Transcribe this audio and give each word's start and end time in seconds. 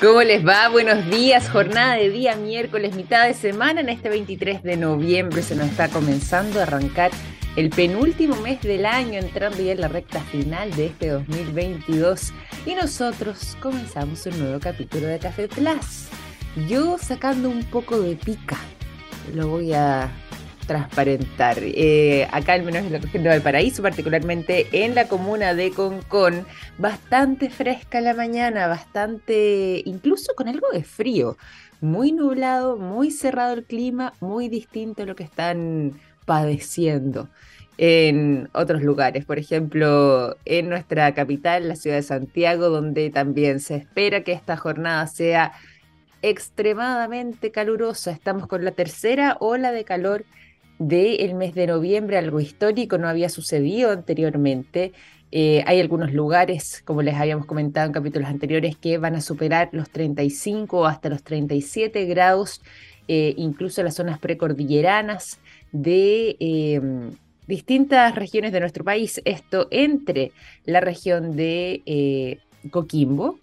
¿Cómo 0.00 0.22
les 0.22 0.46
va? 0.46 0.68
Buenos 0.68 1.08
días, 1.08 1.48
jornada 1.48 1.94
de 1.94 2.10
día 2.10 2.36
miércoles, 2.36 2.94
mitad 2.94 3.26
de 3.26 3.32
semana 3.32 3.80
en 3.80 3.88
este 3.88 4.10
23 4.10 4.62
de 4.62 4.76
noviembre. 4.76 5.40
Se 5.42 5.56
nos 5.56 5.68
está 5.68 5.88
comenzando 5.88 6.60
a 6.60 6.64
arrancar 6.64 7.12
el 7.56 7.70
penúltimo 7.70 8.36
mes 8.36 8.60
del 8.60 8.84
año, 8.84 9.18
entrando 9.18 9.62
ya 9.62 9.72
en 9.72 9.80
la 9.80 9.88
recta 9.88 10.20
final 10.20 10.70
de 10.72 10.86
este 10.88 11.08
2022. 11.08 12.34
Y 12.66 12.74
nosotros 12.74 13.56
comenzamos 13.58 14.26
un 14.26 14.38
nuevo 14.38 14.60
capítulo 14.60 15.06
de 15.06 15.18
Café 15.18 15.48
Plus. 15.48 16.08
Yo 16.68 16.98
sacando 16.98 17.48
un 17.48 17.64
poco 17.64 17.98
de 17.98 18.16
pica, 18.16 18.58
lo 19.32 19.48
voy 19.48 19.72
a 19.72 20.10
transparentar. 20.66 21.58
Eh, 21.60 22.26
acá, 22.32 22.54
al 22.54 22.62
menos 22.62 22.84
en 22.84 22.92
la 22.92 22.98
región 22.98 23.22
de 23.22 23.30
Valparaíso, 23.30 23.82
particularmente 23.82 24.66
en 24.72 24.94
la 24.94 25.08
comuna 25.08 25.54
de 25.54 25.70
Concón, 25.70 26.46
bastante 26.78 27.50
fresca 27.50 28.00
la 28.00 28.14
mañana, 28.14 28.66
bastante, 28.66 29.82
incluso 29.84 30.34
con 30.34 30.48
algo 30.48 30.68
de 30.72 30.82
frío. 30.82 31.36
Muy 31.80 32.12
nublado, 32.12 32.76
muy 32.76 33.10
cerrado 33.10 33.54
el 33.54 33.64
clima, 33.64 34.12
muy 34.20 34.48
distinto 34.48 35.02
a 35.02 35.06
lo 35.06 35.14
que 35.14 35.24
están 35.24 36.00
padeciendo 36.24 37.28
en 37.78 38.48
otros 38.52 38.82
lugares. 38.82 39.24
Por 39.24 39.38
ejemplo, 39.38 40.36
en 40.44 40.68
nuestra 40.68 41.12
capital, 41.14 41.68
la 41.68 41.76
ciudad 41.76 41.96
de 41.96 42.02
Santiago, 42.02 42.70
donde 42.70 43.10
también 43.10 43.60
se 43.60 43.76
espera 43.76 44.24
que 44.24 44.32
esta 44.32 44.56
jornada 44.56 45.06
sea 45.06 45.52
extremadamente 46.22 47.50
calurosa. 47.50 48.10
Estamos 48.10 48.46
con 48.46 48.64
la 48.64 48.72
tercera 48.72 49.36
ola 49.40 49.72
de 49.72 49.84
calor 49.84 50.24
del 50.78 51.34
mes 51.34 51.54
de 51.54 51.66
noviembre, 51.66 52.18
algo 52.18 52.40
histórico, 52.40 52.98
no 52.98 53.08
había 53.08 53.28
sucedido 53.28 53.90
anteriormente. 53.90 54.92
Eh, 55.32 55.64
hay 55.66 55.80
algunos 55.80 56.12
lugares, 56.12 56.82
como 56.84 57.02
les 57.02 57.14
habíamos 57.14 57.46
comentado 57.46 57.86
en 57.86 57.92
capítulos 57.92 58.28
anteriores, 58.28 58.76
que 58.76 58.98
van 58.98 59.16
a 59.16 59.20
superar 59.20 59.70
los 59.72 59.90
35 59.90 60.86
hasta 60.86 61.08
los 61.08 61.22
37 61.22 62.04
grados, 62.04 62.62
eh, 63.08 63.34
incluso 63.36 63.82
las 63.82 63.94
zonas 63.94 64.18
precordilleranas 64.18 65.38
de 65.72 66.36
em, 66.40 67.10
distintas 67.46 68.14
regiones 68.14 68.52
de 68.52 68.60
nuestro 68.60 68.84
país. 68.84 69.20
Esto 69.24 69.68
entre 69.70 70.32
la 70.64 70.80
región 70.80 71.36
de 71.36 71.82
eh, 71.86 72.38
Coquimbo, 72.70 73.38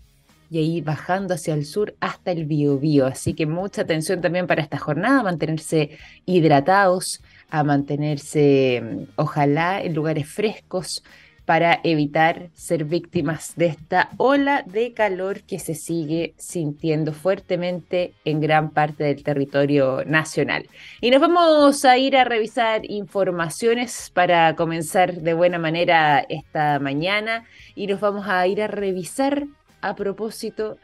y 0.54 0.59
ahí 0.59 0.82
bajando 0.82 1.34
hacia 1.34 1.56
el 1.56 1.66
sur 1.66 1.96
hasta 2.00 2.32
el 2.32 2.46
Biobío. 2.46 3.08
Así 3.08 3.34
que 3.34 3.48
mucha 3.48 3.82
atención 3.82 4.22
también 4.22 4.46
para 4.46 4.62
esta 4.62 4.78
jornada, 4.78 5.23
mantenerse 5.23 5.98
hidratados, 6.28 7.22
a 7.50 7.64
mantenerse, 7.64 8.81
mm, 8.84 9.04
ojalá, 9.16 9.81
en 9.81 9.96
lugares 9.96 10.30
frescos 10.30 11.04
para 11.46 11.80
evitar 11.84 12.50
ser 12.54 12.86
víctimas 12.86 13.56
de 13.56 13.66
esta 13.66 14.12
ola 14.18 14.64
de 14.66 14.94
calor 14.94 15.42
que 15.42 15.59
se 15.59 15.74
sigue 15.74 16.36
sintiendo 16.38 17.14
fuertemente 17.14 18.14
en 18.24 18.40
gran 18.40 18.70
parte 18.70 19.04
del 19.06 19.24
territorio 19.24 20.06
nacional. 20.06 20.68
Y 21.02 21.09
nos 21.09 21.20
vamos 21.20 21.84
a 21.84 21.98
ir 21.98 22.16
a 22.16 22.24
revisar 22.24 22.90
informaciones 22.90 24.12
para 24.14 24.56
comenzar 24.56 25.16
de 25.16 25.34
buena 25.34 25.58
manera 25.58 26.20
esta 26.30 26.80
mañana 26.80 27.44
y 27.76 27.88
nos 27.88 28.00
vamos 28.00 28.28
a 28.28 28.46
ir 28.48 28.62
a 28.62 28.68
revisar 28.68 29.48
a 29.84 29.95
propósito 29.95 30.78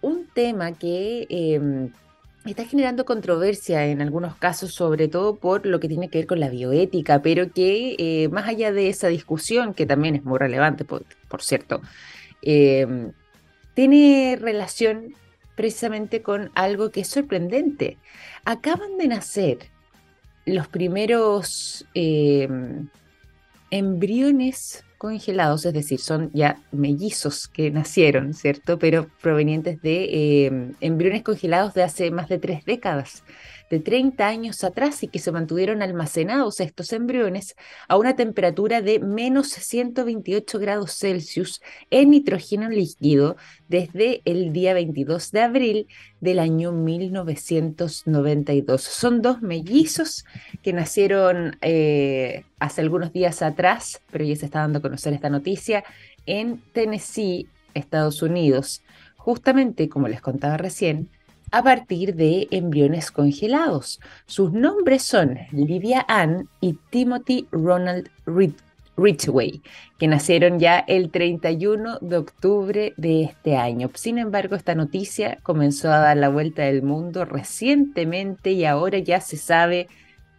un 0.00 0.26
tema 0.26 0.72
que 0.72 1.26
em, 1.28 1.90
está 2.44 2.64
generando 2.64 3.04
controversia 3.04 3.86
en 3.86 4.00
algunos 4.00 4.36
casos, 4.36 4.72
sobre 4.72 5.08
todo 5.08 5.36
por 5.36 5.66
lo 5.66 5.80
que 5.80 5.88
tiene 5.88 6.08
que 6.08 6.18
ver 6.18 6.26
con 6.26 6.40
la 6.40 6.48
bioética, 6.48 7.20
pero 7.20 7.52
que 7.52 7.94
eh, 7.98 8.28
más 8.28 8.48
allá 8.48 8.72
de 8.72 8.88
esa 8.88 9.08
discusión, 9.08 9.74
que 9.74 9.86
también 9.86 10.16
es 10.16 10.24
muy 10.24 10.38
relevante, 10.38 10.84
por, 10.84 11.04
cierto, 11.42 11.82
em, 12.42 13.12
tiene 13.74 14.38
relación 14.40 15.14
precisamente 15.54 16.22
con 16.22 16.50
algo 16.54 16.90
que 16.90 17.00
es 17.00 17.08
sorprendente. 17.08 17.98
Acaban 18.44 18.96
de 18.96 19.08
nacer 19.08 19.58
los 20.46 20.68
primeros 20.68 21.84
em, 21.94 22.88
embriones 23.70 24.84
congelados, 24.98 25.64
es 25.64 25.72
decir, 25.72 26.00
son 26.00 26.30
ya 26.34 26.60
mellizos 26.72 27.48
que 27.48 27.70
nacieron, 27.70 28.34
¿cierto? 28.34 28.78
Pero 28.78 29.08
provenientes 29.22 29.80
de 29.80 30.46
em, 30.46 30.74
embriones 30.80 31.22
congelados 31.22 31.72
de 31.74 31.84
hace 31.84 32.10
más 32.10 32.28
de 32.28 32.38
tres 32.38 32.64
décadas 32.64 33.22
de 33.70 33.80
30 33.80 34.26
años 34.26 34.64
atrás 34.64 35.02
y 35.02 35.08
que 35.08 35.18
se 35.18 35.32
mantuvieron 35.32 35.82
almacenados 35.82 36.60
estos 36.60 36.92
embriones 36.92 37.56
a 37.88 37.96
una 37.96 38.16
temperatura 38.16 38.82
de 38.82 38.98
menos 38.98 39.48
128 39.48 40.58
grados 40.58 40.96
Celsius 40.96 41.62
en 41.90 42.10
nitrógeno 42.10 42.68
líquido 42.68 43.36
desde 43.68 44.22
el 44.24 44.52
día 44.52 44.74
22 44.74 45.30
de 45.30 45.40
abril 45.40 45.86
del 46.20 46.38
año 46.38 46.72
1992. 46.72 48.82
Son 48.82 49.22
dos 49.22 49.42
mellizos 49.42 50.24
que 50.62 50.72
nacieron 50.72 51.56
eh, 51.60 52.44
hace 52.58 52.80
algunos 52.80 53.12
días 53.12 53.42
atrás, 53.42 54.00
pero 54.10 54.24
ya 54.24 54.36
se 54.36 54.46
está 54.46 54.60
dando 54.60 54.78
a 54.78 54.82
conocer 54.82 55.12
esta 55.12 55.30
noticia, 55.30 55.84
en 56.26 56.60
Tennessee, 56.72 57.46
Estados 57.74 58.22
Unidos. 58.22 58.82
Justamente, 59.16 59.88
como 59.88 60.08
les 60.08 60.20
contaba 60.20 60.56
recién, 60.56 61.08
a 61.50 61.62
partir 61.62 62.14
de 62.14 62.48
embriones 62.50 63.10
congelados. 63.10 64.00
Sus 64.26 64.52
nombres 64.52 65.02
son 65.02 65.38
Livia 65.52 66.04
Ann 66.08 66.48
y 66.60 66.78
Timothy 66.90 67.46
Ronald 67.50 68.10
Ridgway, 68.96 69.62
que 69.98 70.08
nacieron 70.08 70.58
ya 70.58 70.80
el 70.80 71.10
31 71.10 71.98
de 72.00 72.16
octubre 72.16 72.92
de 72.96 73.22
este 73.22 73.56
año. 73.56 73.90
Sin 73.94 74.18
embargo, 74.18 74.56
esta 74.56 74.74
noticia 74.74 75.38
comenzó 75.42 75.90
a 75.90 75.98
dar 75.98 76.16
la 76.16 76.28
vuelta 76.28 76.62
del 76.62 76.82
mundo 76.82 77.24
recientemente 77.24 78.52
y 78.52 78.64
ahora 78.64 78.98
ya 78.98 79.20
se 79.20 79.36
sabe 79.36 79.88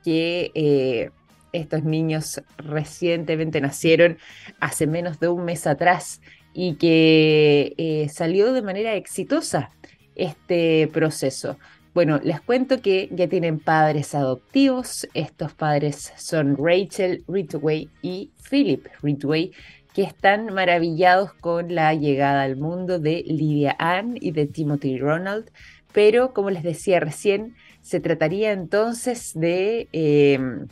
que 0.04 0.52
eh, 0.54 1.10
estos 1.52 1.84
niños 1.84 2.42
recientemente 2.58 3.60
nacieron 3.62 4.18
hace 4.60 4.88
menos 4.88 5.20
de 5.20 5.30
un 5.30 5.46
mes 5.46 5.66
atrás 5.66 6.22
y 6.54 6.76
que 6.76 7.74
eh, 7.78 8.10
salió 8.10 8.54
de 8.54 8.62
manera 8.62 8.96
exitosa 8.96 9.72
este 10.20 10.88
proceso? 10.92 11.58
Bueno, 11.94 12.20
les 12.24 12.40
cuento 12.40 12.82
que 12.82 13.10
ya 13.12 13.28
tienen 13.28 13.60
padres 13.60 14.14
adoptivos. 14.14 15.08
Estos 15.14 15.54
padres 15.54 16.14
son 16.18 16.56
Rachel 16.56 17.24
Ridgway 17.28 17.90
y 18.02 18.32
Philip 18.50 18.86
Ridgway, 19.02 19.52
que 19.94 20.04
están 20.04 20.54
maravillados 20.54 21.34
con 21.34 21.74
la 21.74 21.94
llegada 21.96 22.44
al 22.44 22.58
mundo 22.58 23.00
de 23.00 23.24
Lydia 23.26 23.76
Ann 23.80 24.18
y 24.22 24.32
de 24.32 24.46
Timothy 24.46 25.00
Ronald. 25.00 25.50
Pero, 25.92 26.34
como 26.34 26.52
les 26.52 26.64
decía 26.64 27.00
recién, 27.00 27.56
se 27.82 28.00
trataría 28.00 28.52
entonces 28.52 29.32
de 29.34 29.90
em, 29.92 30.68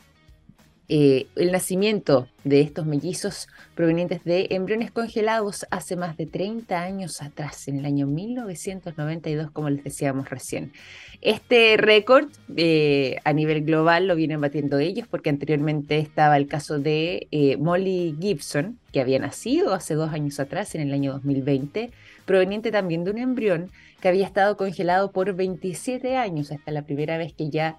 eh, 0.90 1.26
el 1.36 1.52
nacimiento 1.52 2.28
de 2.44 2.62
estos 2.62 2.86
mellizos 2.86 3.48
provenientes 3.74 4.24
de 4.24 4.46
embriones 4.50 4.90
congelados 4.90 5.66
hace 5.70 5.96
más 5.96 6.16
de 6.16 6.24
30 6.24 6.80
años 6.80 7.20
atrás, 7.20 7.68
en 7.68 7.78
el 7.78 7.84
año 7.84 8.06
1992, 8.06 9.50
como 9.50 9.68
les 9.68 9.84
decíamos 9.84 10.30
recién. 10.30 10.72
Este 11.20 11.76
récord 11.76 12.28
eh, 12.56 13.16
a 13.24 13.34
nivel 13.34 13.64
global 13.64 14.06
lo 14.06 14.16
vienen 14.16 14.40
batiendo 14.40 14.78
ellos 14.78 15.06
porque 15.06 15.28
anteriormente 15.28 15.98
estaba 15.98 16.38
el 16.38 16.46
caso 16.46 16.78
de 16.78 17.28
eh, 17.32 17.58
Molly 17.58 18.16
Gibson, 18.18 18.78
que 18.90 19.02
había 19.02 19.18
nacido 19.18 19.74
hace 19.74 19.94
dos 19.94 20.12
años 20.12 20.40
atrás, 20.40 20.74
en 20.74 20.80
el 20.80 20.94
año 20.94 21.12
2020, 21.12 21.90
proveniente 22.24 22.70
también 22.70 23.04
de 23.04 23.10
un 23.10 23.18
embrión 23.18 23.70
que 24.00 24.08
había 24.08 24.24
estado 24.24 24.56
congelado 24.56 25.12
por 25.12 25.34
27 25.34 26.16
años, 26.16 26.50
hasta 26.50 26.70
la 26.70 26.82
primera 26.82 27.18
vez 27.18 27.34
que 27.34 27.50
ya 27.50 27.76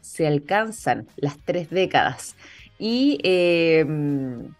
se 0.00 0.26
alcanzan 0.26 1.06
las 1.16 1.38
tres 1.44 1.70
décadas. 1.70 2.36
Y 2.78 3.18
em, 3.24 4.54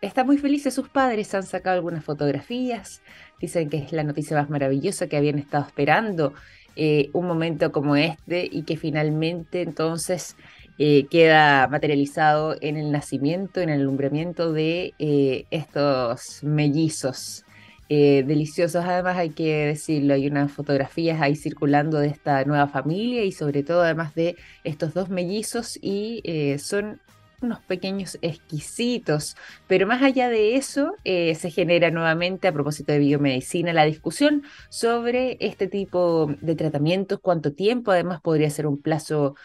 está 0.00 0.24
muy 0.24 0.38
feliz, 0.38 0.62
sus 0.72 0.88
padres 0.88 1.34
han 1.34 1.42
sacado 1.44 1.76
algunas 1.76 2.04
fotografías, 2.04 3.02
dicen 3.40 3.68
que 3.68 3.78
es 3.78 3.92
la 3.92 4.04
noticia 4.04 4.36
más 4.36 4.50
maravillosa 4.50 5.08
que 5.08 5.16
habían 5.16 5.38
estado 5.38 5.66
esperando 5.66 6.34
eh, 6.76 7.10
un 7.12 7.26
momento 7.26 7.72
como 7.72 7.96
este 7.96 8.48
y 8.50 8.62
que 8.62 8.76
finalmente 8.76 9.62
entonces 9.62 10.36
eh, 10.78 11.06
queda 11.10 11.66
materializado 11.66 12.56
en 12.60 12.76
el 12.76 12.92
nacimiento, 12.92 13.60
en 13.60 13.68
el 13.68 13.80
alumbramiento 13.80 14.52
de 14.52 14.94
eh, 15.00 15.46
estos 15.50 16.44
mellizos 16.44 17.44
eh, 17.88 18.22
deliciosos. 18.26 18.84
Además, 18.84 19.16
hay 19.16 19.30
que 19.30 19.66
decirlo, 19.66 20.14
hay 20.14 20.26
unas 20.26 20.52
fotografías 20.52 21.20
ahí 21.20 21.36
circulando 21.36 21.98
de 21.98 22.08
esta 22.08 22.44
nueva 22.44 22.68
familia 22.68 23.24
y 23.24 23.32
sobre 23.32 23.62
todo 23.62 23.82
además 23.82 24.14
de 24.14 24.36
estos 24.64 24.94
dos 24.94 25.08
mellizos 25.08 25.78
y 25.80 26.20
eh, 26.24 26.58
son 26.58 27.00
unos 27.40 27.60
pequeños 27.60 28.18
exquisitos, 28.20 29.36
pero 29.68 29.86
más 29.86 30.02
allá 30.02 30.28
de 30.28 30.56
eso, 30.56 30.94
eh, 31.04 31.34
se 31.36 31.50
genera 31.50 31.90
nuevamente, 31.90 32.48
a 32.48 32.52
propósito 32.52 32.92
de 32.92 32.98
biomedicina, 32.98 33.72
la 33.72 33.84
discusión 33.84 34.42
sobre 34.70 35.36
este 35.40 35.68
tipo 35.68 36.34
de 36.40 36.56
tratamientos, 36.56 37.20
cuánto 37.22 37.52
tiempo 37.52 37.92
además 37.92 38.20
podría 38.20 38.50
ser 38.50 38.66
un 38.66 38.82
plazo 38.82 39.36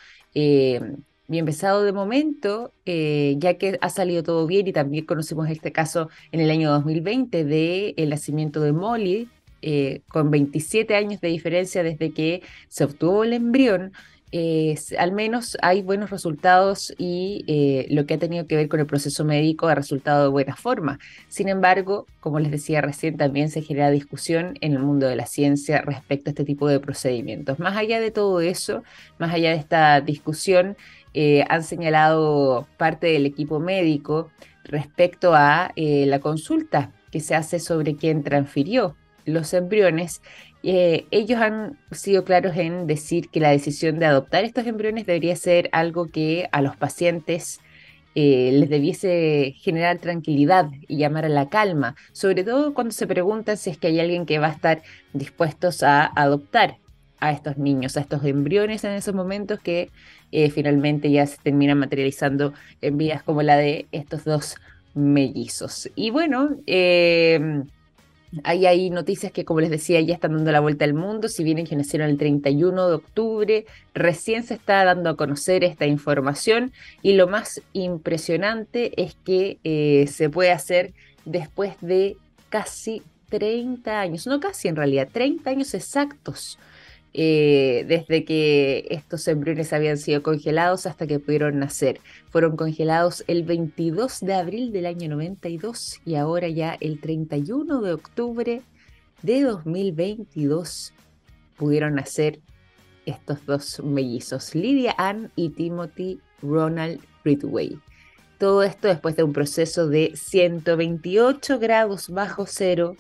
bien 1.28 1.46
pesado 1.46 1.84
de 1.84 1.92
momento, 1.94 2.74
eh, 2.86 3.36
ya 3.38 3.56
que 3.56 3.78
ha 3.82 3.90
salido 3.90 4.24
todo 4.24 4.46
bien 4.48 4.68
y 4.68 4.74
también 4.74 5.06
conocimos 5.06 5.50
este 5.50 5.72
caso 5.72 6.10
en 6.32 6.42
el 6.42 6.50
año 6.50 6.72
2020 6.72 7.46
de 7.46 7.94
el 7.98 8.10
nacimiento 8.10 8.62
de 8.62 8.74
Molly, 8.74 9.30
eh, 9.62 10.02
con 10.10 10.30
27 10.30 10.96
años 10.96 11.22
de 11.22 11.30
diferencia 11.30 11.84
desde 11.84 12.12
que 12.12 12.42
se 12.68 12.84
obtuvo 12.84 13.24
el 13.24 13.34
embrión, 13.34 13.94
al 14.98 15.12
menos 15.12 15.58
hay 15.62 15.84
buenos 15.84 16.10
resultados 16.10 16.94
y 16.98 17.46
eh, 17.48 17.86
lo 17.92 18.06
que 18.06 18.16
ha 18.16 18.18
tenido 18.18 18.48
que 18.48 18.56
ver 18.56 18.68
con 18.68 18.80
el 18.80 18.88
proceso 18.88 19.24
médico 19.24 19.68
ha 19.68 19.76
resultado 19.76 20.24
de 20.24 20.30
buena 20.30 20.56
forma. 20.56 20.98
Sin 21.28 21.50
embargo, 21.50 22.08
como 22.20 22.40
les 22.40 22.52
decía 22.52 22.82
recién, 22.82 23.16
también 23.18 23.52
se 23.52 23.62
genera 23.62 23.92
discusión 23.92 24.58
en 24.62 24.74
el 24.74 24.80
mundo 24.80 25.08
de 25.08 25.16
la 25.16 25.28
ciencia 25.28 25.82
respecto 25.82 26.30
a 26.30 26.32
este 26.32 26.46
tipo 26.46 26.68
de 26.68 26.80
procedimientos. 26.80 27.60
Más 27.60 27.78
allá 27.78 28.00
de 28.00 28.10
todo 28.10 28.42
eso, 28.42 28.84
más 29.20 29.32
allá 29.32 29.52
de 29.52 29.58
esta 29.58 30.02
discusión, 30.02 30.78
eh, 31.14 31.46
han 31.50 31.64
señalado 31.64 32.68
parte 32.78 33.08
del 33.08 33.26
equipo 33.26 33.60
médico 33.60 34.32
respecto 34.64 35.34
a 35.36 35.72
eh, 35.76 36.06
la 36.08 36.20
consulta 36.20 36.92
que 37.12 37.20
se 37.20 37.36
hace 37.36 37.60
sobre 37.60 37.96
quién 37.96 38.24
transfirió 38.24 38.96
los 39.26 39.54
embriones. 39.54 40.22
Eh, 40.64 41.06
ellos 41.12 41.40
han 41.40 41.78
sido 41.92 42.24
claros 42.24 42.56
en 42.58 42.88
decir 42.88 43.30
que 43.30 43.40
la 43.40 43.52
decisión 43.52 44.00
de 44.00 44.06
adoptar 44.08 44.44
estos 44.44 44.66
embriones 44.66 45.06
debería 45.06 45.36
ser 45.36 45.70
algo 45.72 46.08
que 46.08 46.50
a 46.52 46.62
los 46.62 46.76
pacientes 46.76 47.60
les 48.16 48.70
debiese 48.70 49.56
generar 49.58 49.98
tranquilidad 49.98 50.70
y 50.88 50.98
llamar 50.98 51.26
a 51.26 51.30
la 51.30 51.50
calma, 51.50 51.96
sobre 52.12 52.44
todo 52.44 52.76
cuando 52.76 52.94
se 52.94 53.08
preguntan 53.08 53.58
si 53.58 53.72
es 53.72 53.80
que 53.80 53.88
hay 53.88 54.00
alguien 54.00 54.28
que 54.28 54.38
va 54.38 54.50
a 54.50 54.52
estar 54.52 54.84
dispuestos 55.14 55.82
a 55.82 56.06
adoptar 56.06 56.78
a 57.24 57.32
estos 57.32 57.58
niños, 57.58 57.96
a 57.96 58.02
estos 58.02 58.24
embriones 58.26 58.84
en 58.84 58.92
esos 58.92 59.16
momentos 59.16 59.58
que 59.60 59.90
eh, 60.34 60.50
finalmente 60.50 61.12
ya 61.12 61.26
se 61.28 61.38
terminan 61.38 61.78
materializando 61.78 62.54
en 62.82 62.98
vidas 62.98 63.22
como 63.24 63.44
la 63.44 63.56
de 63.56 63.86
estos 63.92 64.24
dos 64.24 64.56
mellizos. 64.96 65.90
Y 65.96 66.10
bueno, 66.10 66.58
hay, 68.44 68.66
hay 68.66 68.90
noticias 68.90 69.32
que, 69.32 69.46
como 69.46 69.62
les 69.62 69.70
decía, 69.70 70.02
ya 70.02 70.16
están 70.16 70.34
dando 70.34 70.52
la 70.52 70.60
vuelta 70.60 70.86
al 70.86 70.96
mundo. 70.96 71.28
Si 71.28 71.44
vienen 71.44 71.68
que 71.68 71.76
nacieron 71.76 72.10
el 72.10 72.18
31 72.18 72.88
de 72.88 72.96
octubre, 72.96 73.66
recién 73.94 74.44
se 74.44 74.56
está 74.56 74.84
dando 74.84 75.12
a 75.12 75.18
conocer 75.18 75.64
esta 75.64 75.86
información. 75.86 76.72
Y 77.04 77.14
lo 77.14 77.28
más 77.28 77.62
impresionante 77.74 79.00
es 79.02 79.16
que 79.24 79.60
eh, 79.64 80.08
se 80.08 80.30
puede 80.30 80.52
hacer 80.52 80.94
después 81.26 81.76
de 81.82 82.18
casi 82.50 83.04
30 83.30 84.00
años, 84.00 84.28
no 84.28 84.40
casi 84.40 84.68
en 84.68 84.76
realidad, 84.76 85.10
30 85.12 85.50
años 85.50 85.74
exactos 85.74 86.58
eh, 87.14 87.86
desde 87.88 88.26
que 88.26 88.88
estos 88.90 89.28
embriones 89.28 89.72
habían 89.72 89.98
sido 89.98 90.24
congelados 90.24 90.88
hasta 90.88 91.06
que 91.06 91.20
pudieron 91.20 91.60
nacer. 91.60 92.00
Fueron 92.32 92.58
congelados 92.58 93.24
el 93.28 93.44
22 93.44 94.22
de 94.22 94.34
abril 94.34 94.72
del 94.72 94.88
año 94.88 95.10
92 95.10 96.02
y 96.06 96.16
ahora 96.16 96.48
ya 96.48 96.76
el 96.80 97.00
31 97.00 97.82
de 97.82 97.94
octubre 97.94 98.62
de 99.22 99.42
2022 99.42 100.94
pudieron 101.56 101.96
nacer 101.96 102.40
estos 103.06 103.46
dos 103.46 103.82
mellizos, 103.84 104.56
Lydia 104.56 104.96
Ann 104.98 105.32
y 105.36 105.50
Timothy 105.50 106.20
Ronald 106.42 107.00
Ridway. 107.24 107.78
Todo 108.40 108.64
esto 108.64 108.88
después 108.88 109.16
de 109.16 109.24
un 109.24 109.34
proceso 109.34 109.88
de 109.88 110.14
128 110.16 111.60
grados 111.60 112.10
bajo 112.10 112.46
cero 112.48 112.96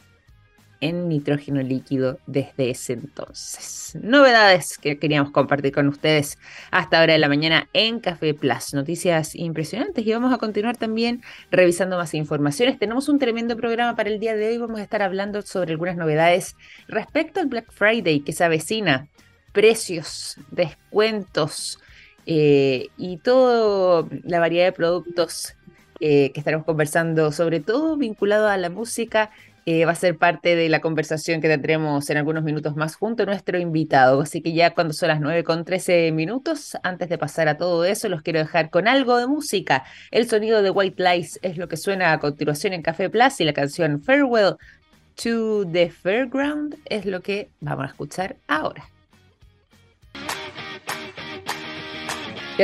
en 0.83 1.07
nitrógeno 1.07 1.61
líquido 1.61 2.19
desde 2.27 2.69
ese 2.69 2.93
entonces. 2.93 3.97
Novedades 4.01 4.77
que 4.77 4.99
queríamos 4.99 5.31
compartir 5.31 5.71
con 5.71 5.87
ustedes 5.87 6.37
hasta 6.71 6.99
ahora 6.99 7.13
de 7.13 7.19
la 7.19 7.29
mañana 7.29 7.69
en 7.71 8.01
Café 8.01 8.33
Plus. 8.33 8.73
Noticias 8.73 9.33
impresionantes 9.33 10.05
y 10.05 10.11
vamos 10.11 10.33
a 10.33 10.37
continuar 10.37 10.75
también 10.75 11.21
revisando 11.51 11.97
más 11.97 12.13
informaciones. 12.13 12.77
Tenemos 12.79 13.07
un 13.07 13.17
tremendo 13.17 13.55
programa 13.55 13.95
para 13.95 14.09
el 14.09 14.19
día 14.19 14.35
de 14.35 14.49
hoy. 14.49 14.57
Vamos 14.57 14.81
a 14.81 14.83
estar 14.83 15.01
hablando 15.01 15.41
sobre 15.41 15.71
algunas 15.71 15.95
novedades 15.95 16.57
respecto 16.89 17.39
al 17.39 17.47
Black 17.47 17.71
Friday 17.71 18.19
que 18.19 18.33
se 18.33 18.43
avecina. 18.43 19.07
Precios, 19.53 20.37
descuentos 20.51 21.79
eh, 22.25 22.87
y 22.97 23.17
toda 23.17 24.05
la 24.23 24.39
variedad 24.39 24.65
de 24.65 24.71
productos 24.73 25.55
eh, 26.01 26.31
que 26.33 26.41
estaremos 26.41 26.65
conversando, 26.65 27.31
sobre 27.31 27.61
todo 27.61 27.95
vinculado 27.95 28.49
a 28.49 28.57
la 28.57 28.69
música 28.69 29.31
va 29.67 29.91
a 29.91 29.95
ser 29.95 30.17
parte 30.17 30.55
de 30.55 30.69
la 30.69 30.81
conversación 30.81 31.41
que 31.41 31.47
tendremos 31.47 32.09
en 32.09 32.17
algunos 32.17 32.43
minutos 32.43 32.75
más 32.75 32.95
junto 32.95 33.23
a 33.23 33.25
nuestro 33.25 33.57
invitado. 33.59 34.21
Así 34.21 34.41
que 34.41 34.53
ya 34.53 34.73
cuando 34.73 34.93
son 34.93 35.07
las 35.07 35.21
9 35.21 35.43
con 35.43 35.65
13 35.65 36.11
minutos, 36.11 36.77
antes 36.83 37.09
de 37.09 37.17
pasar 37.17 37.47
a 37.47 37.57
todo 37.57 37.85
eso, 37.85 38.09
los 38.09 38.21
quiero 38.21 38.39
dejar 38.39 38.69
con 38.69 38.87
algo 38.87 39.17
de 39.17 39.27
música. 39.27 39.83
El 40.11 40.29
sonido 40.29 40.61
de 40.61 40.69
White 40.69 41.01
Lies 41.01 41.39
es 41.41 41.57
lo 41.57 41.67
que 41.67 41.77
suena 41.77 42.11
a 42.11 42.19
continuación 42.19 42.73
en 42.73 42.81
Café 42.81 43.09
Plus 43.09 43.39
y 43.39 43.45
la 43.45 43.53
canción 43.53 44.01
Farewell 44.01 44.55
to 45.15 45.65
the 45.71 45.89
Fairground 45.89 46.75
es 46.85 47.05
lo 47.05 47.21
que 47.21 47.49
vamos 47.61 47.85
a 47.85 47.87
escuchar 47.87 48.35
ahora. 48.47 48.92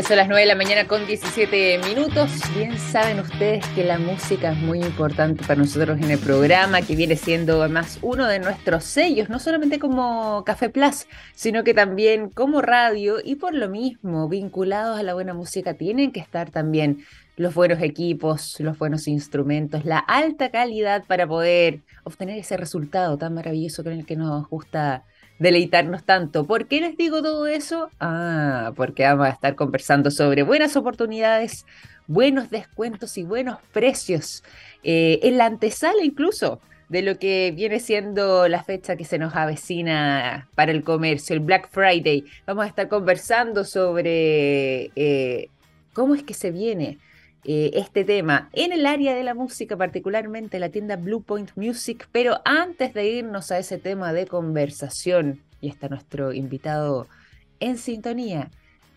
Son 0.08 0.16
las 0.16 0.28
9 0.28 0.42
de 0.42 0.48
la 0.48 0.56
mañana 0.56 0.88
con 0.88 1.06
17 1.06 1.80
minutos. 1.80 2.32
Bien 2.56 2.78
saben 2.78 3.20
ustedes 3.20 3.66
que 3.76 3.84
la 3.84 4.00
música 4.00 4.54
es 4.54 4.58
muy 4.58 4.80
importante 4.80 5.44
para 5.44 5.60
nosotros 5.60 6.00
en 6.00 6.10
el 6.10 6.18
programa, 6.18 6.82
que 6.82 6.96
viene 6.96 7.18
siendo 7.18 7.62
además 7.62 8.00
uno 8.02 8.26
de 8.26 8.40
nuestros 8.40 8.86
sellos, 8.86 9.30
no 9.30 9.40
solamente 9.40 9.78
como 9.78 10.44
Café 10.46 10.70
Plus, 10.70 11.06
sino 11.36 11.64
que 11.64 11.74
también 11.74 12.30
como 12.30 12.62
radio 12.62 13.18
y 13.24 13.36
por 13.36 13.54
lo 13.54 13.68
mismo, 13.68 14.30
vinculados 14.30 15.00
a 15.00 15.04
la 15.04 15.14
buena 15.14 15.34
música, 15.34 15.74
tienen 15.74 16.12
que 16.12 16.22
estar 16.22 16.50
también 16.50 17.04
los 17.36 17.54
buenos 17.54 17.82
equipos, 17.82 18.56
los 18.60 18.78
buenos 18.78 19.08
instrumentos, 19.08 19.86
la 19.86 20.00
alta 20.00 20.50
calidad 20.50 21.04
para 21.08 21.28
poder 21.28 21.82
obtener 22.04 22.38
ese 22.38 22.58
resultado 22.58 23.18
tan 23.18 23.34
maravilloso 23.34 23.84
con 23.84 23.94
el 23.94 24.06
que 24.06 24.16
nos 24.16 24.48
gusta 24.48 25.04
deleitarnos 25.40 26.04
tanto. 26.04 26.46
¿Por 26.46 26.68
qué 26.68 26.82
les 26.82 26.98
digo 26.98 27.24
todo 27.24 27.48
eso? 27.48 27.90
Ah, 28.00 28.74
porque 28.76 29.04
vamos 29.04 29.28
a 29.28 29.32
estar 29.32 29.56
conversando 29.56 30.12
sobre 30.12 30.44
buenas 30.44 30.76
oportunidades, 30.76 31.66
buenos 32.08 32.50
descuentos 32.50 33.18
y 33.18 33.24
buenos 33.24 33.58
precios 33.72 34.44
eh, 34.84 35.20
en 35.24 35.38
la 35.38 35.46
antesala 35.46 36.04
incluso 36.04 36.60
de 36.90 37.04
lo 37.04 37.20
que 37.20 37.54
viene 37.56 37.80
siendo 37.80 38.48
la 38.48 38.64
fecha 38.64 38.96
que 38.96 39.06
se 39.06 39.20
nos 39.20 39.36
avecina 39.36 40.50
para 40.56 40.72
el 40.72 40.84
comercio, 40.84 41.36
el 41.36 41.40
Black 41.40 41.70
Friday. 41.70 42.26
Vamos 42.48 42.66
a 42.66 42.68
estar 42.68 42.90
conversando 42.90 43.64
sobre 43.64 44.92
eh, 44.96 45.50
cómo 45.94 46.16
es 46.16 46.24
que 46.24 46.34
se 46.34 46.50
viene 46.50 46.98
eh, 47.46 47.72
este 47.74 48.04
tema 48.04 48.50
en 48.54 48.74
el 48.74 48.86
área 48.86 49.16
de 49.16 49.24
la 49.24 49.34
música, 49.34 49.78
particularmente 49.78 50.60
la 50.60 50.70
tienda 50.70 50.96
Blue 50.96 51.24
Point 51.24 51.52
Music. 51.56 52.08
Pero 52.12 52.42
antes 52.46 52.94
de 52.94 53.08
irnos 53.08 53.52
a 53.52 53.60
ese 53.60 53.78
tema 53.78 54.14
de 54.14 54.28
conversación, 54.28 55.42
y 55.62 55.70
está 55.70 55.90
nuestro 55.90 56.34
invitado 56.34 57.08
en 57.60 57.78
sintonía, 57.78 58.50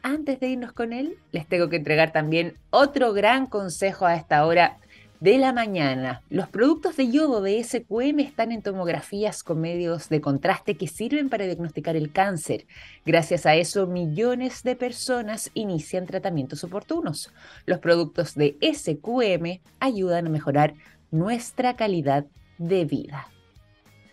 antes 0.03 0.41
de 0.41 0.49
irnos 0.49 0.73
con 0.73 0.93
él, 0.93 1.17
les 1.31 1.47
tengo 1.47 1.69
que 1.69 1.77
entregar 1.77 2.13
también 2.13 2.57
otro 2.71 3.13
gran 3.13 3.47
consejo 3.47 4.07
a 4.07 4.17
esta 4.17 4.45
hora 4.45 4.79
de 5.23 5.39
la 5.39 5.53
mañana. 5.53 6.21
Los 6.31 6.49
productos 6.49 6.97
de 6.97 7.09
yodo 7.09 7.43
de 7.43 7.63
SQM 7.63 8.19
están 8.19 8.51
en 8.51 8.61
tomografías 8.61 9.45
con 9.45 9.61
medios 9.61 10.09
de 10.09 10.21
contraste 10.21 10.77
que 10.77 10.89
sirven 10.89 11.29
para 11.29 11.45
diagnosticar 11.45 11.95
el 11.95 12.11
cáncer. 12.11 12.67
Gracias 13.07 13.47
a 13.47 13.55
eso, 13.55 13.87
millones 13.87 14.65
de 14.65 14.75
personas 14.75 15.53
inician 15.55 16.07
tratamientos 16.07 16.65
oportunos. 16.65 17.33
Los 17.67 17.79
productos 17.79 18.35
de 18.35 18.57
SQM 18.61 19.61
ayudan 19.79 20.27
a 20.27 20.31
mejorar 20.31 20.75
nuestra 21.13 21.77
calidad 21.77 22.27
de 22.59 22.85
vida. 22.85 23.32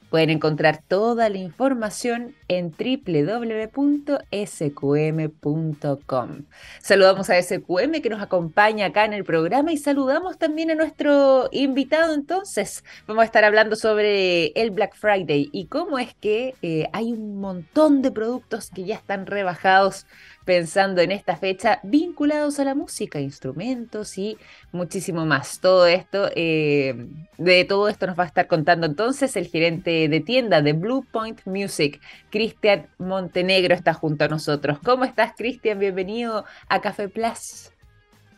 Pueden 0.10 0.32
encontrar 0.32 0.82
toda 0.88 1.30
la 1.30 1.38
información 1.38 2.36
en 2.48 2.72
www.sqm.com. 2.72 4.10
Saludamos 6.82 7.30
a 7.30 7.42
SQM 7.42 8.02
que 8.02 8.10
nos 8.10 8.22
acompaña 8.22 8.88
acá 8.88 9.06
en 9.06 9.14
el 9.14 9.24
programa 9.24 9.72
y 9.72 9.78
saludamos 9.78 10.40
también 10.40 10.72
a 10.72 10.76
nuestro 10.76 11.48
invitado 11.52 12.16
entonces. 12.16 12.84
Vamos 13.08 13.22
a 13.22 13.26
estar 13.26 13.44
hablando 13.44 13.76
sobre 13.76 14.48
el 14.56 14.72
Black 14.72 14.96
Friday 14.96 15.50
y 15.52 15.66
cómo 15.66 16.00
es 16.00 16.16
que 16.16 16.56
eh, 16.64 16.88
hay 16.92 17.12
un 17.12 17.40
montón 17.40 18.02
de 18.02 18.12
productos 18.12 18.72
que 18.72 18.86
ya 18.86 18.96
están 18.96 19.28
rebajados 19.28 20.08
pensando 20.50 21.02
en 21.02 21.12
esta 21.12 21.36
fecha 21.36 21.80
vinculados 21.84 22.60
a 22.60 22.64
la 22.64 22.74
música, 22.74 23.20
instrumentos 23.20 24.18
y 24.18 24.36
muchísimo 24.72 25.24
más. 25.24 25.60
Todo 25.60 25.86
esto, 25.86 26.28
eh, 26.36 27.06
de 27.38 27.66
todo 27.66 27.88
esto 27.88 28.08
nos 28.08 28.18
va 28.18 28.24
a 28.24 28.26
estar 28.26 28.48
contando 28.48 28.88
entonces 28.88 29.36
el 29.36 29.46
gerente 29.46 30.10
de 30.10 30.20
tienda 30.22 30.64
de 30.64 30.74
Blue 30.74 31.06
Point 31.12 31.46
Music, 31.46 32.02
Cristian 32.32 32.88
Montenegro, 32.98 33.76
está 33.76 33.94
junto 33.94 34.26
a 34.26 34.28
nosotros. 34.28 34.80
¿Cómo 34.84 35.06
estás, 35.06 35.34
Cristian? 35.38 35.78
Bienvenido 35.78 36.46
a 36.68 36.82
Café 36.82 37.10
Plus. 37.10 37.70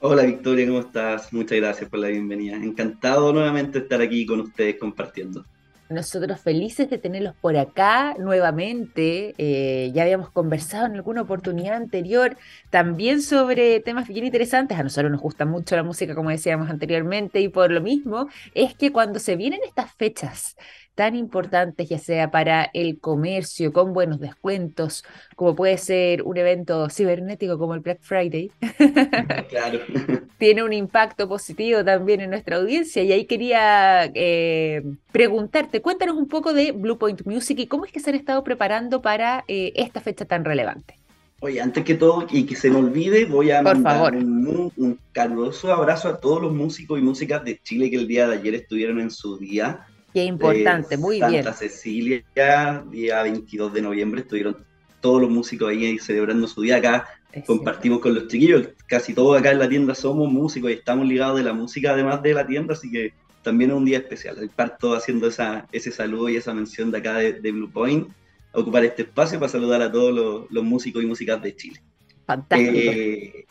Hola 0.02 0.24
Victoria, 0.24 0.68
¿cómo 0.68 0.82
estás? 0.82 1.32
Muchas 1.32 1.60
gracias 1.60 1.90
por 1.90 2.00
la 2.00 2.10
bienvenida. 2.10 2.58
Encantado 2.58 3.32
nuevamente 3.32 3.80
de 3.80 3.84
estar 3.86 4.02
aquí 4.02 4.26
con 4.26 4.42
ustedes 4.42 4.76
compartiendo. 4.78 5.46
Nosotros 5.92 6.40
felices 6.40 6.90
de 6.90 6.98
tenerlos 6.98 7.36
por 7.36 7.58
acá 7.58 8.16
nuevamente. 8.18 9.36
Eh, 9.38 9.92
ya 9.94 10.04
habíamos 10.04 10.30
conversado 10.30 10.86
en 10.86 10.96
alguna 10.96 11.22
oportunidad 11.22 11.76
anterior 11.76 12.38
también 12.70 13.22
sobre 13.22 13.80
temas 13.82 14.08
bien 14.08 14.26
interesantes. 14.26 14.80
A 14.80 14.84
nosotros 14.84 15.12
nos 15.12 15.22
gusta 15.22 15.46
mucho 15.46 15.76
la 15.76 15.84
música, 15.84 16.16
como 16.16 16.30
decíamos 16.30 16.70
anteriormente, 16.70 17.42
y 17.42 17.50
por 17.50 17.72
lo 17.72 17.82
mismo 17.82 18.30
es 18.54 18.74
que 18.76 18.92
cuando 18.92 19.20
se 19.20 19.36
vienen 19.36 19.60
estas 19.66 19.94
fechas 19.94 20.56
tan 20.96 21.16
importantes, 21.16 21.90
ya 21.90 21.98
sea 21.98 22.32
para 22.32 22.70
el 22.74 23.00
comercio, 23.00 23.74
con 23.74 23.94
buenos 23.94 24.20
descuentos, 24.20 25.04
como 25.36 25.56
puede 25.56 25.78
ser 25.78 26.24
un 26.24 26.38
evento 26.38 26.90
cibernético 26.90 27.58
como 27.58 27.74
el 27.74 27.80
Black 27.80 28.00
Friday, 28.02 28.52
claro. 29.50 29.80
tiene 30.38 30.64
un 30.64 30.74
impacto 30.74 31.30
positivo 31.30 31.84
también 31.86 32.22
en 32.22 32.32
nuestra 32.32 32.58
audiencia. 32.58 33.04
Y 33.04 33.12
ahí 33.12 33.26
quería 33.26 34.12
eh, 34.16 34.82
preguntarte, 35.12 35.82
cuéntanos 35.82 36.18
un 36.18 36.28
poco 36.28 36.54
de 36.54 36.72
Blue 36.72 36.98
Point 36.98 37.26
Music 37.26 37.60
y 37.60 37.68
cómo 37.68 37.86
es 37.86 37.92
que 37.92 38.00
se 38.00 38.10
han 38.10 38.16
estado 38.16 38.44
preparando 38.44 39.02
para 39.02 39.44
eh, 39.48 39.72
esta 39.76 40.02
fecha 40.02 40.26
tan 40.26 40.44
relevante. 40.44 40.96
Oye, 41.44 41.60
antes 41.60 41.84
que 41.84 41.96
todo, 41.96 42.28
y 42.30 42.46
que 42.46 42.56
se 42.56 42.70
me 42.70 42.78
olvide, 42.78 43.26
voy 43.26 43.50
a 43.50 43.64
mandar 43.64 44.16
Un, 44.16 44.72
un, 44.78 45.00
caluroso 45.12 45.74
abrazo 45.74 46.10
a 46.10 46.20
todos 46.20 46.40
los 46.40 46.54
músicos 46.54 47.00
y 47.00 47.02
músicas 47.02 47.44
de 47.44 47.60
Chile 47.64 47.90
que 47.90 47.96
el 47.98 48.08
día 48.08 48.28
de 48.28 48.36
ayer 48.36 48.54
estuvieron 48.54 49.00
en 49.00 49.10
su 49.10 49.38
día. 49.38 49.88
Qué 50.14 50.26
importante, 50.26 50.98
muy 50.98 51.18
bien. 51.18 51.44
Santa 51.44 51.54
Cecilia, 51.54 52.84
día 52.90 53.24
22 53.24 53.74
de 53.74 53.82
noviembre, 53.82 54.22
estuvieron 54.22 54.58
todos 55.00 55.22
los 55.22 55.30
músicos 55.30 55.70
ahí 55.70 55.98
celebrando 56.00 56.48
su 56.48 56.62
día 56.62 56.78
acá. 56.78 57.08
compartimos 57.46 58.00
con 58.00 58.14
los 58.14 58.28
chiquillos, 58.28 58.70
casi 58.88 59.14
todos 59.14 59.40
acá 59.40 59.52
en 59.52 59.60
la 59.60 59.70
tienda 59.70 59.96
somos 59.96 60.30
músicos 60.32 60.70
y 60.70 60.74
estamos 60.74 61.08
ligados 61.08 61.38
de 61.38 61.44
la 61.44 61.54
música 61.54 61.92
además 61.92 62.22
de 62.22 62.34
la 62.34 62.46
tienda, 62.46 62.74
así 62.74 62.92
que 62.92 63.14
también 63.42 63.72
es 63.72 63.78
un 63.78 63.86
día 63.86 64.00
especial. 64.00 64.38
El 64.40 64.50
parto 64.50 64.94
haciendo 64.94 65.28
esa, 65.28 65.66
ese 65.72 65.92
saludo 65.92 66.30
y 66.30 66.36
esa 66.36 66.54
mención 66.54 66.92
de 66.92 66.98
acá 66.98 67.16
de, 67.16 67.34
de 67.34 67.52
Blue 67.52 67.72
Point 67.72 68.08
ocupar 68.54 68.84
este 68.84 69.04
espacio 69.04 69.40
para 69.40 69.52
saludar 69.52 69.82
a 69.82 69.92
todos 69.92 70.48
los, 70.50 70.64
músicos 70.64 71.04
y 71.04 71.06
músicas 71.06 71.42
de 71.42 71.56
Chile. 71.56 71.82
Fantástico. 72.26 72.72
Eh, 72.74 73.46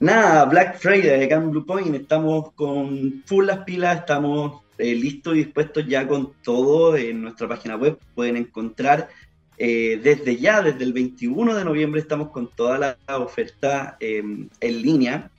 nada, 0.00 0.44
Black 0.46 0.78
Friday 0.78 1.24
acá 1.24 1.36
en 1.36 1.50
Blue 1.50 1.64
Point, 1.64 1.94
estamos 1.94 2.52
con 2.52 3.22
full 3.26 3.46
las 3.46 3.58
pilas, 3.58 4.00
estamos 4.00 4.62
eh, 4.78 4.94
listos 4.94 5.34
y 5.34 5.44
dispuestos 5.44 5.86
ya 5.86 6.06
con 6.06 6.32
todo 6.42 6.96
en 6.96 7.22
nuestra 7.22 7.48
página 7.48 7.76
web. 7.76 7.98
Pueden 8.14 8.36
encontrar 8.36 9.08
eh, 9.56 10.00
desde 10.02 10.36
ya, 10.36 10.62
desde 10.62 10.84
el 10.84 10.92
21 10.92 11.54
de 11.54 11.64
noviembre, 11.64 12.00
estamos 12.00 12.30
con 12.30 12.48
toda 12.48 12.78
la 12.78 13.18
oferta 13.18 13.96
em, 14.00 14.48
en 14.60 14.82
línea, 14.82 15.30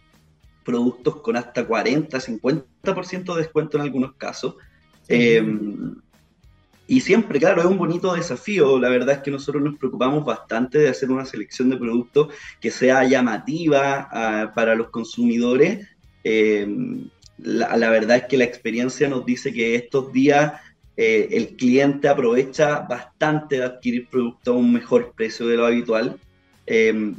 productos 0.64 1.18
con 1.18 1.36
hasta 1.36 1.66
40, 1.66 2.18
50% 2.18 3.34
de 3.34 3.42
descuento 3.42 3.78
en 3.78 3.84
algunos 3.84 4.14
casos. 4.14 4.56
Em, 5.08 5.96
y 6.88 7.02
siempre, 7.02 7.40
claro, 7.40 7.62
es 7.62 7.68
un 7.68 7.78
bonito 7.78 8.14
desafío. 8.14 8.80
La 8.80 8.90
verdad 8.90 9.16
es 9.16 9.22
que 9.22 9.32
nosotros 9.32 9.64
nos 9.64 9.78
preocupamos 9.78 10.24
bastante 10.24 10.78
de 10.78 10.90
hacer 10.90 11.12
una 11.12 11.26
selección 11.26 11.70
de 11.70 11.78
productos 11.78 12.34
que 12.62 12.72
sea 12.72 13.04
llamativa 13.04 14.08
ah, 14.12 14.54
para 14.56 14.76
los 14.76 14.90
consumidores. 14.90 15.88
Eh, 16.24 16.68
la, 17.38 17.90
verdad 17.90 18.18
es 18.18 18.24
que 18.26 18.38
la 18.38 18.46
experiencia 18.46 19.08
nos 19.08 19.26
dice 19.26 19.54
que 19.54 19.76
estos 19.76 20.12
días 20.14 20.54
eh, 20.98 21.28
el 21.32 21.56
cliente 21.56 22.08
aprovecha 22.08 22.80
bastante 22.80 23.58
de 23.58 23.66
adquirir 23.66 24.08
productos 24.08 24.54
a 24.54 24.58
un 24.58 24.72
mejor 24.72 25.14
precio 25.16 25.48
de 25.48 25.58
lo 25.58 25.66
habitual. 25.66 26.18
Eh, 26.66 27.14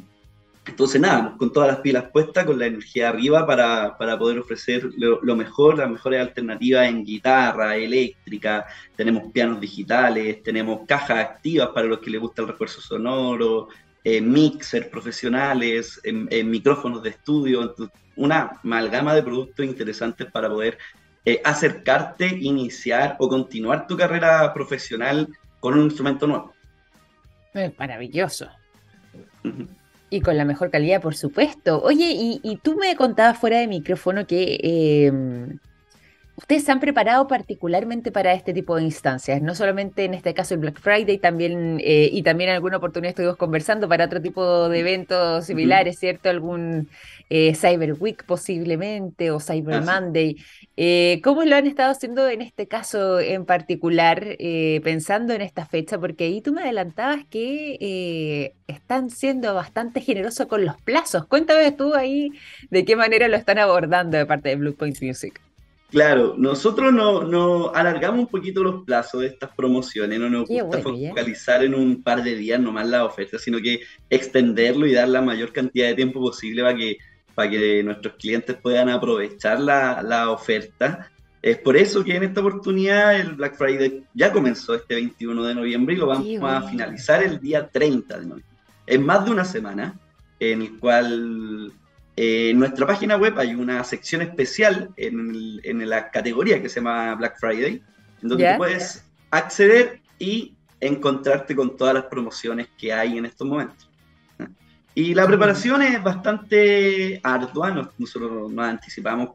entonces, 0.67 1.01
nada, 1.01 1.37
con 1.39 1.53
todas 1.53 1.69
las 1.69 1.79
pilas 1.79 2.11
puestas, 2.11 2.45
con 2.45 2.59
la 2.59 2.67
energía 2.67 3.09
arriba 3.09 3.47
para, 3.47 3.97
poder 4.19 4.41
ofrecer 4.41 4.91
lo, 4.97 5.37
mejor, 5.37 5.79
las 5.79 5.89
mejores 5.89 6.21
alternativas 6.21 6.89
en 6.89 7.05
guitarra, 7.05 7.77
eléctrica, 7.77 8.67
tenemos 8.97 9.31
pianos 9.33 9.61
digitales, 9.61 10.43
tenemos 10.43 10.81
cajas 10.87 11.19
activas 11.19 11.69
para 11.69 11.87
los 11.87 12.01
que 12.01 12.11
les 12.11 12.21
gusta 12.21 12.43
el 12.43 12.49
refuerzo 12.49 12.81
sonoro, 12.81 13.69
eh, 14.09 14.21
mixers 14.21 14.87
profesionales, 14.87 16.01
micrófonos 16.45 17.03
de 17.03 17.11
estudio, 17.11 17.75
una 18.15 18.61
amalgama 18.63 19.13
de 19.17 19.23
productos 19.25 19.67
interesantes 19.67 20.31
para 20.31 20.49
poder 20.49 20.79
eh, 21.25 21.41
acercarte, 21.43 22.29
iniciar 22.41 23.17
o 23.19 23.29
continuar 23.29 23.89
tu 23.89 23.97
carrera 23.97 24.55
profesional 24.55 25.29
con 25.59 25.75
un 25.75 25.87
instrumento 25.87 26.25
nuevo. 26.29 26.55
Maravilloso. 27.77 28.49
Y 30.09 30.21
con 30.21 30.37
la 30.37 30.45
mejor 30.45 30.71
calidad, 30.71 31.03
por 31.03 31.17
supuesto. 31.17 31.83
Oye, 31.83 32.39
y, 32.41 32.61
tú 32.63 32.77
me 32.77 32.95
contabas 32.95 33.39
fuera 33.39 33.59
de 33.59 33.67
micrófono 33.67 34.25
que 34.25 34.61
em, 35.09 35.59
ustedes 36.37 36.65
se 36.65 36.73
han 36.73 36.81
preparado 36.81 37.27
particularmente 37.27 38.13
para 38.13 38.33
este 38.35 38.53
tipo 38.53 38.77
de 38.77 38.83
instancias, 38.83 39.41
no 39.43 39.55
solamente 39.55 40.05
en 40.05 40.15
este 40.15 40.35
caso 40.35 40.55
el 40.55 40.61
Black 40.61 40.79
Friday, 40.81 41.19
también 41.19 41.81
eh, 41.83 42.11
y 42.13 42.23
también 42.23 42.51
en 42.51 42.57
alguna 42.57 42.77
oportunidad 42.77 43.11
estuvimos 43.11 43.37
conversando 43.37 43.89
para 43.89 44.05
otro 44.05 44.21
tipo 44.21 44.69
de 44.69 44.81
eventos 44.81 45.47
similares, 45.47 45.99
¿cierto? 45.99 46.29
Algún 46.29 46.89
eh, 47.31 47.55
Cyber 47.55 47.95
Week 47.95 48.25
posiblemente 48.25 49.31
o 49.31 49.41
Cyber 49.41 49.83
Monday. 49.83 50.37
Eh, 50.77 51.21
¿Cómo 51.25 51.43
lo 51.45 51.57
han 51.57 51.67
estado 51.67 51.91
haciendo 51.91 52.29
en 52.29 52.43
este 52.43 52.69
caso 52.69 53.19
en 53.19 53.47
particular, 53.47 54.37
eh, 54.39 54.81
pensando 54.85 55.33
en 55.33 55.41
esta 55.41 55.67
fecha? 55.67 55.99
Porque 55.99 56.25
ahí 56.25 56.43
tú 56.43 56.53
me 56.53 56.63
adelantabas 56.63 57.25
que 57.31 58.53
están 58.67 59.11
siendo 59.11 59.55
bastante 59.55 60.01
generosos 60.01 60.47
con 60.47 60.65
los 60.65 60.81
plazos. 60.83 61.27
Cuéntame 61.27 61.73
tú 61.73 61.95
ahí 61.95 62.31
de 62.71 62.85
qué 62.85 62.95
manera 62.95 63.29
lo 63.29 63.37
están 63.37 63.59
abordando 63.59 64.19
de 64.19 64.27
parte 64.27 64.51
de 64.51 64.57
Blue 64.57 64.75
Point 64.75 65.01
Music. 65.03 65.46
Claro, 65.91 66.35
nosotros 66.37 66.93
no, 66.93 67.23
no, 67.23 67.73
alargamos 67.73 68.21
un 68.21 68.27
poquito 68.27 68.63
los 68.63 68.85
plazos 68.85 69.21
de 69.21 69.29
estas 69.29 69.51
promociones, 69.55 70.19
no 70.19 70.29
nos 70.29 70.49
gusta 70.49 70.81
focalizar 70.81 71.63
en 71.65 71.75
un 71.75 72.03
par 72.03 72.25
de 72.25 72.35
días 72.35 72.61
nomás 72.61 72.89
la 72.89 73.05
oferta, 73.05 73.39
sino 73.39 73.59
que 73.59 73.81
extenderlo 74.11 74.87
y 74.87 74.95
dar 74.95 75.09
la 75.09 75.23
mayor 75.23 75.53
cantidad 75.53 75.87
de 75.87 75.95
tiempo 75.95 76.21
posible 76.21 76.63
para 76.63 76.77
que 76.77 76.99
para 77.37 77.51
que 77.51 77.83
nuestros 77.83 78.15
clientes 78.15 78.57
puedan 78.57 78.89
aprovechar 78.89 79.61
la, 79.61 80.31
oferta. 80.31 81.13
Es 81.43 81.59
por 81.59 81.77
eso 81.77 82.03
que 82.03 82.17
en 82.17 82.25
esta 82.25 82.41
oportunidad 82.41 83.15
el 83.15 83.35
Black 83.35 83.57
Friday 83.57 84.05
ya 84.15 84.33
comenzó 84.33 84.75
este 84.75 84.95
21 84.95 85.45
de 85.45 85.55
noviembre 85.55 85.95
y 85.95 85.99
lo 85.99 86.07
vamos 86.07 86.27
a 86.43 86.63
finalizar 86.63 87.23
el 87.23 87.39
día 87.39 87.69
30 87.69 88.19
de 88.19 88.27
noviembre. 88.27 88.57
Es 88.87 88.99
más 88.99 89.25
de 89.27 89.31
una 89.31 89.45
semana 89.45 90.01
en 90.41 90.63
el 90.63 90.79
cual 90.79 91.73
eh, 92.17 92.51
en 92.51 92.59
nuestra 92.59 92.87
página 92.87 93.17
web 93.17 93.39
hay 93.39 93.55
una 93.55 93.85
sección 93.85 94.23
especial 94.23 94.91
en, 94.97 95.89
la 95.89 96.11
categoría 96.11 96.63
que 96.63 96.69
se 96.69 96.77
llama 96.77 97.15
Black 97.15 97.39
Friday, 97.39 97.83
en 98.23 98.29
donde 98.29 98.55
puedes 98.57 99.05
acceder 99.31 100.01
y 100.19 100.55
encontrarte 100.81 101.55
con 101.55 101.77
todas 101.77 101.95
las 101.95 102.05
promociones 102.05 102.69
que 102.79 102.93
hay 102.93 103.19
en 103.19 103.27
estos 103.27 103.47
momentos. 103.47 103.91
Y 104.95 105.13
la 105.13 105.27
preparación 105.27 105.83
es 105.83 106.03
bastante 106.03 107.21
ardua, 107.23 107.91
nosotros 107.99 108.51
nos 108.51 108.67
anticipamos 108.67 109.31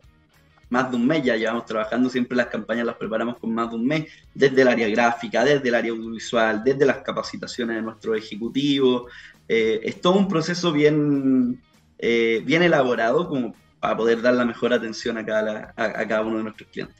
más 0.71 0.89
de 0.89 0.95
un 0.95 1.05
mes, 1.05 1.23
ya 1.23 1.35
llevamos 1.35 1.65
trabajando, 1.65 2.09
siempre 2.09 2.35
las 2.35 2.47
campañas 2.47 2.85
las 2.85 2.95
preparamos 2.95 3.37
con 3.37 3.53
más 3.53 3.69
de 3.69 3.75
un 3.75 3.85
mes, 3.85 4.05
desde 4.33 4.61
el 4.61 4.69
área 4.69 4.87
gráfica, 4.87 5.43
desde 5.43 5.67
el 5.67 5.75
área 5.75 5.91
audiovisual, 5.91 6.63
desde 6.63 6.85
las 6.85 6.97
capacitaciones 6.99 7.75
de 7.75 7.81
nuestro 7.81 8.15
ejecutivo. 8.15 9.07
Eh, 9.47 9.81
es 9.83 9.99
todo 9.99 10.17
un 10.17 10.27
proceso 10.29 10.71
bien, 10.71 11.61
eh, 12.01 12.41
bien 12.43 12.63
elaborado 12.63 13.29
como 13.29 13.55
para 13.79 13.95
poder 13.95 14.21
dar 14.21 14.33
la 14.33 14.45
mejor 14.45 14.73
atención 14.73 15.17
a 15.17 15.25
cada, 15.25 15.73
a, 15.75 16.07
cada 16.07 16.21
uno 16.21 16.37
de 16.37 16.43
nuestros 16.43 16.69
clientes. 16.69 16.95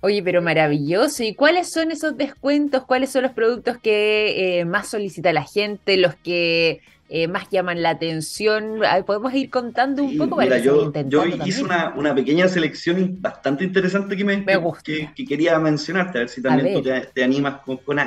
Oye, 0.00 0.22
pero 0.22 0.42
maravilloso. 0.42 1.22
¿Y 1.22 1.34
cuáles 1.34 1.70
son 1.70 1.90
esos 1.90 2.16
descuentos? 2.16 2.84
¿Cuáles 2.84 3.10
son 3.10 3.22
los 3.22 3.32
productos 3.32 3.78
que 3.78 4.60
eh, 4.60 4.64
más 4.64 4.88
solicita 4.88 5.32
la 5.32 5.44
gente? 5.44 5.96
Los 5.96 6.14
que 6.16 6.82
eh, 7.08 7.28
más 7.28 7.48
llaman 7.50 7.82
la 7.82 7.90
atención? 7.90 8.80
¿Podemos 9.06 9.32
ir 9.34 9.50
contando 9.50 10.02
un 10.02 10.16
poco? 10.16 10.36
Mira, 10.36 10.58
yo, 10.58 10.92
yo 11.06 11.24
hice 11.26 11.62
una, 11.62 11.92
una, 11.96 12.14
pequeña 12.14 12.48
selección 12.48 13.20
bastante 13.20 13.64
interesante 13.64 14.16
que, 14.16 14.24
me, 14.24 14.44
Que, 14.82 15.24
quería 15.26 15.58
mencionarte, 15.58 16.18
a 16.18 16.20
ver 16.22 16.28
si 16.28 16.42
también 16.42 16.74
tú 16.74 16.82
te, 16.82 17.22
animas 17.22 17.60
con, 17.64 17.76
con 17.78 17.98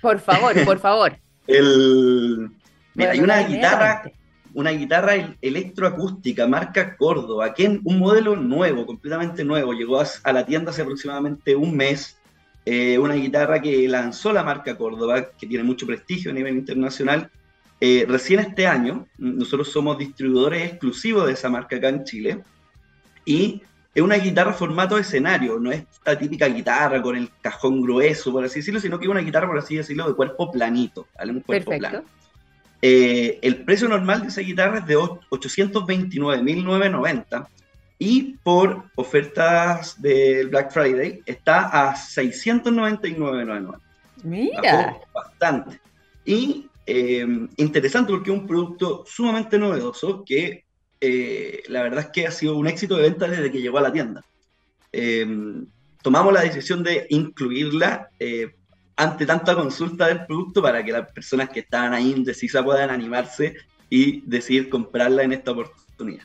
Por 0.00 0.20
favor, 0.20 0.64
por 0.64 0.78
favor. 0.80 1.16
El, 1.46 2.50
mira, 2.94 3.12
hay 3.12 3.20
una 3.20 3.42
guitarra, 3.42 4.10
una 4.54 4.70
guitarra 4.70 5.36
electroacústica, 5.40 6.46
marca 6.46 6.96
Córdoba, 6.96 7.54
que 7.54 7.64
es 7.64 7.70
un 7.84 7.98
modelo 7.98 8.36
nuevo, 8.36 8.86
completamente 8.86 9.44
nuevo, 9.44 9.72
llegó 9.72 10.00
a, 10.00 10.32
la 10.32 10.46
tienda 10.46 10.70
hace 10.70 10.82
aproximadamente 10.82 11.54
un 11.56 11.76
mes. 11.76 12.18
Eh, 12.64 12.96
una 12.96 13.14
guitarra 13.14 13.60
que 13.60 13.88
lanzó 13.88 14.32
la 14.32 14.44
marca 14.44 14.76
Córdoba, 14.76 15.30
que 15.36 15.48
tiene 15.48 15.64
mucho 15.64 15.84
prestigio 15.84 16.30
a 16.30 16.34
nivel 16.34 16.54
internacional, 16.54 17.28
eh, 17.80 18.06
recién 18.06 18.38
este 18.38 18.68
año, 18.68 19.08
nosotros 19.18 19.72
somos 19.72 19.98
distribuidores 19.98 20.70
exclusivos 20.70 21.26
de 21.26 21.32
esa 21.32 21.50
marca 21.50 21.74
acá 21.74 21.88
en 21.88 22.04
Chile 22.04 22.44
y 23.24 23.60
es 23.92 24.00
una 24.00 24.14
guitarra 24.18 24.52
formato 24.52 24.96
escenario, 24.96 25.58
no 25.58 25.72
es 25.72 25.84
esta 25.92 26.16
típica 26.16 26.46
guitarra 26.46 27.02
con 27.02 27.16
el 27.16 27.28
cajón 27.40 27.82
grueso, 27.82 28.30
por 28.30 28.44
así 28.44 28.60
decirlo, 28.60 28.78
sino 28.78 29.00
que 29.00 29.06
es 29.06 29.10
una 29.10 29.20
guitarra, 29.20 29.48
por 29.48 29.58
así 29.58 29.74
decirlo, 29.74 30.06
de 30.06 30.14
cuerpo 30.14 30.52
planito, 30.52 31.08
¿vale? 31.18 31.32
Un 31.32 31.40
cuerpo 31.40 31.76
plano. 31.76 32.04
Eh, 32.84 33.38
el 33.42 33.64
precio 33.64 33.88
normal 33.88 34.22
de 34.22 34.28
esa 34.28 34.40
guitarra 34.40 34.78
es 34.78 34.86
de 34.86 34.96
829.990 34.96 37.46
y 38.00 38.38
por 38.42 38.86
ofertas 38.96 40.02
del 40.02 40.48
Black 40.48 40.72
Friday 40.72 41.22
está 41.24 41.68
a 41.68 41.94
699.990. 41.94 43.78
Mira. 44.24 44.98
bastante. 45.14 45.80
Y 46.24 46.68
eh, 46.84 47.24
interesante 47.56 48.10
porque 48.10 48.32
es 48.32 48.38
un 48.38 48.48
producto 48.48 49.04
sumamente 49.06 49.56
novedoso 49.56 50.24
que 50.24 50.64
eh, 51.00 51.62
la 51.68 51.84
verdad 51.84 52.00
es 52.00 52.08
que 52.08 52.26
ha 52.26 52.32
sido 52.32 52.56
un 52.56 52.66
éxito 52.66 52.96
de 52.96 53.02
venta 53.02 53.28
desde 53.28 53.52
que 53.52 53.62
llegó 53.62 53.78
a 53.78 53.82
la 53.82 53.92
tienda. 53.92 54.24
Eh, 54.92 55.24
tomamos 56.02 56.32
la 56.32 56.42
decisión 56.42 56.82
de 56.82 57.06
incluirla 57.10 58.10
ante 58.96 59.26
tanta 59.26 59.54
consulta 59.54 60.06
del 60.06 60.26
producto 60.26 60.62
para 60.62 60.84
que 60.84 60.92
las 60.92 61.10
personas 61.12 61.48
que 61.50 61.60
estaban 61.60 61.94
ahí 61.94 62.12
indecisas 62.12 62.62
puedan 62.62 62.90
animarse 62.90 63.56
y 63.88 64.22
decidir 64.26 64.68
comprarla 64.68 65.22
en 65.22 65.32
esta 65.32 65.52
oportunidad. 65.52 66.24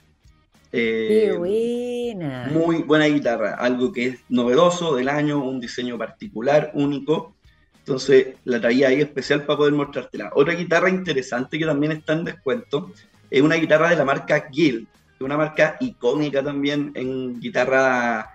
¡Qué 0.71 1.27
eh, 1.27 1.33
buena! 1.33 2.49
Muy 2.51 2.83
buena 2.83 3.05
guitarra, 3.05 3.55
algo 3.55 3.91
que 3.91 4.07
es 4.07 4.19
novedoso 4.29 4.95
del 4.95 5.09
año, 5.09 5.43
un 5.43 5.59
diseño 5.59 5.97
particular, 5.97 6.71
único. 6.73 7.35
Entonces 7.79 8.35
la 8.43 8.59
traía 8.59 8.89
ahí 8.89 9.01
especial 9.01 9.43
para 9.43 9.57
poder 9.57 9.73
mostrártela. 9.73 10.31
Otra 10.35 10.53
guitarra 10.53 10.89
interesante 10.89 11.57
que 11.57 11.65
también 11.65 11.93
está 11.93 12.13
en 12.13 12.25
descuento 12.25 12.91
es 13.29 13.41
una 13.41 13.55
guitarra 13.55 13.89
de 13.89 13.95
la 13.95 14.05
marca 14.05 14.47
Guild, 14.51 14.87
una 15.19 15.37
marca 15.37 15.77
icónica 15.79 16.43
también 16.43 16.91
en 16.95 17.39
guitarras 17.39 18.25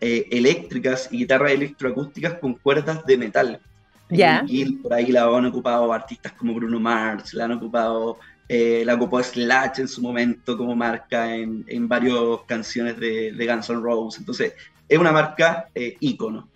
eh, 0.00 0.26
eléctricas 0.30 1.08
y 1.10 1.18
guitarras 1.18 1.52
electroacústicas 1.52 2.34
con 2.34 2.54
cuerdas 2.54 3.04
de 3.06 3.16
metal. 3.16 3.60
Ya. 4.10 4.44
Por 4.82 4.94
ahí 4.94 5.12
la 5.12 5.24
han 5.24 5.46
ocupado 5.46 5.92
artistas 5.92 6.32
como 6.32 6.54
Bruno 6.54 6.80
Mars, 6.80 7.34
la 7.34 7.44
han 7.44 7.52
ocupado 7.52 8.18
eh, 8.48 8.82
la 8.86 8.94
ocupó 8.94 9.22
Slash 9.22 9.80
en 9.80 9.88
su 9.88 10.00
momento 10.00 10.56
como 10.56 10.74
marca 10.74 11.34
en, 11.34 11.64
en 11.68 11.86
varias 11.86 12.14
canciones 12.46 12.98
de, 12.98 13.32
de, 13.32 13.46
Guns 13.46 13.68
N' 13.68 13.80
Roses. 13.82 14.20
Entonces, 14.20 14.54
es 14.88 14.98
una 14.98 15.12
marca 15.12 15.68
eh, 15.74 15.96
ícono. 16.00 16.48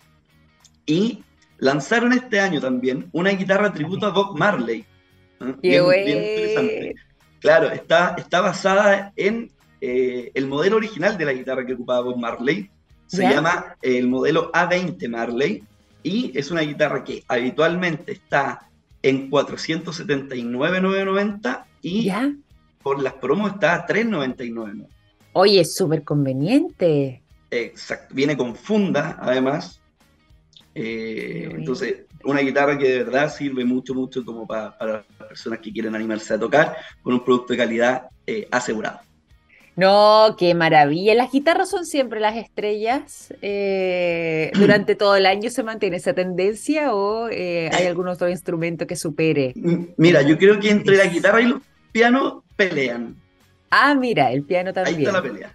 Y 0.87 1.23
lanzaron 1.59 2.11
este 2.13 2.39
año 2.39 2.59
también 2.59 3.09
una 3.11 3.29
guitarra 3.29 3.71
tributo 3.71 4.07
a 4.07 4.09
Bob 4.09 4.37
Marley. 4.37 4.83
Bien, 5.61 5.83
interesante. 5.85 6.95
Claro, 7.39 7.69
está, 7.69 8.15
está 8.17 8.41
basada 8.41 9.13
en 9.15 9.51
eh, 9.79 10.31
el 10.33 10.47
modelo 10.47 10.77
original 10.77 11.15
de 11.15 11.25
la 11.25 11.33
guitarra 11.33 11.65
que 11.65 11.73
ocupaba 11.73 12.01
Bob 12.01 12.17
Marley. 12.17 12.71
Se 13.05 13.21
llama 13.21 13.75
el 13.83 14.07
modelo 14.07 14.51
A20 14.51 15.07
Marley 15.07 15.63
y 16.03 16.31
es 16.37 16.51
una 16.51 16.61
guitarra 16.61 17.03
que 17.03 17.23
habitualmente 17.27 18.11
está 18.11 18.69
en 19.01 19.27
479,990 19.29 21.65
y 21.81 22.11
por 22.81 23.01
las 23.01 23.13
promos 23.13 23.53
está 23.53 23.73
a 23.75 23.85
399. 23.85 24.87
Oye, 25.33 25.59
es 25.61 25.75
súper 25.75 26.03
conveniente. 26.03 27.21
Exacto, 27.49 28.13
viene 28.13 28.37
con 28.37 28.55
funda 28.55 29.17
además. 29.21 29.79
Eh, 30.75 31.49
entonces, 31.51 32.03
una 32.23 32.41
guitarra 32.41 32.77
que 32.77 32.89
de 32.89 33.03
verdad 33.03 33.33
sirve 33.33 33.65
mucho, 33.65 33.93
mucho 33.93 34.25
como 34.25 34.47
para, 34.47 34.75
las 34.79 35.05
personas 35.27 35.59
que 35.59 35.71
quieren 35.71 35.95
animarse 35.95 36.33
a 36.33 36.39
tocar 36.39 36.75
con 37.01 37.13
un 37.13 37.23
producto 37.23 37.53
de 37.53 37.57
calidad 37.57 38.09
eh, 38.25 38.47
asegurado. 38.51 38.99
No, 39.75 40.35
qué 40.37 40.53
maravilla. 40.53 41.15
Las 41.15 41.31
guitarras 41.31 41.69
son 41.69 41.85
siempre 41.85 42.19
las 42.19 42.35
estrellas. 42.35 43.33
Eh, 43.41 44.51
¿Durante 44.55 44.95
todo 44.95 45.15
el 45.15 45.25
año 45.25 45.49
se 45.49 45.63
mantiene 45.63 45.97
esa 45.97 46.13
tendencia 46.13 46.93
o 46.93 47.29
eh, 47.29 47.69
hay 47.73 47.87
algún 47.87 48.07
otro 48.07 48.29
instrumento 48.29 48.85
que 48.85 48.95
supere? 48.95 49.53
Mira, 49.97 50.21
yo 50.21 50.37
creo 50.37 50.59
que 50.59 50.69
entre 50.69 50.97
la 50.97 51.05
guitarra 51.05 51.41
y 51.41 51.47
los 51.47 51.61
pianos 51.91 52.43
pelean. 52.55 53.15
Ah, 53.71 53.95
mira, 53.95 54.31
el 54.31 54.43
piano 54.43 54.71
también. 54.71 54.97
Ahí 54.97 55.03
está 55.03 55.17
la 55.17 55.23
pelea. 55.23 55.53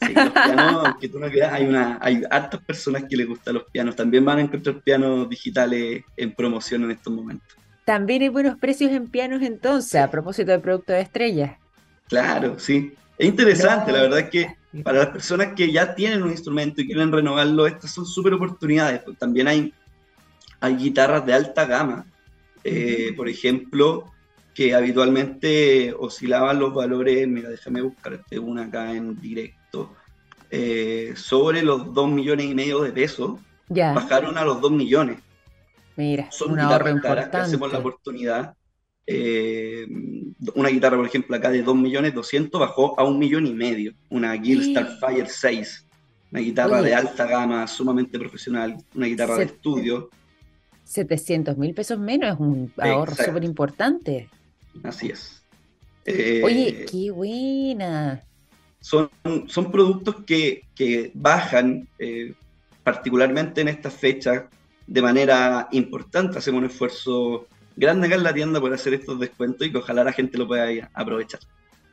Sí, 0.00 0.14
los 0.14 0.30
pianos, 0.30 0.86
aunque 0.86 1.08
tú 1.08 1.18
no 1.20 1.28
creas, 1.28 1.52
hay, 1.52 1.66
una, 1.66 1.98
hay 2.00 2.22
hartas 2.28 2.60
personas 2.62 3.04
que 3.08 3.16
les 3.16 3.28
gustan 3.28 3.54
los 3.54 3.64
pianos. 3.70 3.94
También 3.94 4.24
van 4.24 4.38
a 4.38 4.40
encontrar 4.40 4.80
pianos 4.80 5.28
digitales 5.28 6.02
en 6.16 6.34
promoción 6.34 6.84
en 6.84 6.90
estos 6.92 7.12
momentos. 7.12 7.56
También 7.84 8.22
hay 8.22 8.28
buenos 8.28 8.58
precios 8.58 8.90
en 8.92 9.08
pianos 9.08 9.42
entonces, 9.42 10.00
a 10.00 10.10
propósito 10.10 10.50
del 10.50 10.60
producto 10.60 10.92
de 10.92 11.00
estrellas. 11.00 11.52
Claro, 12.08 12.58
sí. 12.58 12.94
Es 13.20 13.26
interesante, 13.26 13.92
la 13.92 14.00
verdad 14.00 14.20
es 14.20 14.30
que 14.30 14.56
para 14.82 15.00
las 15.00 15.08
personas 15.08 15.48
que 15.54 15.70
ya 15.70 15.94
tienen 15.94 16.22
un 16.22 16.30
instrumento 16.30 16.80
y 16.80 16.86
quieren 16.86 17.12
renovarlo, 17.12 17.66
estas 17.66 17.90
son 17.90 18.06
súper 18.06 18.32
oportunidades. 18.32 19.02
Pues 19.04 19.18
también 19.18 19.46
hay, 19.46 19.74
hay 20.58 20.76
guitarras 20.76 21.26
de 21.26 21.34
alta 21.34 21.66
gama, 21.66 22.06
eh, 22.64 23.12
por 23.14 23.28
ejemplo, 23.28 24.10
que 24.54 24.74
habitualmente 24.74 25.94
oscilaban 25.98 26.58
los 26.58 26.72
valores, 26.72 27.28
mira, 27.28 27.50
déjame 27.50 27.82
buscarte 27.82 28.38
una 28.38 28.64
acá 28.64 28.90
en 28.90 29.20
directo, 29.20 29.94
eh, 30.50 31.12
sobre 31.14 31.60
los 31.60 31.92
2 31.92 32.10
millones 32.10 32.46
y 32.46 32.54
medio 32.54 32.80
de 32.80 32.90
pesos, 32.90 33.38
bajaron 33.68 34.38
a 34.38 34.46
los 34.46 34.62
2 34.62 34.72
millones. 34.72 35.18
Mira, 35.94 36.32
son 36.32 36.52
guitarras 36.52 37.02
caras 37.02 37.28
que 37.28 37.36
hacemos 37.36 37.70
la 37.70 37.80
oportunidad 37.80 38.54
eh, 39.12 39.86
una 40.54 40.68
guitarra, 40.68 40.96
por 40.96 41.06
ejemplo, 41.06 41.36
acá 41.36 41.50
de 41.50 41.64
2.200.000 41.64 42.58
bajó 42.60 42.98
a 42.98 43.04
un 43.04 43.18
millón 43.18 43.46
y 43.46 43.52
medio. 43.52 43.92
Una 44.08 44.32
Guild 44.34 44.70
Starfire 44.70 45.26
6, 45.26 45.86
una 46.30 46.40
guitarra 46.40 46.80
de 46.80 46.94
alta 46.94 47.26
gama, 47.26 47.66
sumamente 47.66 48.18
profesional, 48.18 48.76
una 48.94 49.06
guitarra 49.06 49.36
de 49.38 49.44
estudio. 49.44 50.10
700 50.84 51.56
mil 51.56 51.74
pesos 51.74 51.98
menos 51.98 52.34
es 52.34 52.40
un 52.40 52.72
ahorro 52.78 53.14
súper 53.14 53.44
importante. 53.44 54.28
Así 54.84 55.08
es. 55.08 55.42
Oye, 56.06 56.68
eh, 56.68 56.86
qué 56.90 57.10
buena. 57.10 58.22
Son, 58.80 59.10
son 59.46 59.70
productos 59.72 60.24
que, 60.24 60.62
que 60.74 61.10
bajan, 61.14 61.88
eh, 61.98 62.34
particularmente 62.82 63.60
en 63.60 63.68
esta 63.68 63.90
fecha, 63.90 64.48
de 64.86 65.02
manera 65.02 65.68
importante. 65.72 66.38
Hacemos 66.38 66.60
un 66.60 66.66
esfuerzo 66.66 67.46
grande 67.80 68.06
acá 68.06 68.16
en 68.16 68.22
la 68.22 68.34
tienda 68.34 68.60
por 68.60 68.72
hacer 68.72 68.94
estos 68.94 69.18
descuentos 69.18 69.66
y 69.66 69.72
que 69.72 69.78
ojalá 69.78 70.04
la 70.04 70.12
gente 70.12 70.38
lo 70.38 70.46
pueda 70.46 70.90
aprovechar. 70.94 71.40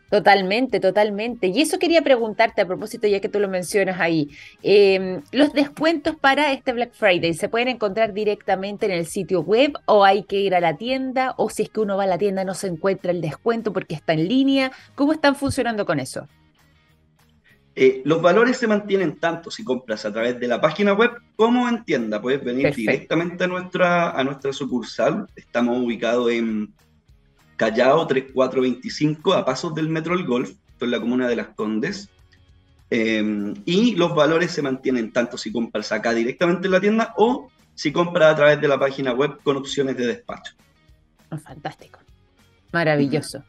Totalmente, 0.10 0.80
totalmente. 0.80 1.47
Y 1.47 1.62
eso 1.62 1.80
quería 1.80 2.02
preguntarte 2.02 2.62
a 2.62 2.65
propósito, 2.65 3.08
ya 3.08 3.19
que 3.19 3.28
tú 3.28 3.39
lo 3.39 3.50
mencionas 3.50 4.00
ahí. 4.00 4.30
Em, 4.63 5.21
¿Los 5.34 5.52
descuentos 5.52 6.15
para 6.15 6.54
este 6.54 6.71
Black 6.71 6.93
Friday 6.93 7.34
se 7.34 7.50
pueden 7.50 7.67
encontrar 7.67 8.13
directamente 8.13 8.86
en 8.86 8.93
el 8.93 9.06
sitio 9.06 9.41
web 9.41 9.73
o 9.86 10.06
hay 10.06 10.23
que 10.23 10.38
ir 10.38 10.56
a 10.56 10.62
la 10.62 10.78
tienda? 10.78 11.34
O 11.38 11.50
si 11.50 11.63
es 11.63 11.69
que 11.69 11.82
uno 11.82 11.97
va 11.97 12.04
a 12.04 12.08
la 12.08 12.17
tienda 12.17 12.45
no 12.45 12.54
se 12.54 12.67
encuentra 12.67 13.12
el 13.12 13.19
descuento 13.19 13.73
porque 13.73 13.95
está 13.95 14.13
en 14.13 14.30
línea. 14.30 14.71
¿Cómo 14.95 15.12
están 15.12 15.36
funcionando 15.36 15.86
con 15.86 16.00
eso? 16.00 16.28
Eh, 17.80 18.02
los 18.06 18.24
valores 18.24 18.58
se 18.58 18.66
mantienen 18.66 19.18
tanto 19.18 19.52
si 19.52 19.63
compras 19.63 20.04
a 20.04 20.12
través 20.12 20.40
de 20.40 20.48
la 20.48 20.60
página 20.60 20.94
web 20.94 21.12
como 21.36 21.70
en 21.70 21.86
tienda. 21.86 22.20
Puedes 22.20 22.44
venir 22.44 22.74
directamente 22.74 23.44
a 23.44 23.48
nuestra, 23.48 24.10
a 24.10 24.24
nuestra 24.24 24.52
sucursal. 24.52 25.28
Estamos 25.36 25.78
ubicados 25.78 26.32
en 26.32 26.74
Callao 27.56 28.08
3425, 28.08 29.32
a 29.36 29.46
pasos 29.46 29.76
del 29.76 29.90
Metro 29.90 30.16
El 30.16 30.26
Golf, 30.26 30.54
esto 30.70 30.86
en 30.86 30.92
la 30.92 31.00
comuna 31.00 31.28
de 31.28 31.36
Las 31.36 31.50
Condes. 31.50 32.10
Em, 32.90 33.54
y 33.63 33.94
los 33.94 34.16
valores 34.16 34.50
se 34.50 34.63
mantienen 34.63 35.12
tanto 35.12 35.38
si 35.38 35.52
compras 35.52 35.92
acá 35.92 36.16
directamente 36.16 36.66
en 36.66 36.72
la 36.72 36.82
tienda 36.82 37.13
o 37.16 37.52
si 37.76 37.92
compras 37.92 38.34
a 38.34 38.36
través 38.38 38.60
de 38.60 38.70
la 38.70 38.80
página 38.80 39.13
web 39.13 39.38
con 39.44 39.56
opciones 39.56 39.96
de 39.98 40.08
despacho. 40.08 40.56
Fantástico. 41.44 42.00
Maravilloso. 42.72 43.44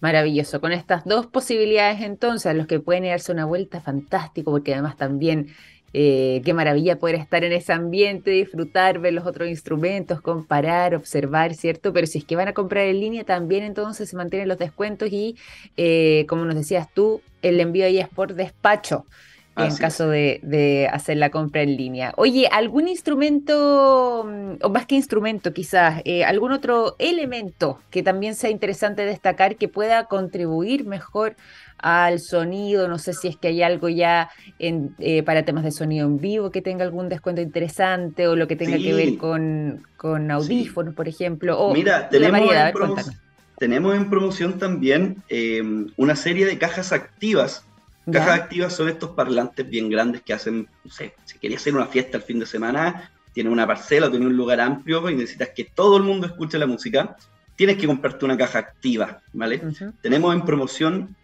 Maravilloso. 0.00 0.60
Con 0.60 0.72
estas 0.72 1.04
dos 1.04 1.26
posibilidades 1.26 2.02
entonces, 2.02 2.54
los 2.54 2.66
que 2.66 2.80
pueden 2.80 3.04
darse 3.04 3.32
una 3.32 3.46
vuelta, 3.46 3.80
fantástico, 3.80 4.50
porque 4.50 4.74
además 4.74 4.96
también 4.96 5.48
eh, 5.94 6.42
qué 6.44 6.52
maravilla 6.52 6.98
poder 6.98 7.14
estar 7.16 7.44
en 7.44 7.52
ese 7.52 7.72
ambiente, 7.72 8.30
disfrutar, 8.30 8.98
ver 8.98 9.14
los 9.14 9.24
otros 9.26 9.48
instrumentos, 9.48 10.20
comparar, 10.20 10.94
observar, 10.94 11.54
¿cierto? 11.54 11.94
Pero 11.94 12.06
si 12.06 12.18
es 12.18 12.24
que 12.24 12.36
van 12.36 12.48
a 12.48 12.52
comprar 12.52 12.84
en 12.84 13.00
línea, 13.00 13.24
también 13.24 13.64
entonces 13.64 14.10
se 14.10 14.16
mantienen 14.16 14.48
los 14.48 14.58
descuentos 14.58 15.10
y, 15.10 15.36
eh, 15.78 16.26
como 16.28 16.44
nos 16.44 16.56
decías 16.56 16.92
tú, 16.92 17.22
el 17.40 17.58
envío 17.60 17.86
ahí 17.86 17.98
es 17.98 18.08
por 18.08 18.34
despacho 18.34 19.06
en 19.56 19.76
caso 19.76 20.08
de, 20.08 20.88
hacer 20.92 21.16
la 21.16 21.30
compra 21.30 21.62
en 21.62 21.76
línea. 21.76 22.12
Oye, 22.16 22.48
¿algún 22.50 22.88
instrumento, 22.88 24.26
mm, 24.26 24.64
o 24.64 24.68
más 24.68 24.86
que 24.86 24.94
instrumento 24.94 25.52
quizás, 25.52 26.02
eh, 26.04 26.24
algún 26.24 26.52
otro 26.52 26.96
elemento 26.98 27.80
que 27.90 28.02
también 28.02 28.34
sea 28.34 28.50
interesante 28.50 29.04
destacar 29.04 29.56
que 29.56 29.68
pueda 29.68 30.04
contribuir 30.04 30.84
mejor 30.84 31.36
al 31.78 32.20
sonido? 32.20 32.88
No 32.88 32.98
sé 32.98 33.14
si 33.14 33.28
es 33.28 33.36
que 33.36 33.48
hay 33.48 33.62
algo 33.62 33.88
ya 33.88 34.30
en, 34.58 34.94
eh, 34.98 35.22
para 35.22 35.44
temas 35.44 35.64
de 35.64 35.72
sonido 35.72 36.06
en 36.06 36.20
vivo 36.20 36.50
que 36.50 36.62
tenga 36.62 36.84
algún 36.84 37.08
descuento 37.08 37.40
interesante 37.40 38.28
o 38.28 38.36
lo 38.36 38.46
que 38.46 38.56
tenga 38.56 38.76
que 38.76 38.92
ver 38.92 39.16
con, 39.16 39.86
con 39.96 40.30
audífonos, 40.30 40.94
por 40.94 41.08
ejemplo. 41.08 41.58
O 41.58 41.72
Mira, 41.72 42.08
tenemos, 42.10 42.52
en 42.52 43.14
tenemos 43.58 43.96
en 43.96 44.10
promoción 44.10 44.58
también 44.58 45.22
eh, 45.30 45.62
una 45.96 46.14
serie 46.14 46.44
de 46.44 46.58
cajas 46.58 46.92
activas 46.92 47.64
Cajas 48.10 48.40
activas 48.40 48.72
son 48.72 48.88
estos 48.88 49.10
parlantes 49.10 49.68
bien 49.68 49.90
grandes 49.90 50.22
que 50.22 50.32
hacen, 50.32 50.68
no 50.84 50.90
sé, 50.90 51.14
si 51.24 51.38
querías 51.38 51.60
hacer 51.60 51.74
una 51.74 51.86
fiesta 51.86 52.18
el 52.18 52.22
fin 52.22 52.38
de 52.38 52.46
semana, 52.46 53.10
tienes 53.32 53.52
una 53.52 53.66
parcela, 53.66 54.08
tienes 54.08 54.28
un 54.28 54.36
lugar 54.36 54.60
amplio 54.60 55.10
y 55.10 55.16
necesitas 55.16 55.50
que 55.54 55.64
todo 55.64 55.96
el 55.96 56.04
mundo 56.04 56.26
escuche 56.26 56.56
la 56.56 56.66
música, 56.66 57.16
tienes 57.56 57.78
que 57.78 57.86
comprarte 57.86 58.24
una 58.24 58.36
caja 58.36 58.60
activa, 58.60 59.22
¿vale? 59.32 59.60
Tenemos 60.00 60.34
en 60.34 60.44
promoción, 60.44 61.16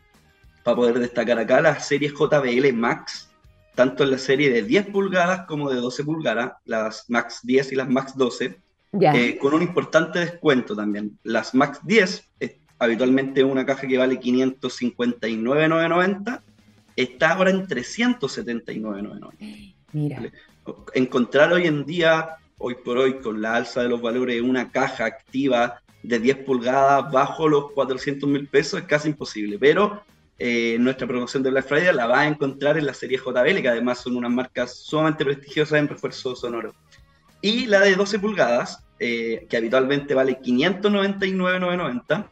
para 0.64 0.76
poder 0.76 0.98
destacar 0.98 1.38
acá, 1.38 1.60
las 1.60 1.86
series 1.86 2.14
JBL 2.14 2.72
Max, 2.72 3.30
tanto 3.74 4.02
en 4.02 4.10
la 4.10 4.18
serie 4.18 4.50
de 4.50 4.62
10 4.62 4.86
pulgadas 4.86 5.46
como 5.46 5.70
de 5.70 5.76
12 5.76 6.04
pulgadas, 6.04 6.54
las 6.64 7.08
Max 7.08 7.40
10 7.44 7.72
y 7.72 7.76
las 7.76 7.88
Max 7.88 8.16
12, 8.16 8.58
eh, 9.00 9.38
con 9.38 9.54
un 9.54 9.62
importante 9.62 10.18
descuento 10.18 10.74
también. 10.74 11.16
Las 11.22 11.54
Max 11.54 11.78
10 11.84 12.28
es 12.40 12.56
habitualmente 12.78 13.44
una 13.44 13.64
caja 13.64 13.86
que 13.86 13.96
vale 13.96 14.18
559,990 14.18 16.42
está 16.96 17.32
ahora 17.32 17.50
en 17.50 17.66
379.99. 17.66 19.74
Mira. 19.92 20.32
Encontrar 20.94 21.52
hoy 21.52 21.66
en 21.66 21.84
día 21.84 22.36
hoy 22.58 22.76
por 22.76 22.96
hoy 22.96 23.18
con 23.18 23.42
la 23.42 23.56
alza 23.56 23.82
de 23.82 23.88
los 23.88 24.00
valores 24.00 24.40
una 24.40 24.70
caja 24.70 25.04
activa 25.04 25.82
de 26.02 26.18
10 26.18 26.38
pulgadas 26.38 27.12
bajo 27.12 27.48
los 27.48 27.72
400 27.72 28.28
mil 28.28 28.48
pesos 28.48 28.80
es 28.80 28.86
casi 28.86 29.08
imposible, 29.08 29.58
pero 29.58 30.02
eh, 30.38 30.76
nuestra 30.78 31.06
promoción 31.06 31.42
de 31.42 31.50
Black 31.50 31.66
Friday 31.66 31.94
la 31.94 32.06
va 32.06 32.20
a 32.20 32.26
encontrar 32.26 32.78
en 32.78 32.86
la 32.86 32.94
serie 32.94 33.18
JBL, 33.18 33.62
que 33.62 33.68
además 33.68 33.98
son 33.98 34.16
unas 34.16 34.30
marcas 34.30 34.76
sumamente 34.76 35.24
prestigiosas 35.24 35.78
en 35.78 35.88
refuerzo 35.88 36.34
sonoro. 36.34 36.74
Y 37.40 37.66
la 37.66 37.80
de 37.80 37.94
12 37.94 38.18
pulgadas, 38.18 38.84
eh, 38.98 39.46
que 39.48 39.56
habitualmente 39.56 40.14
vale 40.14 40.38
599,990, 40.40 42.30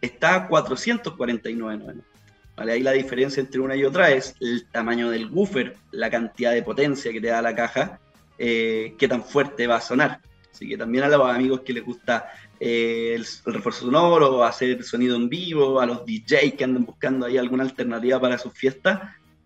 está 0.00 0.34
a 0.34 0.48
449,990. 0.48 2.17
Ahí 2.58 2.82
la 2.82 2.92
diferencia 2.92 3.40
entre 3.40 3.60
una 3.60 3.76
y 3.76 3.84
otra 3.84 4.10
es 4.10 4.34
el 4.40 4.66
tamaño 4.66 5.10
del 5.10 5.30
woofer, 5.30 5.76
la 5.92 6.10
cantidad 6.10 6.52
de 6.52 6.62
potencia 6.62 7.12
que 7.12 7.20
te 7.20 7.28
da 7.28 7.40
la 7.40 7.54
caja, 7.54 8.00
eh, 8.36 8.94
qué 8.98 9.06
tan 9.06 9.22
fuerte 9.22 9.66
va 9.66 9.76
a 9.76 9.80
sonar. 9.80 10.20
Así 10.52 10.68
que 10.68 10.76
también 10.76 11.04
a 11.04 11.08
los 11.08 11.30
amigos 11.30 11.60
que 11.60 11.72
les 11.72 11.84
gusta 11.84 12.32
eh, 12.58 13.14
el, 13.14 13.24
refuerzo 13.52 13.84
sonoro, 13.84 14.44
hacer 14.44 14.82
sonido 14.82 15.14
en 15.16 15.28
vivo, 15.28 15.80
a 15.80 15.86
los 15.86 16.04
DJs 16.04 16.54
que 16.54 16.64
andan 16.64 16.84
buscando 16.84 17.26
ahí 17.26 17.38
alguna 17.38 17.62
alternativa 17.62 18.20
para 18.20 18.38
sus 18.38 18.52
fiestas, 18.52 19.00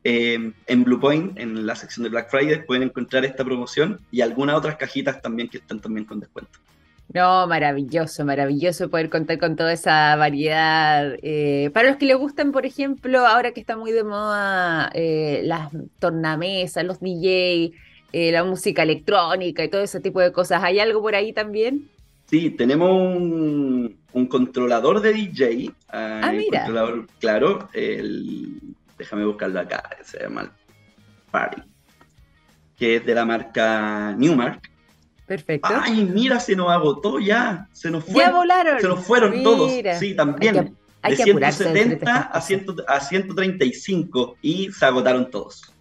eh, 0.05 0.53
en 0.67 0.85
Bluepoint, 0.85 1.39
en 1.39 1.67
la 1.67 1.77
sección 1.77 2.05
de 2.05 2.11
Black 2.11 2.31
Friday, 2.31 2.65
pueden 2.65 2.85
encontrar 2.85 3.25
esta 3.25 3.45
promoción 3.45 4.01
y 4.11 4.23
algunas 4.23 4.57
otras 4.57 4.77
cajitas 4.77 5.21
también 5.21 5.49
que 5.49 5.59
están 5.59 5.81
también 5.81 6.07
con 6.07 6.19
descuento. 6.19 6.59
No, 7.15 7.47
maravilloso, 7.47 8.25
maravilloso 8.25 8.89
poder 8.89 9.11
contar 9.11 9.39
con 9.39 9.55
toda 9.55 9.73
esa 9.73 10.17
variedad. 10.17 11.15
Eh, 11.23 11.71
para 11.75 11.89
los 11.89 11.99
que 11.99 12.07
les 12.07 12.17
gustan, 12.17 12.53
por 12.53 12.65
ejemplo, 12.65 13.27
ahora 13.27 13.53
que 13.53 13.61
está 13.61 13.77
muy 13.77 13.93
de 13.93 14.03
moda 14.03 14.91
eh, 14.95 15.43
las 15.45 15.71
tornamesas, 15.99 16.85
los 16.85 17.01
DJ, 17.01 17.73
eh, 18.13 18.33
la 18.33 18.45
música 18.45 18.83
electrónica 18.83 19.63
y 19.63 19.69
todo 19.69 19.83
ese 19.83 20.01
tipo 20.01 20.21
de 20.21 20.33
cosas, 20.33 20.63
¿hay 20.65 20.81
algo 20.81 21.03
por 21.03 21.15
ahí 21.15 21.35
también? 21.35 21.91
Sí, 22.27 22.51
tenemos 22.51 22.91
un, 22.91 23.99
controlador 24.29 25.03
de 25.03 25.13
DJ. 25.13 25.71
ah, 25.89 26.33
mira. 26.35 26.67
claro, 27.19 27.69
el, 27.75 28.59
déjame 28.97 29.27
buscarlo 29.27 29.61
acá, 29.61 29.83
se 30.03 30.21
llama 30.21 30.51
Party, 31.31 31.61
que 32.79 32.97
es 32.97 33.05
de 33.05 33.15
la 33.15 33.27
marca 33.27 34.15
Newmark. 34.17 34.72
Perfecto. 35.27 35.69
Ay, 35.71 36.05
mira, 36.05 36.41
se 36.41 36.57
nos 36.57 36.71
agotó 36.71 37.19
ya. 37.19 37.69
Se 37.73 37.91
nos 37.91 38.05
fue, 38.05 38.23
Ya 38.23 38.31
volaron. 38.33 38.81
Se 38.81 38.89
nos 38.89 39.05
fueron 39.05 39.43
todos. 39.43 39.71
Sí, 39.99 40.15
también. 40.15 40.77
Hay 41.05 41.17
que, 41.17 41.25
de 41.25 41.53
170 41.53 42.31
a, 42.87 43.01
135 43.01 44.37
y 44.41 44.71
se 44.71 44.85
agotaron 44.85 45.31
todos. 45.31 45.72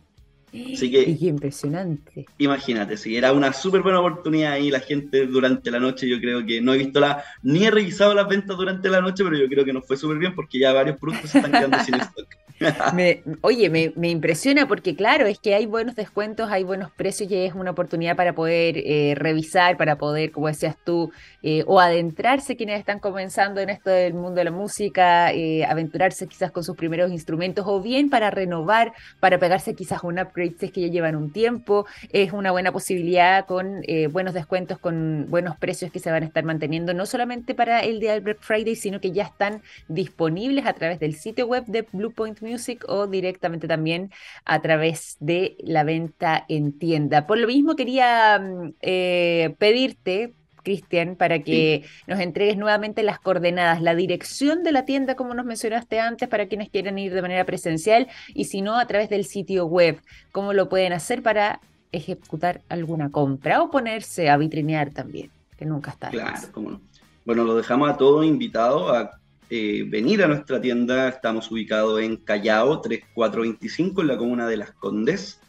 Así 0.53 0.91
que, 0.91 1.05
Qué 1.17 1.25
impresionante. 1.27 2.25
Imagínate, 2.37 2.97
sí, 2.97 3.15
era 3.15 3.31
una 3.31 3.53
súper 3.53 3.81
buena 3.81 3.99
oportunidad 3.99 4.57
y 4.57 4.69
la 4.69 4.81
gente 4.81 5.25
durante 5.25 5.71
la 5.71 5.79
noche, 5.79 6.09
yo 6.09 6.19
creo 6.19 6.45
que 6.45 6.61
no 6.61 6.73
he 6.73 6.77
visto 6.77 6.99
la, 6.99 7.23
ni 7.41 7.65
he 7.65 7.71
revisado 7.71 8.13
las 8.13 8.27
ventas 8.27 8.57
durante 8.57 8.89
la 8.89 9.01
noche, 9.01 9.23
pero 9.23 9.37
yo 9.37 9.47
creo 9.47 9.63
que 9.63 9.71
nos 9.71 9.87
fue 9.87 9.95
súper 9.95 10.17
bien 10.17 10.35
porque 10.35 10.59
ya 10.59 10.73
varios 10.73 10.97
productos 10.97 11.31
se 11.31 11.37
están 11.37 11.51
quedando 11.51 11.79
sin 11.83 11.95
stock. 11.95 12.27
oye, 13.41 13.69
me, 13.69 14.09
impresiona 14.09 14.67
porque 14.67 14.95
claro, 14.95 15.25
es 15.25 15.39
que 15.39 15.55
hay 15.55 15.65
buenos 15.65 15.95
descuentos, 15.95 16.49
hay 16.51 16.63
buenos 16.63 16.91
precios 16.91 17.31
y 17.31 17.35
es 17.35 17.53
una 17.53 17.71
oportunidad 17.71 18.15
para 18.15 18.33
poder 18.33 18.77
eh, 18.77 19.13
revisar, 19.15 19.77
para 19.77 19.97
poder, 19.97 20.31
como 20.31 20.47
decías 20.47 20.75
tú, 20.83 21.11
eh, 21.43 21.63
o 21.67 21.79
adentrarse 21.79 22.55
quienes 22.55 22.79
están 22.79 22.99
comenzando 22.99 23.61
en 23.61 23.69
esto 23.69 23.89
del 23.89 24.13
mundo 24.13 24.35
de 24.35 24.43
la 24.45 24.51
música, 24.51 25.31
eh, 25.33 25.65
aventurarse 25.65 26.27
quizás 26.27 26.51
con 26.51 26.63
sus 26.63 26.75
primeros 26.75 27.11
instrumentos 27.11 27.65
o 27.67 27.81
bien 27.81 28.09
para 28.09 28.29
renovar, 28.29 28.93
para 29.19 29.39
pegarse 29.39 29.73
quizás 29.73 30.03
un 30.03 30.19
upgrade 30.41 30.55
si 30.59 30.65
es 30.67 30.71
que 30.71 30.81
ya 30.81 30.87
llevan 30.87 31.15
un 31.15 31.31
tiempo. 31.31 31.85
Es 32.11 32.33
una 32.33 32.51
buena 32.51 32.71
posibilidad 32.71 33.45
con 33.45 33.83
buenos 34.11 34.33
descuentos, 34.33 34.79
con 34.79 35.27
buenos 35.29 35.57
precios 35.57 35.91
que 35.91 35.99
se 35.99 36.11
van 36.11 36.23
a 36.23 36.25
estar 36.25 36.43
manteniendo, 36.43 36.93
no 36.93 37.05
solamente 37.05 37.53
para 37.55 37.81
el 37.81 37.99
día 37.99 38.13
del 38.13 38.21
Black 38.21 38.39
Friday, 38.41 38.75
sino 38.75 38.99
que 38.99 39.11
ya 39.11 39.23
están 39.23 39.61
disponibles 39.87 40.65
a 40.65 40.73
través 40.73 40.99
del 40.99 41.15
sitio 41.15 41.47
web 41.47 41.65
de 41.65 41.85
Bluepoint 41.91 42.41
Music 42.41 42.83
o 42.87 43.07
directamente 43.07 43.67
también 43.67 44.11
a 44.45 44.61
través 44.61 45.17
de 45.19 45.57
la 45.59 45.83
venta 45.83 46.45
en 46.47 46.77
tienda. 46.77 47.27
Por 47.27 47.37
lo 47.37 47.47
mismo 47.47 47.75
quería 47.75 48.39
mm, 48.39 48.73
eh, 48.81 49.55
pedirte, 49.57 50.33
Cristian, 50.61 51.15
para 51.15 51.39
que 51.39 51.83
nos 52.07 52.19
entregues 52.19 52.57
nuevamente 52.57 53.03
las 53.03 53.19
coordenadas, 53.19 53.81
la 53.81 53.95
dirección 53.95 54.63
de 54.63 54.71
la 54.71 54.85
tienda, 54.85 55.15
como 55.15 55.33
nos 55.33 55.45
mencionaste 55.45 55.99
antes, 55.99 56.27
para 56.29 56.47
quienes 56.47 56.69
quieran 56.69 56.97
ir 56.97 57.13
de 57.13 57.21
manera 57.21 57.45
presencial 57.45 58.07
y 58.33 58.45
si 58.45 58.61
no, 58.61 58.77
a 58.77 58.85
través 58.87 59.09
del 59.09 59.25
sitio 59.25 59.65
web, 59.65 60.01
cómo 60.31 60.53
lo 60.53 60.69
pueden 60.69 60.93
hacer 60.93 61.21
para 61.21 61.59
ejecutar 61.91 62.61
alguna 62.69 63.11
compra 63.11 63.61
o 63.61 63.69
ponerse 63.69 64.29
a 64.29 64.37
vitrinear 64.37 64.91
también, 64.91 65.29
que 65.57 65.65
nunca 65.65 65.91
está. 65.91 66.09
Claro, 66.09 66.47
cómo 66.51 66.71
no. 66.71 66.81
Bueno, 67.25 67.43
lo 67.43 67.55
dejamos 67.55 67.89
a 67.89 67.97
todos 67.97 68.25
invitados 68.25 68.91
a 68.91 69.11
eh, 69.49 69.83
venir 69.87 70.23
a 70.23 70.27
nuestra 70.27 70.59
tienda. 70.59 71.09
Estamos 71.09 71.51
ubicados 71.51 72.01
en 72.01 72.17
Callao 72.17 72.81
3425 72.81 74.01
en 74.01 74.07
la 74.07 74.17
comuna 74.17 74.47
de 74.47 74.57
Las 74.57 74.71
Condes. 74.71 75.39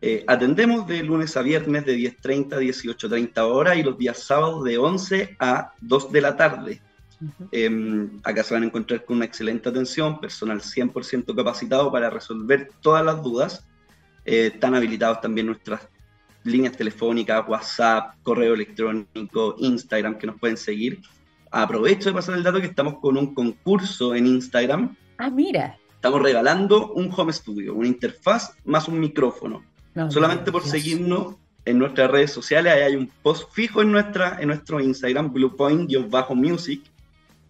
Eh, 0.00 0.24
atendemos 0.26 0.86
de 0.86 1.02
lunes 1.02 1.36
a 1.36 1.42
viernes 1.42 1.84
de 1.84 1.96
10.30 1.96 2.52
a 2.54 2.60
18.30 2.60 3.38
horas 3.40 3.76
y 3.76 3.82
los 3.82 3.98
días 3.98 4.18
sábados 4.18 4.62
de 4.64 4.78
11 4.78 5.36
a 5.40 5.72
2 5.80 6.12
de 6.12 6.20
la 6.20 6.36
tarde. 6.36 6.82
Em, 7.50 8.20
acá 8.22 8.44
se 8.44 8.54
van 8.54 8.62
a 8.62 8.66
encontrar 8.66 9.04
con 9.04 9.16
una 9.16 9.24
excelente 9.24 9.68
atención, 9.68 10.20
personal 10.20 10.60
100% 10.60 11.34
capacitado 11.34 11.90
para 11.90 12.10
resolver 12.10 12.70
todas 12.80 13.04
las 13.04 13.22
dudas. 13.22 13.66
Eh, 14.24 14.52
están 14.54 14.76
habilitados 14.76 15.20
también 15.20 15.46
nuestras 15.46 15.88
líneas 16.44 16.76
telefónicas, 16.76 17.48
WhatsApp, 17.48 18.14
correo 18.22 18.54
electrónico, 18.54 19.56
Instagram 19.58 20.16
que 20.16 20.28
nos 20.28 20.38
pueden 20.38 20.56
seguir 20.56 21.00
aprovecho 21.50 22.10
de 22.10 22.14
pasar 22.14 22.36
el 22.36 22.42
dato 22.42 22.60
que 22.60 22.66
estamos 22.66 22.98
con 23.00 23.16
un 23.16 23.34
concurso 23.34 24.14
en 24.14 24.26
Instagram. 24.26 24.96
Ah, 25.18 25.30
mira. 25.30 25.78
Estamos 25.94 26.22
regalando 26.22 26.92
un 26.92 27.10
home 27.14 27.32
studio, 27.32 27.74
una 27.74 27.88
interfaz 27.88 28.54
más 28.64 28.86
un 28.86 29.00
micrófono. 29.00 29.64
Solamente 30.10 30.52
por 30.52 30.64
seguirnos 30.64 31.34
en 31.64 31.78
nuestras 31.78 32.10
redes 32.10 32.30
sociales, 32.30 32.72
ahí 32.72 32.82
hay 32.82 32.96
un 32.96 33.10
post 33.22 33.52
fijo 33.52 33.82
en, 33.82 33.92
nuestra, 33.92 34.38
en 34.40 34.48
nuestro 34.48 34.80
Instagram, 34.80 35.32
bluepoint-music. 35.32 36.82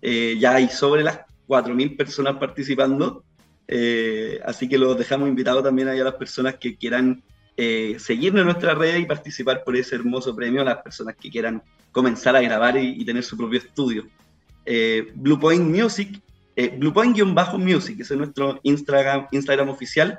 Eh, 0.00 0.36
ya 0.38 0.54
hay 0.54 0.68
sobre 0.68 1.02
las 1.02 1.20
4.000 1.46 1.96
personas 1.96 2.36
participando. 2.36 3.24
Eh, 3.66 4.40
así 4.44 4.68
que 4.68 4.78
los 4.78 4.96
dejamos 4.96 5.28
invitados 5.28 5.62
también 5.62 5.88
a 5.88 5.94
las 5.94 6.14
personas 6.14 6.56
que 6.56 6.76
quieran 6.76 7.22
eh, 7.56 7.96
seguirnos 7.98 8.40
en 8.40 8.46
nuestra 8.46 8.74
red 8.74 8.96
y 8.96 9.04
participar 9.04 9.62
por 9.62 9.76
ese 9.76 9.96
hermoso 9.96 10.34
premio, 10.34 10.62
a 10.62 10.64
las 10.64 10.78
personas 10.78 11.16
que 11.16 11.30
quieran 11.30 11.62
comenzar 11.92 12.34
a 12.34 12.40
grabar 12.40 12.76
y, 12.76 13.04
tener 13.04 13.22
su 13.22 13.36
propio 13.36 13.58
estudio. 13.58 14.06
Eh, 14.64 15.12
Bluepoint 15.14 15.64
Music, 15.64 16.20
Bluepoint-Music, 16.56 18.00
ese 18.00 18.14
es 18.14 18.18
nuestro 18.18 18.58
Instagram, 18.64 19.28
Instagram 19.30 19.68
oficial, 19.68 20.18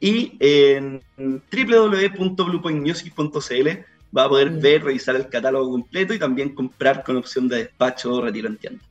y 0.00 0.36
en 0.40 1.02
www.bluepointmusic.cl 1.18 3.68
va 4.16 4.24
a 4.24 4.28
poder 4.28 4.50
mm. 4.50 4.60
ver, 4.60 4.82
revisar 4.84 5.16
el 5.16 5.28
catálogo 5.28 5.70
completo 5.70 6.14
y 6.14 6.18
también 6.18 6.54
comprar 6.54 7.04
con 7.04 7.16
opción 7.16 7.48
de 7.48 7.58
despacho 7.58 8.14
o 8.14 8.22
retiro 8.22 8.48
en 8.48 8.56
tienda. 8.56 8.82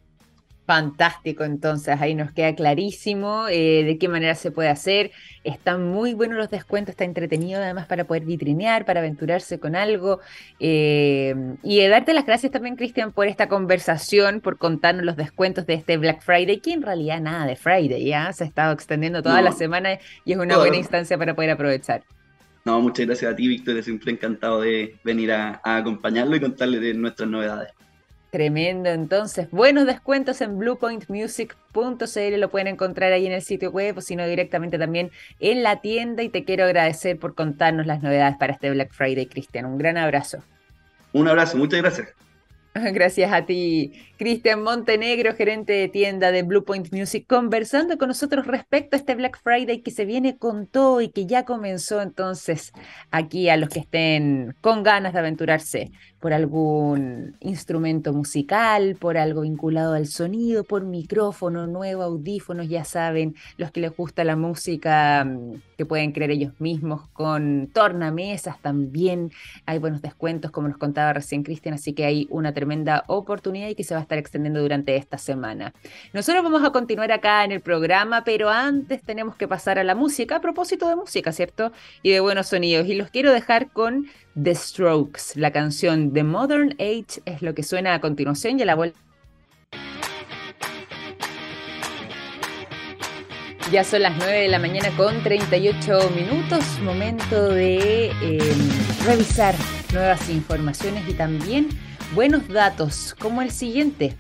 Fantástico, 0.69 1.45
entonces 1.45 1.99
ahí 1.99 2.13
nos 2.13 2.31
queda 2.31 2.53
clarísimo 2.53 3.47
eh, 3.49 3.83
de 3.83 3.97
qué 3.97 4.07
manera 4.07 4.35
se 4.35 4.51
puede 4.51 4.69
hacer. 4.69 5.09
Están 5.43 5.89
muy 5.89 6.13
buenos 6.13 6.37
los 6.37 6.51
descuentos, 6.51 6.91
está 6.91 7.05
entretenido 7.05 7.59
además 7.59 7.87
para 7.87 8.03
poder 8.03 8.23
vitrinear, 8.23 8.85
para 8.85 8.99
aventurarse 8.99 9.59
con 9.59 9.75
algo. 9.75 10.19
Eh, 10.59 11.33
y 11.63 11.83
darte 11.87 12.13
las 12.13 12.27
gracias 12.27 12.51
también, 12.51 12.75
Cristian, 12.75 13.13
por 13.13 13.25
esta 13.25 13.49
conversación, 13.49 14.41
por 14.41 14.59
contarnos 14.59 15.03
los 15.05 15.17
descuentos 15.17 15.65
de 15.65 15.73
este 15.73 15.97
Black 15.97 16.21
Friday, 16.21 16.59
que 16.59 16.73
en 16.73 16.83
realidad 16.83 17.19
nada 17.19 17.47
de 17.47 17.55
Friday, 17.55 18.05
ya 18.05 18.31
se 18.31 18.43
ha 18.43 18.47
estado 18.47 18.71
extendiendo 18.71 19.23
toda 19.23 19.41
la 19.41 19.53
semana 19.53 19.97
y 20.23 20.33
es 20.33 20.37
una 20.37 20.59
buena 20.59 20.77
instancia 20.77 21.17
para 21.17 21.33
poder 21.33 21.49
aprovechar. 21.49 22.03
No, 22.63 22.79
muchas 22.79 23.07
gracias 23.07 23.33
a 23.33 23.35
ti, 23.35 23.47
Víctor. 23.47 23.81
Siempre 23.81 24.11
encantado 24.11 24.61
de 24.61 24.99
venir 25.03 25.31
a, 25.31 25.61
a 25.63 25.77
acompañarlo 25.77 26.35
y 26.35 26.39
contarle 26.39 26.79
de 26.79 26.93
nuestras 26.93 27.27
novedades. 27.27 27.78
Tremendo, 28.29 28.89
entonces, 28.89 29.49
buenos 29.49 29.87
descuentos 29.87 30.39
en 30.41 30.59
bluepointmusic.cl, 30.59 32.39
lo 32.39 32.49
pueden 32.51 32.67
encontrar 32.67 33.11
ahí 33.11 33.25
en 33.25 33.31
el 33.31 33.41
sitio 33.41 33.71
web 33.71 33.97
o 33.97 34.01
si 34.01 34.15
no 34.15 34.27
directamente 34.27 34.77
también 34.77 35.09
en 35.39 35.63
la 35.63 35.81
tienda 35.81 36.21
y 36.21 36.29
te 36.29 36.43
quiero 36.43 36.65
agradecer 36.65 37.17
por 37.17 37.33
contarnos 37.33 37.87
las 37.87 38.03
novedades 38.03 38.37
para 38.37 38.53
este 38.53 38.69
Black 38.69 38.93
Friday, 38.93 39.25
Cristian. 39.25 39.65
Un 39.65 39.79
gran 39.79 39.97
abrazo. 39.97 40.43
Un 41.11 41.27
abrazo, 41.27 41.57
muchas 41.57 41.81
gracias. 41.81 42.09
Gracias 42.93 43.33
a 43.33 43.45
ti. 43.45 43.93
Cristian 44.19 44.63
Montenegro, 44.63 45.33
gerente 45.33 45.71
de 45.71 45.87
tienda 45.87 46.33
de 46.33 46.43
Blue 46.43 46.65
Point 46.65 46.91
Music, 46.91 47.25
conversando 47.25 47.97
con 47.97 48.09
nosotros 48.09 48.45
respecto 48.47 48.97
a 48.97 48.99
este 48.99 49.15
Black 49.15 49.39
Friday 49.41 49.81
que 49.81 49.91
se 49.91 50.03
viene 50.03 50.37
con 50.37 50.67
todo 50.67 50.99
y 50.99 51.07
que 51.07 51.25
ya 51.25 51.45
comenzó 51.45 52.01
entonces 52.01 52.73
aquí 53.11 53.47
a 53.47 53.55
los 53.55 53.69
que 53.69 53.79
estén 53.79 54.57
con 54.59 54.83
ganas 54.83 55.13
de 55.13 55.19
aventurarse 55.19 55.91
por 56.19 56.33
algún 56.33 57.37
instrumento 57.39 58.11
musical, 58.11 58.97
por 58.99 59.17
algo 59.17 59.41
vinculado 59.41 59.93
al 59.93 60.07
sonido, 60.07 60.65
por 60.65 60.83
micrófono 60.83 61.65
nuevo, 61.65 62.03
audífonos, 62.03 62.67
ya 62.67 62.83
saben, 62.83 63.35
los 63.55 63.71
que 63.71 63.79
les 63.79 63.95
gusta 63.95 64.25
la 64.25 64.35
música 64.35 65.23
mm, 65.23 65.61
que 65.77 65.85
pueden 65.85 66.11
crear 66.11 66.31
ellos 66.31 66.59
mismos 66.59 67.07
con 67.13 67.69
tornamesas 67.73 68.59
también. 68.61 69.31
Hay 69.65 69.79
buenos 69.79 70.01
descuentos, 70.01 70.51
como 70.51 70.67
nos 70.67 70.77
contaba 70.77 71.13
recién 71.13 71.43
Cristian, 71.43 71.75
así 71.75 71.93
que 71.93 72.03
hay 72.03 72.27
una 72.29 72.53
tremenda 72.53 73.05
oportunidad 73.07 73.69
y 73.69 73.75
que 73.75 73.85
se 73.85 73.93
va 73.93 74.01
a 74.01 74.03
estar 74.09 74.17
extendiendo 74.17 74.59
durante 74.59 74.95
esta 74.95 75.19
semana. 75.19 75.71
Nosotros 76.13 76.43
vamos 76.43 76.63
a 76.63 76.71
continuar 76.71 77.11
acá 77.11 77.43
en 77.43 77.51
el 77.51 77.61
programa, 77.61 78.23
pero 78.23 78.49
antes 78.49 79.03
tenemos 79.03 79.35
que 79.35 79.47
pasar 79.47 79.77
a 79.77 79.83
la 79.83 79.93
música, 79.93 80.37
a 80.37 80.41
propósito 80.41 80.89
de 80.89 80.95
música, 80.95 81.31
¿cierto? 81.31 81.71
Y 82.01 82.09
de 82.09 82.19
buenos 82.19 82.47
sonidos. 82.47 82.87
Y 82.87 82.95
los 82.95 83.11
quiero 83.11 83.31
dejar 83.31 83.71
con 83.71 84.07
The 84.41 84.55
Strokes. 84.55 85.35
La 85.35 85.51
canción 85.51 86.11
The 86.11 86.23
Modern 86.23 86.71
Age 86.79 87.21
es 87.25 87.43
lo 87.43 87.53
que 87.53 87.61
suena 87.61 87.93
a 87.93 88.01
continuación 88.01 88.57
y 88.57 88.63
a 88.63 88.65
la 88.65 88.75
vuelta. 88.75 88.99
Ya 93.71 93.83
son 93.83 94.01
las 94.01 94.17
9 94.17 94.41
de 94.41 94.47
la 94.47 94.57
mañana 94.57 94.89
con 94.97 95.21
38 95.21 96.09
minutos, 96.15 96.79
momento 96.81 97.49
de 97.49 98.09
em, 98.09 99.05
revisar 99.05 99.53
nuevas 99.93 100.27
informaciones 100.31 101.07
y 101.07 101.13
también 101.13 101.69
buenos 102.15 102.47
datos 102.47 103.15
como 103.19 103.41
el 103.41 103.51
siguiente. 103.51 104.15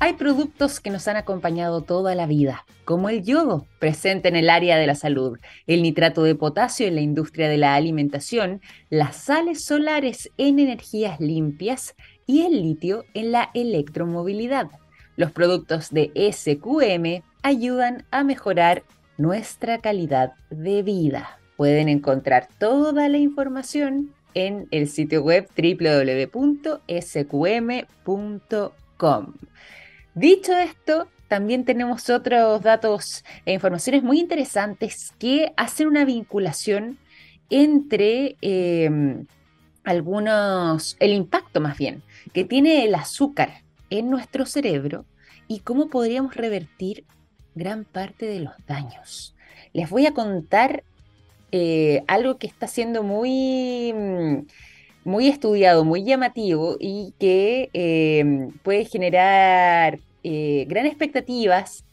Hay 0.00 0.14
productos 0.14 0.80
que 0.80 0.90
nos 0.90 1.06
han 1.08 1.16
acompañado 1.16 1.82
toda 1.82 2.14
la 2.14 2.26
vida, 2.26 2.64
como 2.84 3.08
el 3.08 3.24
yodo, 3.24 3.66
presente 3.78 4.28
en 4.28 4.36
el 4.36 4.50
área 4.50 4.76
de 4.76 4.86
la 4.86 4.94
salud, 4.94 5.38
el 5.66 5.82
nitrato 5.82 6.22
de 6.22 6.34
potasio 6.34 6.86
en 6.86 6.94
la 6.94 7.00
industria 7.00 7.48
de 7.48 7.58
la 7.58 7.74
alimentación, 7.74 8.60
las 8.90 9.16
sales 9.16 9.64
solares 9.64 10.30
en 10.36 10.58
energías 10.58 11.20
limpias 11.20 11.94
y 12.26 12.42
el 12.42 12.62
litio 12.62 13.04
en 13.14 13.32
la 13.32 13.50
electromovilidad. 13.54 14.68
Los 15.16 15.32
productos 15.32 15.90
de 15.90 16.12
SQM 16.32 17.24
ayudan 17.42 18.04
a 18.10 18.22
mejorar 18.22 18.84
nuestra 19.16 19.78
calidad 19.78 20.32
de 20.50 20.82
vida. 20.82 21.40
Pueden 21.56 21.88
encontrar 21.88 22.48
toda 22.58 23.08
la 23.08 23.18
información 23.18 24.14
en 24.34 24.68
el 24.70 24.88
sitio 24.88 25.22
web 25.22 25.48
www.sqm.com. 25.56 26.54
Dicho 30.14 30.56
esto, 30.56 31.08
también 31.28 31.64
tenemos 31.64 32.08
otros 32.10 32.62
datos 32.62 33.24
e 33.44 33.52
informaciones 33.52 34.02
muy 34.02 34.18
interesantes 34.18 35.12
que 35.18 35.52
hacen 35.56 35.86
una 35.86 36.04
vinculación 36.04 36.98
entre 37.50 38.36
em, 38.40 39.26
algunos, 39.84 40.96
el 41.00 41.12
impacto 41.12 41.60
más 41.60 41.78
bien, 41.78 42.02
que 42.32 42.44
tiene 42.44 42.84
el 42.84 42.94
azúcar 42.94 43.62
en 43.90 44.10
nuestro 44.10 44.46
cerebro 44.46 45.04
y 45.46 45.60
cómo 45.60 45.88
podríamos 45.88 46.34
revertir 46.34 47.04
gran 47.54 47.84
parte 47.84 48.26
de 48.26 48.40
los 48.40 48.54
daños. 48.66 49.34
Les 49.72 49.88
voy 49.90 50.06
a 50.06 50.14
contar 50.14 50.84
eh, 51.50 52.02
algo 52.06 52.38
que 52.38 52.46
está 52.46 52.66
siendo 52.66 53.02
muy, 53.02 53.94
muy 55.04 55.28
estudiado, 55.28 55.84
muy 55.84 56.04
llamativo 56.04 56.76
y 56.78 57.14
que 57.18 57.70
em, 57.72 58.52
puede 58.62 58.84
generar 58.84 59.98
eh, 60.24 60.66
grandes 60.68 60.92
expectativas 60.92 61.84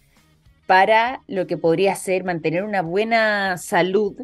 para 0.67 1.21
lo 1.27 1.47
que 1.47 1.57
podría 1.57 1.95
ser 1.95 2.23
mantener 2.23 2.63
una 2.63 2.81
buena 2.81 3.57
salud 3.57 4.15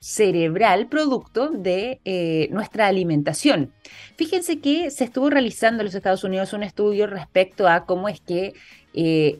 cerebral 0.00 0.88
producto 0.88 1.50
de 1.50 2.00
eh, 2.04 2.48
nuestra 2.50 2.86
alimentación. 2.86 3.72
Fíjense 4.16 4.58
que 4.60 4.90
se 4.90 5.04
estuvo 5.04 5.30
realizando 5.30 5.82
en 5.82 5.86
los 5.86 5.94
Estados 5.94 6.24
Unidos 6.24 6.52
un 6.52 6.62
estudio 6.62 7.06
respecto 7.06 7.68
a 7.68 7.84
cómo 7.84 8.08
es 8.08 8.20
que 8.20 8.54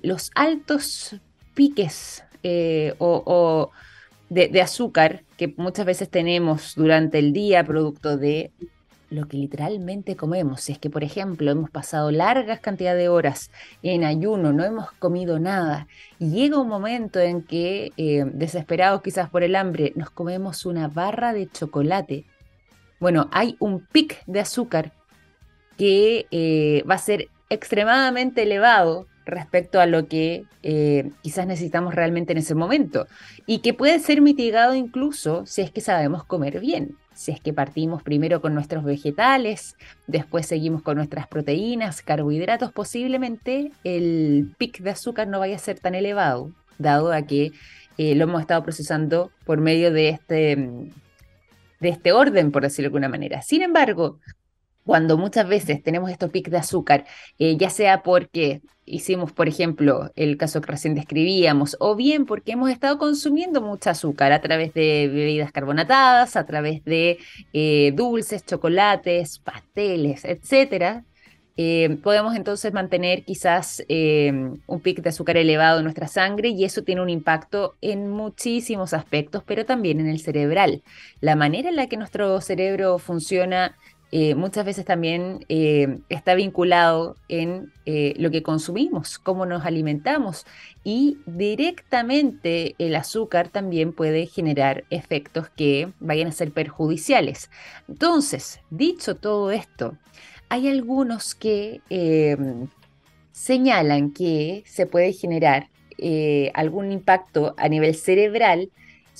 los 0.02 0.30
altos 0.34 1.16
piques 1.54 2.22
o, 2.98 3.70
de, 4.30 4.62
azúcar 4.62 5.24
que 5.40 5.55
muchas 5.57 5.87
veces 5.87 6.11
tenemos 6.11 6.74
durante 6.76 7.18
el 7.18 7.33
día 7.33 7.64
producto 7.64 8.18
de 8.18 8.53
lo 9.09 9.26
que 9.26 9.38
literalmente 9.38 10.14
comemos. 10.14 10.61
Si 10.61 10.72
es 10.72 10.79
que, 10.79 10.90
por 10.90 11.03
ejemplo, 11.03 11.50
hemos 11.50 11.70
pasado 11.70 12.11
largas 12.11 12.61
cantidades 12.61 13.00
de 13.00 13.09
horas 13.09 13.50
en 13.83 14.05
ayuno, 14.05 14.53
no 14.53 14.64
hemos 14.64 14.92
comido 14.92 15.38
nada, 15.38 15.88
y 16.18 16.29
llega 16.29 16.61
un 16.61 16.68
momento 16.68 17.20
en 17.20 17.40
que, 17.40 17.90
eh, 17.96 18.26
desesperados 18.35 19.00
quizás 19.00 19.31
por 19.31 19.42
el 19.42 19.57
hambre, 19.57 19.94
nos 19.96 20.11
comemos 20.11 20.66
una 20.66 20.88
barra 20.88 21.33
de 21.33 21.48
chocolate. 21.48 22.26
Bueno, 22.98 23.31
hay 23.33 23.57
un 23.61 23.81
pic 23.81 24.22
de 24.26 24.40
azúcar 24.40 24.92
que 25.79 26.26
eh, 26.31 26.85
va 26.87 26.96
a 26.96 26.98
ser 26.98 27.29
extremadamente 27.48 28.42
elevado 28.42 29.07
respecto 29.30 29.80
a 29.80 29.86
lo 29.86 30.06
que 30.06 30.44
eh, 30.62 31.10
quizás 31.22 31.46
necesitamos 31.46 31.94
realmente 31.94 32.32
en 32.32 32.38
ese 32.38 32.54
momento 32.54 33.06
y 33.46 33.58
que 33.58 33.74
puede 33.74 33.98
ser 33.98 34.20
mitigado 34.20 34.74
incluso 34.74 35.46
si 35.46 35.62
es 35.62 35.70
que 35.70 35.80
sabemos 35.80 36.24
comer 36.24 36.60
bien 36.60 36.96
si 37.20 37.32
es 37.32 37.40
que 37.42 37.52
partimos 37.52 38.02
primero 38.02 38.40
con 38.40 38.54
nuestros 38.54 38.82
vegetales, 38.82 39.76
después 40.06 40.46
seguimos 40.46 40.80
con 40.80 40.96
nuestras 40.96 41.26
proteínas, 41.26 42.00
carbohidratos, 42.00 42.72
posiblemente 42.72 43.72
el 43.84 44.54
pic 44.56 44.80
de 44.80 44.88
azúcar 44.88 45.28
no 45.28 45.38
vaya 45.38 45.56
a 45.56 45.58
ser 45.58 45.78
tan 45.78 45.94
elevado, 45.94 46.50
dado 46.78 47.12
a 47.12 47.20
que 47.20 47.52
eh, 47.98 48.14
lo 48.14 48.24
hemos 48.24 48.40
estado 48.40 48.62
procesando 48.62 49.30
por 49.44 49.60
medio 49.60 49.92
de 49.92 50.08
este, 50.08 50.56
de 51.80 51.88
este 51.90 52.12
orden, 52.12 52.52
por 52.52 52.62
decirlo 52.62 52.84
de 52.84 52.88
alguna 52.88 53.10
manera. 53.10 53.42
Sin 53.42 53.60
embargo, 53.60 54.18
cuando 54.90 55.16
muchas 55.16 55.46
veces 55.46 55.85
tenemos 55.85 56.11
estos 56.11 56.31
picos 56.31 56.50
de 56.50 56.59
azúcar, 56.59 57.05
eh, 57.38 57.57
ya 57.57 57.70
sea 57.70 58.03
porque 58.03 58.61
hicimos, 58.85 59.31
por 59.31 59.46
ejemplo, 59.46 60.11
el 60.16 60.37
caso 60.37 60.61
que 60.61 60.72
recién 60.72 60.96
describíamos, 60.96 61.76
o 61.79 61.94
bien 61.94 62.26
porque 62.26 62.50
hemos 62.50 62.70
estado 62.70 62.98
consumiendo 62.98 63.62
mucha 63.62 63.90
azúcar 63.90 64.33
a 64.33 64.40
través 64.40 64.74
de 64.74 65.09
bebidas 65.09 65.53
carbonatadas, 65.53 66.35
a 66.35 66.44
través 66.44 66.83
de 66.83 67.18
eh, 67.53 67.92
dulces, 67.94 68.44
chocolates, 68.44 69.38
pasteles, 69.38 70.24
etcétera, 70.24 71.05
eh, 71.57 71.98
podemos 72.03 72.35
entonces 72.35 72.72
mantener 72.72 73.22
quizás 73.24 73.85
un 73.88 74.81
pic 74.83 75.03
de 75.03 75.11
azúcar 75.11 75.37
elevado 75.37 75.79
en 75.79 75.85
nuestra 75.85 76.09
sangre 76.09 76.48
y 76.48 76.64
eso 76.64 76.83
tiene 76.83 77.03
un 77.03 77.11
impacto 77.11 77.76
en 77.81 78.11
muchísimos 78.11 78.92
aspectos, 78.92 79.44
pero 79.46 79.64
también 79.64 80.00
en 80.00 80.09
el 80.09 80.18
cerebral. 80.18 80.83
La 81.20 81.37
manera 81.37 81.68
en 81.68 81.76
la 81.76 81.87
que 81.87 81.96
nuestro 81.96 82.40
cerebro 82.40 82.98
funciona 82.98 83.76
eh, 84.12 84.35
muchas 84.35 84.64
veces 84.64 84.85
también 84.85 85.44
eh, 85.49 86.01
está 86.09 86.35
vinculado 86.35 87.16
en 87.29 87.73
eh, 87.87 88.14
lo 88.16 88.33
que 88.33 88.42
consumimos, 88.42 89.20
cómo 89.20 89.46
nos 89.46 89.64
alimentamos 89.64 90.46
y 90.83 91.18
directamente 91.27 92.75
el 92.79 92.96
azúcar 92.96 93.51
también 93.51 93.92
puede 93.92 94.27
generar 94.27 94.83
efectos 94.90 95.49
que 95.51 95.92
vayan 96.01 96.29
a 96.29 96.33
ser 96.33 96.51
perjudiciales. 96.51 97.51
Entonces, 97.88 98.61
dicho 98.70 99.14
todo 99.14 99.53
esto, 99.53 99.96
hay 100.49 100.68
algunos 100.68 101.37
que 101.37 101.81
em, 101.88 102.66
señalan 103.31 104.12
que 104.12 104.64
se 104.66 104.87
puede 104.87 105.12
generar 105.12 105.68
algún 106.55 106.92
impacto 106.92 107.55
a 107.59 107.68
nivel 107.68 107.94
cerebral, 107.94 108.70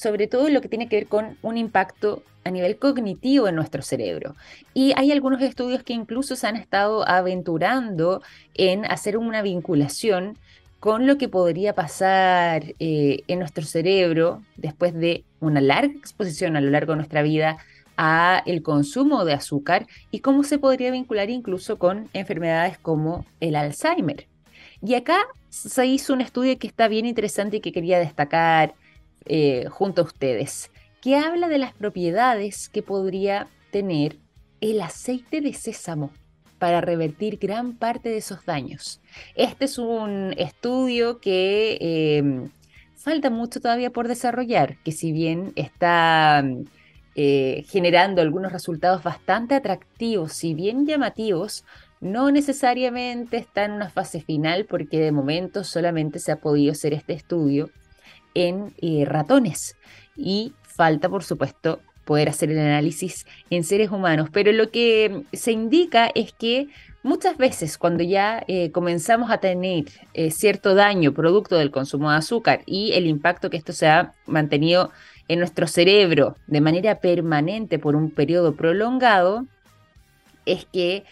sobre 0.01 0.27
todo 0.27 0.49
lo 0.49 0.63
que 0.63 0.69
tiene 0.69 0.89
que 0.89 0.97
ver 0.97 1.07
con 1.09 1.37
un 1.43 1.59
impacto 1.59 2.23
a 2.45 2.51
nivel 2.51 2.79
cognitivo 2.79 3.49
en 3.49 3.55
nuestro 3.55 3.83
cerebro. 3.83 4.35
Y 4.73 4.95
hay 4.97 5.13
algunos 5.13 5.43
estudios 5.43 5.83
que 5.83 5.93
incluso 5.93 6.37
se 6.37 6.47
han 6.47 6.57
estado 6.57 7.07
aventurando 7.07 8.23
en 8.55 8.87
hacer 8.87 9.19
una 9.19 9.43
vinculación 9.43 10.39
con 10.79 11.07
lo 11.07 11.19
que 11.19 11.29
podría 11.29 11.75
pasar 11.75 12.65
eh, 12.79 13.21
en 13.29 13.39
nuestro 13.41 13.67
cerebro 13.67 14.43
después 14.57 14.95
de 14.95 15.25
una 15.39 15.61
larga 15.61 15.93
exposición 15.93 16.57
a 16.57 16.63
lo 16.63 16.71
largo 16.71 16.93
de 16.93 16.97
nuestra 16.97 17.21
vida 17.21 17.59
a 17.99 18.43
el 18.47 18.63
consumo 18.63 19.27
de 19.27 19.35
azúcar 19.35 19.87
y 20.11 20.21
cómo 20.21 20.45
se 20.45 20.59
podría 20.59 20.91
vincular 20.91 21.29
incluso 21.29 21.79
con 21.79 22.09
enfermedades 22.15 22.79
como 22.79 23.27
el 23.41 23.55
Alzheimer. 23.55 24.27
Y 24.83 24.95
acá 24.95 25.19
se 25.51 25.85
hizo 25.85 26.15
un 26.15 26.23
estudio 26.23 26.59
que 26.59 26.69
está 26.69 26.89
bien 26.89 27.05
interesante 27.05 27.59
y 27.59 27.61
que 27.61 27.73
quería 27.73 27.99
destacar 27.99 28.73
eh, 29.27 29.67
junto 29.71 30.03
a 30.03 30.05
ustedes 30.05 30.71
que 31.01 31.17
habla 31.17 31.49
de 31.49 31.59
las 31.59 31.73
propiedades 31.73 32.69
que 32.69 32.83
podría 32.83 33.49
tener 33.71 34.17
el 34.61 34.81
aceite 34.81 35.41
de 35.41 35.55
sésamo 35.55 36.13
para 36.59 36.83
revertir 36.83 37.39
gran 37.39 37.75
parte 37.75 38.11
de 38.11 38.19
esos 38.19 38.45
daños. 38.45 39.01
Este 39.35 39.65
es 39.65 39.79
un 39.79 40.35
estudio 40.37 41.19
que 41.19 41.79
em, 41.81 42.51
falta 42.97 43.31
mucho 43.31 43.61
todavía 43.61 43.91
por 43.91 44.09
desarrollar, 44.09 44.77
que 44.85 44.93
si 44.93 45.11
bien 45.11 45.53
está 45.57 46.45
eh, 47.15 47.65
generando 47.69 48.21
algunos 48.21 48.53
resultados 48.53 49.03
bastante 49.03 49.55
atractivos, 49.55 50.35
si 50.35 50.53
bien 50.53 50.87
llamativos, 50.87 51.65
no 52.01 52.31
necesariamente 52.31 53.39
está 53.39 53.65
en 53.65 53.73
una 53.73 53.89
fase 53.89 54.21
final 54.21 54.67
porque 54.67 55.01
de 55.01 55.13
momento 55.13 55.65
solamente 55.65 56.19
se 56.19 56.33
ha 56.33 56.37
podido 56.37 56.73
hacer 56.73 56.93
este 56.93 57.15
estudio 57.15 57.71
en 58.35 58.75
eh, 58.81 59.05
ratones 59.07 59.77
y 60.17 60.53
falta, 60.63 61.09
por 61.09 61.25
supuesto, 61.25 61.81
poder 62.05 62.29
hacer 62.29 62.51
el 62.51 62.59
análisis 62.59 63.27
en 63.51 63.65
seres 63.65 63.91
humanos. 63.91 64.29
Pero 64.33 64.53
lo 64.53 64.71
que 64.71 65.25
se 65.33 65.53
indica 65.53 66.11
es 66.15 66.33
que 66.33 66.69
muchas 67.03 67.37
veces 67.37 67.79
cuando 67.79 68.03
ya 68.03 68.43
eh, 68.49 68.71
comenzamos 68.73 69.31
a 69.31 69.39
tener 69.39 69.85
eh, 70.15 70.31
cierto 70.31 70.75
daño 70.75 71.13
producto 71.13 71.57
del 71.57 71.71
consumo 71.71 72.11
de 72.11 72.17
azúcar 72.17 72.63
y 72.67 72.93
el 72.93 73.07
impacto 73.07 73.51
que 73.51 73.57
esto 73.57 73.73
se 73.73 73.87
ha 73.87 74.13
mantenido 74.27 74.91
en 75.29 75.39
nuestro 75.39 75.67
cerebro 75.67 76.37
de 76.47 76.61
manera 76.61 77.01
permanente 77.01 77.79
por 77.79 77.95
un 77.95 78.11
periodo 78.11 78.57
prolongado, 78.57 79.47
es 80.47 80.67
que 80.73 81.05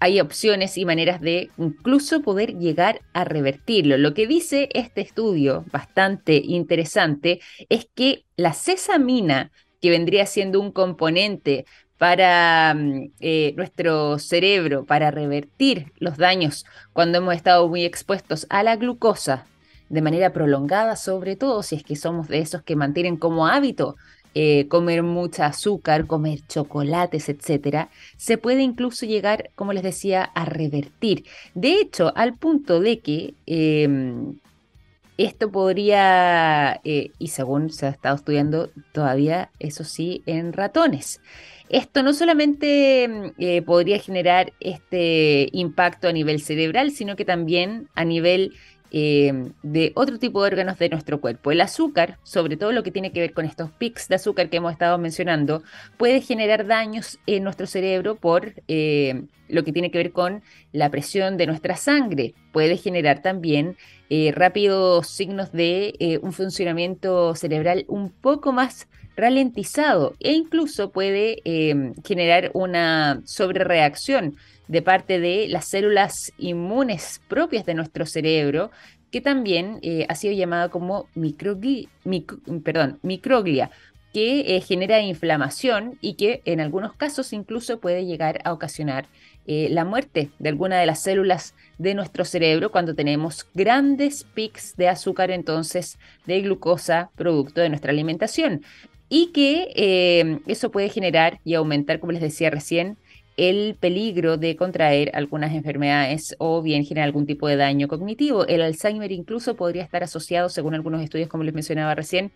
hay 0.00 0.20
opciones 0.20 0.76
y 0.78 0.84
maneras 0.84 1.20
de 1.20 1.50
incluso 1.58 2.22
poder 2.22 2.58
llegar 2.58 3.00
a 3.12 3.24
revertirlo. 3.24 3.96
Lo 3.98 4.14
que 4.14 4.26
dice 4.26 4.68
este 4.74 5.00
estudio, 5.00 5.64
bastante 5.72 6.36
interesante, 6.36 7.40
es 7.68 7.88
que 7.94 8.24
la 8.36 8.52
sesamina, 8.52 9.50
que 9.80 9.90
vendría 9.90 10.26
siendo 10.26 10.60
un 10.60 10.72
componente 10.72 11.66
para 11.98 12.74
mm, 12.74 13.12
eh, 13.20 13.54
nuestro 13.56 14.18
cerebro, 14.18 14.84
para 14.84 15.10
revertir 15.10 15.92
los 15.98 16.16
daños 16.16 16.64
cuando 16.92 17.18
hemos 17.18 17.34
estado 17.34 17.68
muy 17.68 17.84
expuestos 17.84 18.46
a 18.50 18.62
la 18.62 18.76
glucosa 18.76 19.46
de 19.88 20.02
manera 20.02 20.32
prolongada, 20.32 20.96
sobre 20.96 21.36
todo 21.36 21.62
si 21.62 21.76
es 21.76 21.84
que 21.84 21.96
somos 21.96 22.28
de 22.28 22.38
esos 22.38 22.62
que 22.62 22.76
mantienen 22.76 23.16
como 23.16 23.46
hábito 23.46 23.96
eh, 24.34 24.66
comer 24.68 25.02
mucha 25.02 25.46
azúcar, 25.46 26.06
comer 26.06 26.40
chocolates, 26.48 27.28
etcétera, 27.28 27.90
se 28.16 28.38
puede 28.38 28.62
incluso 28.62 29.06
llegar, 29.06 29.50
como 29.54 29.72
les 29.72 29.82
decía, 29.82 30.24
a 30.24 30.44
revertir. 30.44 31.24
De 31.54 31.80
hecho, 31.80 32.12
al 32.16 32.36
punto 32.36 32.80
de 32.80 33.00
que 33.00 33.34
em, 33.46 34.38
esto 35.16 35.50
podría, 35.52 36.80
eh, 36.84 37.12
y 37.18 37.28
según 37.28 37.70
se 37.70 37.86
ha 37.86 37.90
estado 37.90 38.16
estudiando 38.16 38.70
todavía, 38.92 39.50
eso 39.60 39.84
sí, 39.84 40.22
en 40.26 40.52
ratones. 40.52 41.20
Esto 41.68 42.02
no 42.02 42.12
solamente 42.12 43.04
em, 43.04 43.32
eh, 43.38 43.62
podría 43.62 43.98
generar 43.98 44.52
este 44.60 45.48
impacto 45.52 46.08
a 46.08 46.12
nivel 46.12 46.40
cerebral, 46.40 46.90
sino 46.90 47.16
que 47.16 47.24
también 47.24 47.88
a 47.94 48.04
nivel 48.04 48.52
Em, 48.96 49.54
de 49.64 49.90
otro 49.96 50.20
tipo 50.20 50.40
de 50.40 50.46
órganos 50.46 50.78
de 50.78 50.88
nuestro 50.88 51.20
cuerpo. 51.20 51.50
El 51.50 51.60
azúcar, 51.60 52.18
sobre 52.22 52.56
todo 52.56 52.70
lo 52.70 52.84
que 52.84 52.92
tiene 52.92 53.10
que 53.10 53.18
ver 53.18 53.32
con 53.32 53.44
estos 53.44 53.72
pics 53.72 54.06
de 54.06 54.14
azúcar 54.14 54.48
que 54.48 54.58
hemos 54.58 54.70
estado 54.70 54.98
mencionando, 54.98 55.64
puede 55.96 56.20
generar 56.20 56.64
daños 56.64 57.18
en 57.26 57.42
nuestro 57.42 57.66
cerebro 57.66 58.14
por 58.14 58.52
em, 58.68 59.26
lo 59.48 59.64
que 59.64 59.72
tiene 59.72 59.90
que 59.90 59.98
ver 59.98 60.12
con 60.12 60.44
la 60.70 60.90
presión 60.92 61.36
de 61.36 61.48
nuestra 61.48 61.74
sangre. 61.74 62.34
Puede 62.52 62.76
generar 62.76 63.20
también 63.20 63.76
eh, 64.10 64.32
rápidos 64.34 65.08
signos 65.08 65.50
de 65.52 65.94
eh, 65.98 66.18
un 66.22 66.32
funcionamiento 66.32 67.34
cerebral 67.34 67.86
un 67.88 68.10
poco 68.10 68.52
más 68.52 68.86
ralentizado 69.16 70.14
e 70.20 70.32
incluso 70.32 70.90
puede 70.90 71.40
em, 71.44 71.94
generar 72.04 72.50
una 72.52 73.22
sobrereacción 73.24 74.36
de 74.68 74.82
parte 74.82 75.20
de 75.20 75.48
las 75.48 75.68
células 75.68 76.32
inmunes 76.36 77.22
propias 77.28 77.64
de 77.64 77.74
nuestro 77.74 78.04
cerebro, 78.04 78.70
que 79.10 79.20
también 79.20 79.78
eh, 79.82 80.04
ha 80.08 80.14
sido 80.16 80.34
llamada 80.34 80.68
como 80.68 81.08
microglia, 81.14 81.88
que 84.12 84.62
genera 84.66 85.00
inflamación 85.00 85.98
y 86.00 86.14
que 86.14 86.42
en 86.44 86.60
algunos 86.60 86.92
casos 86.94 87.32
incluso 87.32 87.80
puede 87.80 88.06
llegar 88.06 88.40
a 88.44 88.52
ocasionar 88.52 89.06
eh, 89.46 89.68
la 89.70 89.84
muerte 89.84 90.30
de 90.38 90.48
alguna 90.48 90.78
de 90.78 90.86
las 90.86 91.02
células 91.02 91.54
de 91.78 91.94
nuestro 91.94 92.24
cerebro 92.24 92.70
cuando 92.70 92.94
tenemos 92.94 93.46
grandes 93.54 94.24
pics 94.24 94.76
de 94.76 94.88
azúcar 94.88 95.30
entonces 95.30 95.98
de 96.26 96.40
glucosa 96.40 97.10
producto 97.16 97.60
de 97.60 97.68
nuestra 97.68 97.90
alimentación 97.90 98.62
y 99.08 99.32
que 99.32 100.40
eso 100.46 100.70
puede 100.70 100.88
generar 100.88 101.38
y 101.44 101.54
aumentar, 101.54 102.00
como 102.00 102.12
les 102.12 102.22
decía 102.22 102.50
recién, 102.50 102.96
el 103.36 103.76
peligro 103.78 104.36
de 104.36 104.56
contraer 104.56 105.10
algunas 105.14 105.52
enfermedades 105.52 106.36
o 106.38 106.62
bien 106.62 106.84
generar 106.84 107.06
algún 107.06 107.26
tipo 107.26 107.48
de 107.48 107.56
daño 107.56 107.88
cognitivo. 107.88 108.46
El 108.46 108.62
Alzheimer 108.62 109.10
incluso 109.12 109.56
podría 109.56 109.82
estar 109.82 110.02
asociado, 110.02 110.48
según 110.48 110.74
algunos 110.74 111.02
estudios, 111.02 111.28
como 111.28 111.42
les 111.44 111.54
mencionaba 111.54 111.94
recién, 111.94 112.30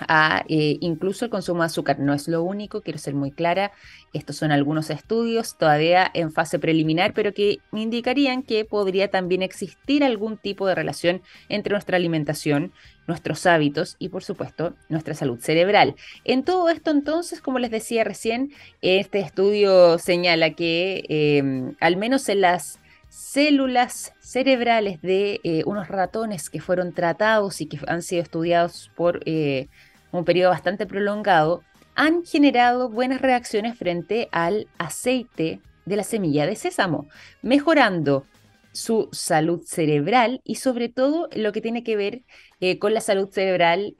a 0.00 0.44
eh, 0.48 0.76
incluso 0.80 1.24
el 1.24 1.30
consumo 1.30 1.62
de 1.62 1.66
azúcar. 1.66 1.98
No 1.98 2.14
es 2.14 2.28
lo 2.28 2.42
único, 2.42 2.82
quiero 2.82 2.98
ser 2.98 3.14
muy 3.14 3.30
clara. 3.30 3.72
Estos 4.12 4.36
son 4.36 4.52
algunos 4.52 4.90
estudios 4.90 5.56
todavía 5.56 6.10
en 6.14 6.32
fase 6.32 6.58
preliminar, 6.58 7.14
pero 7.14 7.32
que 7.32 7.58
indicarían 7.72 8.42
que 8.42 8.64
podría 8.64 9.10
también 9.10 9.42
existir 9.42 10.04
algún 10.04 10.36
tipo 10.36 10.66
de 10.66 10.74
relación 10.74 11.22
entre 11.48 11.72
nuestra 11.72 11.96
alimentación, 11.96 12.72
nuestros 13.06 13.46
hábitos 13.46 13.96
y, 13.98 14.08
por 14.08 14.24
supuesto, 14.24 14.74
nuestra 14.88 15.14
salud 15.14 15.38
cerebral. 15.40 15.94
En 16.24 16.44
todo 16.44 16.68
esto, 16.68 16.90
entonces, 16.90 17.40
como 17.40 17.58
les 17.58 17.70
decía 17.70 18.04
recién, 18.04 18.52
este 18.82 19.20
estudio 19.20 19.98
señala 19.98 20.50
que 20.50 21.04
em, 21.08 21.76
al 21.80 21.96
menos 21.96 22.28
en 22.28 22.40
las 22.40 22.80
células 23.14 24.12
cerebrales 24.18 25.00
de 25.00 25.40
eh, 25.44 25.62
unos 25.66 25.86
ratones 25.86 26.50
que 26.50 26.60
fueron 26.60 26.92
tratados 26.92 27.60
y 27.60 27.66
que 27.66 27.78
han 27.86 28.02
sido 28.02 28.22
estudiados 28.22 28.90
por 28.96 29.20
eh, 29.24 29.68
un 30.18 30.24
periodo 30.24 30.50
bastante 30.50 30.86
prolongado, 30.86 31.62
han 31.94 32.24
generado 32.24 32.88
buenas 32.88 33.20
reacciones 33.20 33.76
frente 33.78 34.28
al 34.32 34.66
aceite 34.78 35.60
de 35.84 35.96
la 35.96 36.02
semilla 36.02 36.46
de 36.46 36.56
sésamo, 36.56 37.06
mejorando 37.42 38.26
su 38.72 39.08
salud 39.12 39.62
cerebral 39.64 40.40
y 40.44 40.56
sobre 40.56 40.88
todo 40.88 41.28
lo 41.34 41.52
que 41.52 41.60
tiene 41.60 41.84
que 41.84 41.96
ver 41.96 42.22
eh, 42.60 42.78
con 42.78 42.92
la 42.92 43.00
salud 43.00 43.28
cerebral, 43.30 43.94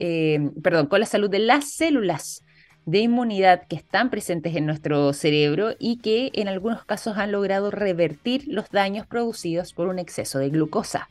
perdón, 0.61 0.87
con 0.87 0.99
la 0.99 1.05
salud 1.05 1.29
de 1.29 1.39
las 1.39 1.71
células 1.71 2.43
de 2.85 2.99
inmunidad 2.99 3.67
que 3.67 3.75
están 3.75 4.09
presentes 4.09 4.55
en 4.55 4.65
nuestro 4.65 5.11
cerebro 5.13 5.71
y 5.79 5.97
que 5.97 6.31
en 6.33 6.47
algunos 6.47 6.85
casos 6.85 7.17
han 7.17 7.31
logrado 7.31 7.71
revertir 7.71 8.43
los 8.47 8.69
daños 8.69 9.07
producidos 9.07 9.73
por 9.73 9.87
un 9.87 9.97
exceso 9.97 10.39
de 10.39 10.49
glucosa. 10.49 11.09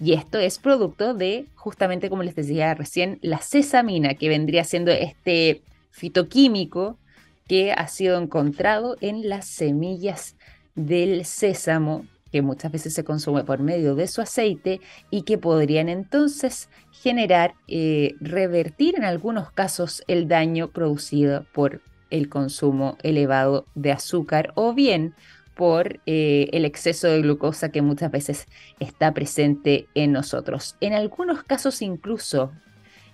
Y 0.00 0.14
esto 0.14 0.38
es 0.38 0.58
producto 0.58 1.14
de, 1.14 1.46
justamente 1.54 2.08
como 2.08 2.22
les 2.22 2.34
decía 2.34 2.74
recién, 2.74 3.18
la 3.22 3.40
sesamina, 3.40 4.14
que 4.14 4.28
vendría 4.28 4.64
siendo 4.64 4.90
este 4.90 5.62
fitoquímico 5.90 6.98
que 7.46 7.72
ha 7.72 7.86
sido 7.88 8.20
encontrado 8.20 8.96
en 9.00 9.28
las 9.28 9.46
semillas 9.46 10.36
del 10.74 11.24
sésamo 11.24 12.06
que 12.32 12.42
muchas 12.42 12.72
veces 12.72 12.94
se 12.94 13.04
consume 13.04 13.44
por 13.44 13.60
medio 13.60 13.94
de 13.94 14.08
su 14.08 14.22
aceite 14.22 14.80
y 15.10 15.22
que 15.22 15.36
podrían 15.36 15.90
entonces 15.90 16.70
generar, 16.90 17.54
eh, 17.68 18.14
revertir 18.20 18.94
en 18.96 19.04
algunos 19.04 19.52
casos 19.52 20.02
el 20.08 20.26
daño 20.28 20.68
producido 20.68 21.44
por 21.52 21.82
el 22.10 22.30
consumo 22.30 22.96
elevado 23.02 23.66
de 23.74 23.92
azúcar 23.92 24.52
o 24.54 24.72
bien 24.72 25.14
por 25.54 26.00
eh, 26.06 26.48
el 26.52 26.64
exceso 26.64 27.08
de 27.08 27.22
glucosa 27.22 27.70
que 27.70 27.82
muchas 27.82 28.10
veces 28.10 28.46
está 28.80 29.12
presente 29.12 29.86
en 29.94 30.12
nosotros. 30.12 30.76
En 30.80 30.92
algunos 30.92 31.42
casos 31.44 31.82
incluso, 31.82 32.52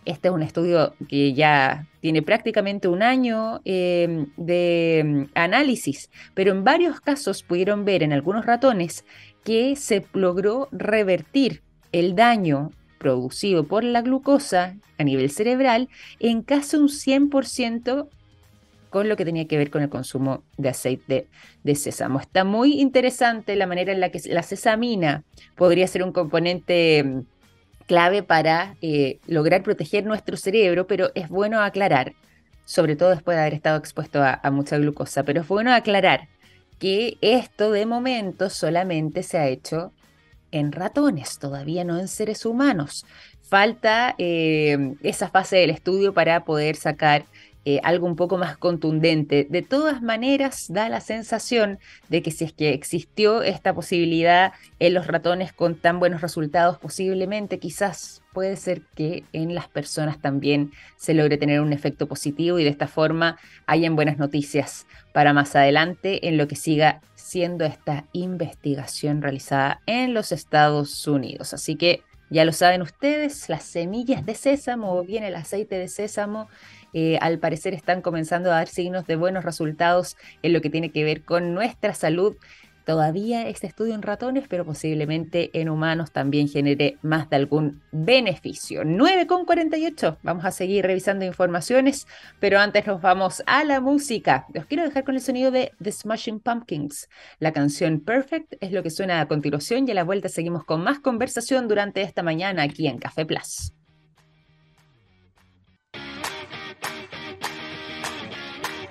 este 0.05 0.29
es 0.29 0.35
un 0.35 0.43
estudio 0.43 0.95
que 1.09 1.35
ya 1.35 1.87
tiene 2.01 2.23
prácticamente 2.23 2.89
un 2.89 3.03
año 3.03 3.61
em, 3.65 4.27
de 4.37 5.01
em, 5.01 5.29
análisis, 5.35 6.11
pero 6.35 6.53
en 6.53 6.65
varios 6.65 7.01
casos 7.01 7.43
pudieron 7.43 7.85
ver 7.85 8.03
en 8.03 8.13
algunos 8.13 8.47
ratones 8.47 9.05
que 9.45 9.77
se 9.77 10.07
logró 10.13 10.69
revertir 10.73 11.63
el 11.93 12.15
daño 12.15 12.71
producido 12.99 13.67
por 13.67 13.85
la 13.85 14.03
glucosa 14.03 14.77
a 14.99 15.05
nivel 15.05 15.31
cerebral 15.31 15.89
en 16.21 16.43
casi 16.43 16.77
un 16.77 16.89
100% 16.89 18.09
con 18.91 19.09
lo 19.09 19.17
que 19.17 19.25
tenía 19.25 19.47
que 19.47 19.59
ver 19.59 19.71
con 19.71 19.83
el 19.83 19.89
consumo 19.89 20.45
de 20.57 20.69
aceite 20.69 21.27
de 21.63 21.75
sésamo. 21.75 22.21
Está 22.21 22.45
muy 22.45 22.81
interesante 22.81 23.57
la 23.57 23.67
manera 23.67 23.93
en 23.93 24.01
la 24.01 24.11
que 24.11 24.21
la 24.27 24.43
sesamina 24.43 25.25
podría 25.57 25.87
ser 25.87 26.03
un 26.03 26.13
componente 26.13 26.99
em, 26.99 27.25
clave 27.87 28.23
para 28.23 28.77
eh, 28.83 29.19
lograr 29.27 29.63
proteger 29.63 30.05
nuestro 30.05 30.37
cerebro, 30.37 30.87
pero 30.87 31.11
es 31.15 31.29
bueno 31.29 31.61
aclarar, 31.61 32.13
sobre 32.65 32.97
todo 32.97 33.11
después 33.11 33.37
de 33.37 33.41
haber 33.41 33.55
estado 33.55 33.79
expuesto 33.79 34.23
a, 34.23 34.41
mucha 34.51 34.77
glucosa, 34.77 35.23
pero 35.23 35.41
es 35.41 35.49
bueno 35.49 35.73
aclarar 35.73 36.29
que 36.79 37.17
esto 37.23 37.73
de 37.73 37.87
momento 37.87 38.51
solamente 38.51 39.23
se 39.23 39.39
ha 39.39 39.49
hecho 39.49 39.93
en 40.51 40.73
ratones, 40.73 41.39
todavía 41.39 41.85
no 41.85 41.99
en 41.99 42.09
seres 42.09 42.47
humanos. 42.47 43.05
Falta 43.43 44.15
eh, 44.19 44.95
esa 45.03 45.29
fase 45.29 45.57
del 45.57 45.71
estudio 45.71 46.13
para 46.13 46.45
poder 46.45 46.77
sacar 46.77 47.25
eh, 47.65 47.81
algo 47.83 48.07
un 48.07 48.17
poco 48.17 48.39
más 48.39 48.57
contundente. 48.57 49.47
De 49.51 49.63
todas 49.63 50.01
maneras, 50.03 50.67
da 50.69 50.89
la 50.89 51.01
sensación 51.01 51.79
de 52.09 52.23
que 52.23 52.31
si 52.31 52.45
es 52.45 52.53
que 52.53 52.73
existió 52.73 53.43
esta 53.43 53.75
posibilidad 53.75 54.53
en 54.79 54.95
los 54.95 55.07
ratones 55.07 55.53
con 55.53 55.75
tan 55.75 55.99
buenos 55.99 56.21
resultados, 56.21 56.79
posiblemente 56.79 57.59
quizás 57.59 58.23
puede 58.33 58.57
ser 58.57 58.83
que 58.95 59.25
en 59.33 59.55
las 59.55 59.69
personas 59.69 60.21
también 60.21 60.71
se 60.97 61.15
logre 61.15 61.39
tener 61.39 61.61
un 61.61 61.73
efecto 61.73 62.07
positivo 62.07 62.59
y 62.59 62.65
de 62.65 62.71
esta 62.71 62.87
forma 62.87 63.39
hayan 63.67 63.97
buenas 63.97 64.19
noticias 64.19 64.87
para 65.13 65.33
más 65.33 65.57
adelante 65.57 66.29
en 66.29 66.37
lo 66.37 66.47
que 66.47 66.57
siga 66.57 67.01
siendo 67.17 67.65
esta 67.65 68.07
investigación 68.13 69.21
realizada 69.21 69.81
en 69.87 70.15
los 70.15 70.33
Estados 70.33 71.07
Unidos. 71.07 71.53
Así 71.53 71.75
que 71.75 72.03
ya 72.31 72.45
lo 72.45 72.53
saben 72.53 72.83
ustedes, 72.83 73.49
las 73.49 73.65
semillas 73.65 74.25
de 74.27 74.35
sésamo 74.35 74.95
o 74.95 75.05
bien 75.05 75.25
el 75.25 75.35
aceite 75.35 75.79
de 75.79 75.89
sésamo 75.89 76.49
eh, 76.95 77.19
al 77.21 77.39
parecer 77.39 77.75
están 77.75 78.03
comenzando 78.03 78.51
a 78.51 78.55
dar 78.55 78.69
signos 78.69 79.07
de 79.07 79.17
buenos 79.17 79.45
resultados 79.45 80.17
en 80.43 80.53
lo 80.53 80.61
que 80.61 80.71
tiene 80.71 80.91
que 80.91 81.05
ver 81.05 81.23
con 81.23 81.55
nuestra 81.55 81.95
salud. 81.95 82.37
Todavía 82.89 83.47
este 83.47 83.67
estudio 83.67 83.95
en 83.95 84.01
ratones, 84.01 84.49
pero 84.49 84.65
posiblemente 84.65 85.51
en 85.53 85.69
humanos 85.69 86.11
también 86.11 86.49
genere 86.49 86.97
más 87.03 87.29
de 87.29 87.37
algún 87.37 87.83
beneficio. 87.93 88.83
9,48. 88.83 90.17
Vamos 90.23 90.47
a 90.47 90.51
seguir 90.51 90.87
revisando 90.87 91.27
informaciones, 91.27 92.07
pero 92.41 92.59
antes 92.59 92.87
nos 92.87 93.03
vamos 93.03 93.43
a 93.45 93.63
la 93.65 93.83
música. 93.83 94.47
Los 94.55 94.65
quiero 94.65 94.85
dejar 94.85 95.05
con 95.05 95.17
el 95.17 95.21
sonido 95.21 95.51
de 95.51 95.73
The 95.83 95.93
Smashing 95.93 96.41
Pumpkins. 96.41 97.11
La 97.41 97.53
canción 97.53 98.01
Perfect 98.01 98.55
es 98.61 98.73
lo 98.73 98.83
que 98.83 98.89
suena 98.89 99.21
a 99.21 99.29
continuación 99.29 99.87
y 99.87 99.91
a 99.91 99.95
la 99.95 100.05
vuelta 100.05 100.31
seguimos 100.31 100.65
con 100.65 100.83
más 100.83 100.99
conversación 100.99 101.69
durante 101.69 102.01
esta 102.01 102.23
mañana 102.23 102.63
aquí 102.63 102.87
en 102.87 102.97
Café 102.97 103.27
Plus. 103.27 103.75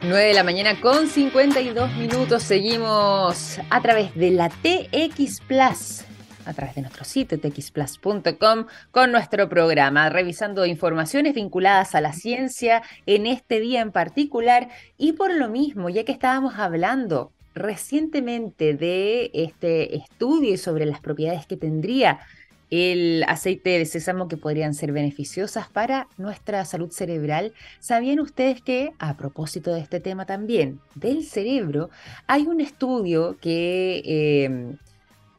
9 0.07 0.27
de 0.27 0.33
la 0.33 0.43
mañana 0.43 0.79
con 0.79 1.07
52 1.07 1.97
minutos. 1.97 2.41
Seguimos 2.41 3.59
a 3.69 3.81
través 3.81 4.15
de 4.15 4.31
la 4.31 4.47
TX 4.47 5.41
Plus, 5.41 6.05
a 6.45 6.53
través 6.53 6.75
de 6.75 6.81
nuestro 6.81 7.03
sitio 7.03 7.37
txplus.com 7.37 8.67
con 8.91 9.11
nuestro 9.11 9.49
programa, 9.49 10.09
revisando 10.09 10.65
informaciones 10.65 11.35
vinculadas 11.35 11.93
a 11.93 11.99
la 11.99 12.13
ciencia 12.13 12.83
en 13.05 13.27
este 13.27 13.59
día 13.59 13.81
en 13.81 13.91
particular. 13.91 14.69
Y 14.97 15.11
por 15.11 15.33
lo 15.33 15.49
mismo, 15.49 15.89
ya 15.89 16.05
que 16.05 16.13
estábamos 16.13 16.55
hablando 16.57 17.33
recientemente 17.53 18.75
de 18.75 19.29
este 19.33 19.97
estudio 19.97 20.57
sobre 20.57 20.85
las 20.85 21.01
propiedades 21.01 21.45
que 21.47 21.57
tendría 21.57 22.19
el 22.69 23.23
aceite 23.27 23.77
de 23.77 23.85
sésamo 23.85 24.27
que 24.27 24.37
podrían 24.37 24.73
ser 24.73 24.91
beneficiosas 24.91 25.69
para 25.69 26.07
nuestra 26.17 26.65
salud 26.65 26.91
cerebral. 26.91 27.53
¿Sabían 27.79 28.19
ustedes 28.19 28.61
que, 28.61 28.91
a 28.99 29.15
propósito 29.15 29.73
de 29.73 29.81
este 29.81 29.99
tema 29.99 30.25
también, 30.25 30.79
del 30.95 31.23
cerebro, 31.23 31.89
hay 32.27 32.47
un 32.47 32.59
estudio 32.59 33.37
que 33.39 34.43
em, 34.45 34.77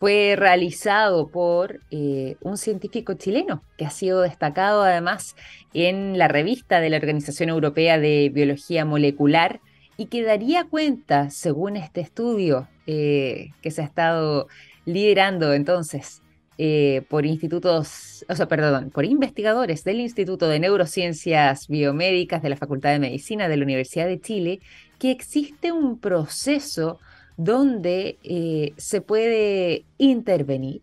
fue 0.00 0.36
realizado 0.36 1.28
por 1.28 1.80
eh, 1.90 2.36
un 2.40 2.56
científico 2.56 3.14
chileno 3.14 3.62
que 3.76 3.84
ha 3.84 3.90
sido 3.90 4.22
destacado 4.22 4.82
además 4.82 5.36
en 5.74 6.18
la 6.18 6.28
revista 6.28 6.80
de 6.80 6.90
la 6.90 6.96
Organización 6.96 7.50
Europea 7.50 7.98
de 7.98 8.30
Biología 8.32 8.84
Molecular 8.84 9.60
y 9.96 10.06
que 10.06 10.22
daría 10.22 10.64
cuenta, 10.64 11.30
según 11.30 11.76
este 11.76 12.00
estudio 12.00 12.68
eh, 12.86 13.50
que 13.60 13.70
se 13.70 13.82
ha 13.82 13.84
estado 13.84 14.46
liderando 14.86 15.52
entonces 15.52 16.22
eh, 16.58 17.02
por 17.08 17.24
institutos, 17.24 18.26
o 18.28 18.34
sea, 18.34 18.48
perdón, 18.48 18.90
por 18.90 19.04
investigadores 19.04 19.84
del 19.84 20.00
Instituto 20.00 20.48
de 20.48 20.58
Neurociencias 20.58 21.68
Biomédicas 21.68 22.42
de 22.42 22.48
la 22.48 22.56
Facultad 22.56 22.90
de 22.90 22.98
Medicina 22.98 23.48
de 23.48 23.56
la 23.56 23.64
Universidad 23.64 24.06
de 24.06 24.20
Chile, 24.20 24.60
que 24.98 25.12
existe 25.12 25.70
un 25.70 26.00
proceso 26.00 26.98
donde 27.36 28.18
eh, 28.24 28.72
se 28.76 29.00
puede 29.00 29.84
intervenir 29.98 30.82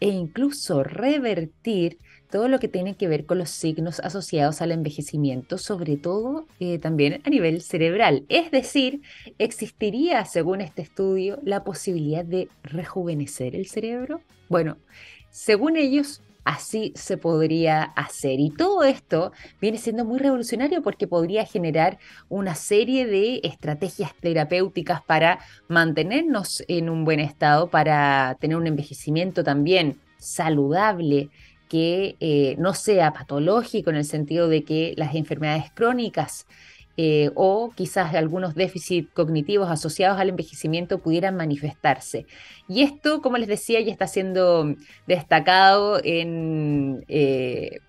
e 0.00 0.08
incluso 0.08 0.82
revertir 0.82 1.98
todo 2.30 2.48
lo 2.48 2.58
que 2.58 2.68
tiene 2.68 2.96
que 2.96 3.08
ver 3.08 3.24
con 3.24 3.38
los 3.38 3.50
signos 3.50 4.00
asociados 4.00 4.60
al 4.60 4.72
envejecimiento, 4.72 5.58
sobre 5.58 5.96
todo 5.96 6.46
eh, 6.60 6.78
también 6.78 7.20
a 7.24 7.30
nivel 7.30 7.62
cerebral. 7.62 8.24
Es 8.28 8.50
decir, 8.50 9.00
existiría, 9.38 10.24
según 10.24 10.60
este 10.60 10.82
estudio, 10.82 11.38
la 11.44 11.64
posibilidad 11.64 12.24
de 12.24 12.48
rejuvenecer 12.62 13.54
el 13.54 13.66
cerebro. 13.66 14.20
Bueno, 14.48 14.76
según 15.30 15.76
ellos, 15.76 16.22
así 16.46 16.92
se 16.94 17.18
podría 17.18 17.82
hacer. 17.82 18.38
Y 18.38 18.50
todo 18.50 18.84
esto 18.84 19.32
viene 19.60 19.78
siendo 19.78 20.04
muy 20.04 20.20
revolucionario 20.20 20.80
porque 20.80 21.08
podría 21.08 21.44
generar 21.44 21.98
una 22.28 22.54
serie 22.54 23.04
de 23.04 23.40
estrategias 23.42 24.14
terapéuticas 24.20 25.02
para 25.02 25.40
mantenernos 25.68 26.62
en 26.68 26.88
un 26.88 27.04
buen 27.04 27.18
estado, 27.18 27.68
para 27.68 28.36
tener 28.40 28.56
un 28.56 28.68
envejecimiento 28.68 29.42
también 29.42 29.98
saludable, 30.18 31.30
que 31.68 32.14
eh, 32.20 32.54
no 32.58 32.74
sea 32.74 33.12
patológico 33.12 33.90
en 33.90 33.96
el 33.96 34.04
sentido 34.04 34.48
de 34.48 34.62
que 34.62 34.94
las 34.96 35.16
enfermedades 35.16 35.72
crónicas 35.74 36.46
eh, 36.96 37.30
o 37.34 37.72
quizás 37.74 38.14
algunos 38.14 38.54
déficits 38.54 39.10
cognitivos 39.12 39.70
asociados 39.70 40.18
al 40.18 40.30
envejecimiento 40.30 40.98
pudieran 40.98 41.36
manifestarse. 41.36 42.26
Y 42.68 42.82
esto, 42.82 43.20
como 43.20 43.36
les 43.36 43.48
decía, 43.48 43.80
ya 43.80 43.92
está 43.92 44.06
siendo 44.06 44.74
destacado 45.06 46.00
en, 46.02 47.04
eh, 47.08 47.80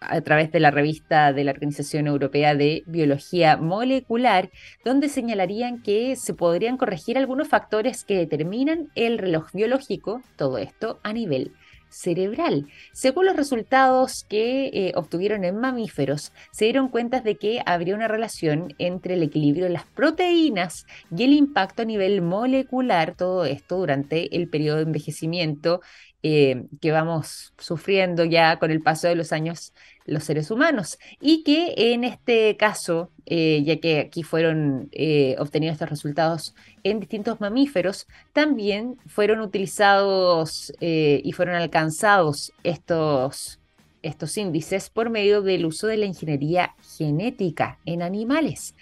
a 0.00 0.20
través 0.22 0.50
de 0.50 0.60
la 0.60 0.70
revista 0.70 1.32
de 1.32 1.44
la 1.44 1.52
Organización 1.52 2.06
Europea 2.06 2.54
de 2.54 2.82
Biología 2.86 3.56
Molecular, 3.56 4.50
donde 4.84 5.08
señalarían 5.08 5.82
que 5.82 6.16
se 6.16 6.34
podrían 6.34 6.76
corregir 6.76 7.18
algunos 7.18 7.48
factores 7.48 8.04
que 8.04 8.16
determinan 8.16 8.90
el 8.94 9.18
reloj 9.18 9.52
biológico, 9.52 10.22
todo 10.36 10.58
esto 10.58 10.98
a 11.02 11.12
nivel 11.12 11.52
cerebral. 11.90 12.66
Según 12.92 13.26
los 13.26 13.36
resultados 13.36 14.24
que 14.28 14.66
eh, 14.72 14.92
obtuvieron 14.94 15.44
en 15.44 15.56
mamíferos, 15.56 16.32
se 16.50 16.64
dieron 16.64 16.88
cuenta 16.88 17.20
de 17.20 17.36
que 17.36 17.62
habría 17.66 17.94
una 17.94 18.08
relación 18.08 18.74
entre 18.78 19.14
el 19.14 19.22
equilibrio 19.22 19.64
de 19.64 19.70
las 19.70 19.84
proteínas 19.84 20.86
y 21.14 21.24
el 21.24 21.32
impacto 21.32 21.82
a 21.82 21.84
nivel 21.84 22.22
molecular, 22.22 23.14
todo 23.14 23.44
esto 23.44 23.76
durante 23.76 24.34
el 24.36 24.48
periodo 24.48 24.76
de 24.76 24.84
envejecimiento 24.84 25.82
eh, 26.22 26.66
que 26.82 26.92
vamos 26.92 27.54
sufriendo 27.56 28.24
ya 28.24 28.58
con 28.58 28.70
el 28.70 28.82
paso 28.82 29.08
de 29.08 29.14
los 29.14 29.32
años 29.32 29.72
los 30.04 30.24
seres 30.24 30.50
humanos. 30.50 30.98
Y 31.20 31.42
que 31.44 31.74
en 31.94 32.04
este 32.04 32.56
caso, 32.58 33.10
eh, 33.24 33.62
ya 33.64 33.80
que 33.80 34.00
aquí 34.00 34.22
fueron 34.22 34.88
eh, 34.92 35.36
obtenidos 35.38 35.74
estos 35.74 35.88
resultados 35.88 36.54
en 36.82 37.00
distintos 37.00 37.40
mamíferos, 37.40 38.06
también 38.34 38.98
fueron 39.06 39.40
utilizados 39.40 40.72
y 40.80 41.32
fueron 41.32 41.54
alcanzados 41.54 42.52
estos, 42.64 43.60
estos 44.02 44.36
índices 44.36 44.90
por 44.90 45.10
medio 45.10 45.42
del 45.42 45.64
uso 45.64 45.86
de 45.86 45.96
la 45.96 46.06
ingeniería 46.06 46.74
genética 46.98 47.78
en 47.86 48.02
animales 48.02 48.74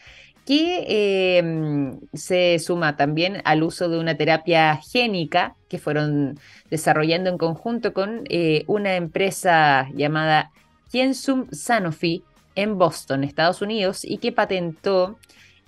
que 0.48 1.36
em, 1.36 2.00
se 2.14 2.58
suma 2.58 2.96
también 2.96 3.42
al 3.44 3.62
uso 3.62 3.90
de 3.90 3.98
una 3.98 4.16
terapia 4.16 4.76
génica 4.76 5.56
que 5.68 5.76
fueron 5.76 6.40
desarrollando 6.70 7.28
en 7.28 7.36
conjunto 7.36 7.92
con 7.92 8.22
eh, 8.30 8.64
una 8.66 8.96
empresa 8.96 9.90
llamada 9.94 10.50
Gensum 10.90 11.50
Sanofi 11.50 12.22
en 12.54 12.78
Boston, 12.78 13.24
Estados 13.24 13.60
Unidos, 13.60 14.06
y 14.06 14.16
que 14.16 14.32
patentó 14.32 15.18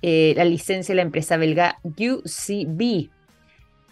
eh, 0.00 0.32
la 0.34 0.46
licencia 0.46 0.94
de 0.94 0.96
la 0.96 1.02
empresa 1.02 1.36
belga 1.36 1.78
UCB 1.84 3.10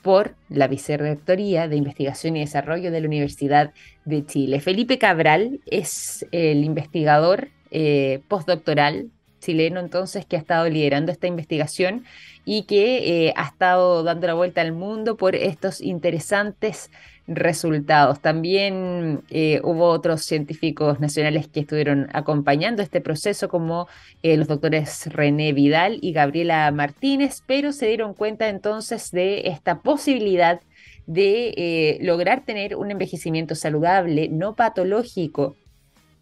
por 0.00 0.36
la 0.48 0.68
Vicerrectoría 0.68 1.68
de 1.68 1.76
Investigación 1.76 2.34
y 2.38 2.40
Desarrollo 2.40 2.90
de 2.90 3.02
la 3.02 3.08
Universidad 3.08 3.74
de 4.06 4.24
Chile. 4.24 4.60
Felipe 4.60 4.96
Cabral 4.96 5.60
es 5.66 6.24
el 6.32 6.64
investigador 6.64 7.48
eh, 7.70 8.22
postdoctoral 8.26 9.10
chileno 9.38 9.80
entonces 9.80 10.26
que 10.26 10.36
ha 10.36 10.38
estado 10.38 10.68
liderando 10.68 11.12
esta 11.12 11.26
investigación 11.26 12.04
y 12.44 12.62
que 12.62 13.26
eh, 13.26 13.34
ha 13.36 13.46
estado 13.46 14.02
dando 14.02 14.26
la 14.26 14.34
vuelta 14.34 14.62
al 14.62 14.72
mundo 14.72 15.16
por 15.16 15.34
estos 15.34 15.80
interesantes 15.82 16.90
resultados. 17.26 18.20
También 18.20 19.22
eh, 19.28 19.60
hubo 19.62 19.88
otros 19.88 20.22
científicos 20.22 20.98
nacionales 20.98 21.46
que 21.46 21.60
estuvieron 21.60 22.08
acompañando 22.14 22.82
este 22.82 23.02
proceso, 23.02 23.50
como 23.50 23.86
eh, 24.22 24.38
los 24.38 24.48
doctores 24.48 25.12
René 25.12 25.52
Vidal 25.52 25.98
y 26.00 26.12
Gabriela 26.12 26.70
Martínez, 26.70 27.42
pero 27.46 27.72
se 27.72 27.86
dieron 27.86 28.14
cuenta 28.14 28.48
entonces 28.48 29.10
de 29.10 29.48
esta 29.48 29.80
posibilidad 29.80 30.60
de 31.06 31.98
lograr 32.02 32.44
tener 32.44 32.76
un 32.76 32.90
envejecimiento 32.90 33.54
saludable, 33.54 34.28
no 34.28 34.54
patológico, 34.54 35.56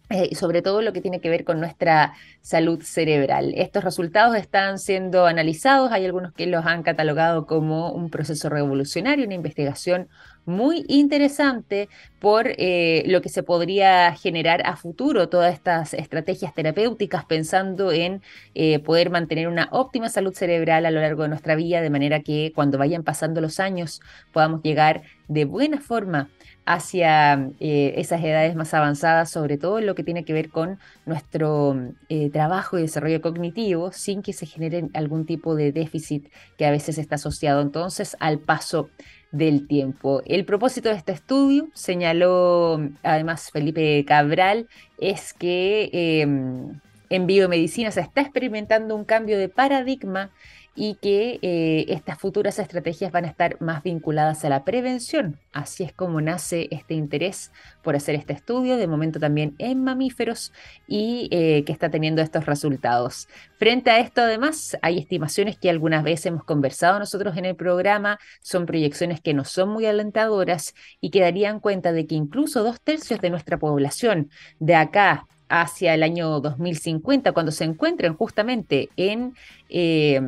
eh, 0.09 0.35
sobre 0.35 0.61
todo 0.61 0.81
lo 0.81 0.93
que 0.93 1.01
tiene 1.01 1.19
que 1.19 1.29
ver 1.29 1.43
con 1.43 1.59
nuestra 1.59 2.13
salud 2.41 2.81
cerebral. 2.81 3.53
Estos 3.57 3.83
resultados 3.83 4.35
están 4.37 4.79
siendo 4.79 5.25
analizados, 5.25 5.91
hay 5.91 6.05
algunos 6.05 6.33
que 6.33 6.47
los 6.47 6.65
han 6.65 6.83
catalogado 6.83 7.45
como 7.45 7.91
un 7.91 8.09
proceso 8.09 8.47
revolucionario, 8.49 9.25
una 9.25 9.33
investigación 9.33 10.07
muy 10.47 10.85
interesante 10.87 11.89
por 12.19 12.47
eh, 12.47 13.03
lo 13.05 13.21
que 13.21 13.27
se 13.27 13.43
podría 13.43 14.15
generar 14.15 14.65
a 14.65 14.77
futuro, 14.77 15.27
todas 15.27 15.53
estas 15.53 15.93
estrategias 15.93 16.55
terapéuticas 16.55 17.25
pensando 17.25 17.91
en 17.91 18.21
eh, 18.55 18.79
poder 18.79 19.09
mantener 19.09 19.49
una 19.49 19.67
óptima 19.73 20.07
salud 20.07 20.33
cerebral 20.33 20.85
a 20.85 20.91
lo 20.91 21.01
largo 21.01 21.23
de 21.23 21.29
nuestra 21.29 21.55
vida, 21.55 21.81
de 21.81 21.89
manera 21.89 22.21
que 22.21 22.53
cuando 22.55 22.77
vayan 22.77 23.03
pasando 23.03 23.41
los 23.41 23.59
años 23.59 23.99
podamos 24.31 24.61
llegar 24.63 25.03
de 25.27 25.43
buena 25.43 25.81
forma 25.81 26.29
hacia 26.67 27.49
eh, 27.61 27.93
esas 27.95 28.21
edades 28.21 28.53
más 28.55 28.73
avanzadas, 28.73 29.31
sobre 29.31 29.57
todo 29.57 29.79
en 29.79 29.85
lo 29.85 29.95
que 29.95 30.03
tiene 30.03 30.25
que 30.25 30.33
ver 30.33 30.49
con 30.49 30.79
nuestro 31.05 31.77
eh, 32.09 32.29
trabajo 32.29 32.77
y 32.77 32.81
desarrollo 32.81 33.21
cognitivo, 33.21 33.93
sin 33.93 34.21
que 34.21 34.33
se 34.33 34.45
genere 34.45 34.89
algún 34.93 35.25
tipo 35.25 35.55
de 35.55 35.71
déficit 35.71 36.27
que 36.57 36.65
a 36.65 36.71
veces 36.71 36.97
está 36.97 37.15
asociado 37.15 37.61
entonces 37.61 38.17
al 38.19 38.39
paso 38.39 38.89
del 39.31 39.65
tiempo. 39.65 40.21
El 40.25 40.43
propósito 40.43 40.89
de 40.89 40.95
este 40.95 41.13
estudio, 41.13 41.69
señaló 41.73 42.81
además 43.01 43.49
Felipe 43.49 44.03
Cabral, 44.05 44.67
es 44.99 45.33
que 45.33 45.89
em, 45.93 46.81
en 47.09 47.27
biomedicina 47.27 47.91
se 47.91 48.01
está 48.01 48.19
experimentando 48.19 48.93
un 48.93 49.05
cambio 49.05 49.37
de 49.37 49.47
paradigma 49.47 50.31
y 50.79 50.93
que 50.95 51.39
eh, 51.41 51.85
estas 51.89 52.19
futuras 52.19 52.59
estrategias 52.59 53.11
van 53.11 53.25
a 53.25 53.29
estar 53.29 53.59
más 53.59 53.81
vinculadas 53.81 54.45
a 54.45 54.49
la 54.49 54.63
prevención. 54.63 55.39
Así 55.51 55.83
es 55.83 55.91
como 55.91 56.21
nace 56.21 56.67
este 56.69 56.93
interés 56.93 57.51
por 57.81 57.95
hacer 57.95 58.13
este 58.13 58.33
estudio, 58.33 58.77
de 58.77 58.85
momento 58.85 59.19
también 59.19 59.55
en 59.57 59.83
mamíferos, 59.83 60.53
y 60.87 61.29
eh, 61.31 61.63
que 61.65 61.71
está 61.71 61.89
teniendo 61.89 62.21
estos 62.21 62.45
resultados. 62.45 63.27
Frente 63.57 63.89
a 63.89 63.97
esto, 63.97 64.21
además, 64.21 64.77
hay 64.83 64.99
estimaciones 64.99 65.57
que 65.57 65.71
algunas 65.71 66.03
veces 66.03 66.27
hemos 66.27 66.43
conversado 66.43 66.99
nosotros 66.99 67.35
en 67.37 67.45
el 67.45 67.55
programa, 67.55 68.19
son 68.41 68.67
proyecciones 68.67 69.19
que 69.19 69.33
no 69.33 69.45
son 69.45 69.69
muy 69.69 69.87
alentadoras 69.87 70.75
y 71.01 71.09
que 71.09 71.21
darían 71.21 71.59
cuenta 71.59 71.91
de 71.91 72.05
que 72.05 72.13
incluso 72.13 72.63
dos 72.63 72.79
tercios 72.81 73.19
de 73.19 73.31
nuestra 73.31 73.57
población 73.57 74.29
de 74.59 74.75
acá 74.75 75.25
hacia 75.49 75.95
el 75.95 76.03
año 76.03 76.39
2050, 76.39 77.31
cuando 77.31 77.51
se 77.51 77.63
encuentren 77.63 78.13
justamente 78.13 78.89
en 78.95 79.33
eh, 79.69 80.21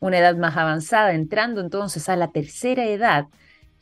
una 0.00 0.18
edad 0.18 0.36
más 0.36 0.56
avanzada, 0.56 1.12
entrando 1.14 1.60
entonces 1.60 2.08
a 2.08 2.16
la 2.16 2.32
tercera 2.32 2.86
edad, 2.86 3.26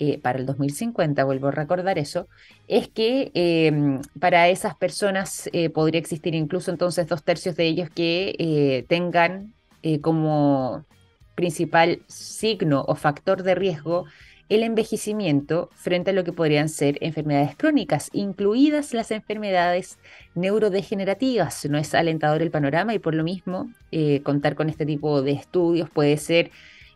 eh, 0.00 0.20
para 0.20 0.38
el 0.38 0.46
2050, 0.46 1.24
vuelvo 1.24 1.48
a 1.48 1.50
recordar 1.50 1.98
eso, 1.98 2.28
es 2.68 2.88
que 2.88 3.32
em, 3.34 4.00
para 4.20 4.48
esas 4.48 4.76
personas 4.76 5.50
eh, 5.52 5.70
podría 5.70 6.00
existir 6.00 6.36
incluso 6.36 6.70
entonces 6.70 7.08
dos 7.08 7.24
tercios 7.24 7.56
de 7.56 7.66
ellos 7.66 7.90
que 7.90 8.34
eh, 8.38 8.84
tengan 8.88 9.54
como 10.02 10.84
principal 11.34 12.02
signo 12.08 12.84
o 12.86 12.94
factor 12.94 13.42
de 13.42 13.54
riesgo 13.54 14.04
el 14.48 14.62
envejecimiento 14.62 15.70
frente 15.74 16.10
a 16.10 16.14
lo 16.14 16.24
que 16.24 16.32
podrían 16.32 16.68
ser 16.68 16.98
enfermedades 17.00 17.54
crónicas, 17.56 18.08
incluidas 18.12 18.94
las 18.94 19.10
enfermedades 19.10 19.98
neurodegenerativas. 20.34 21.66
No 21.66 21.78
es 21.78 21.94
alentador 21.94 22.42
el 22.42 22.50
panorama 22.50 22.94
y 22.94 22.98
por 22.98 23.14
lo 23.14 23.24
mismo 23.24 23.70
eh, 23.92 24.22
contar 24.22 24.54
con 24.54 24.70
este 24.70 24.86
tipo 24.86 25.22
de 25.22 25.32
estudios 25.32 25.90
puede 25.90 26.16
ser 26.16 26.50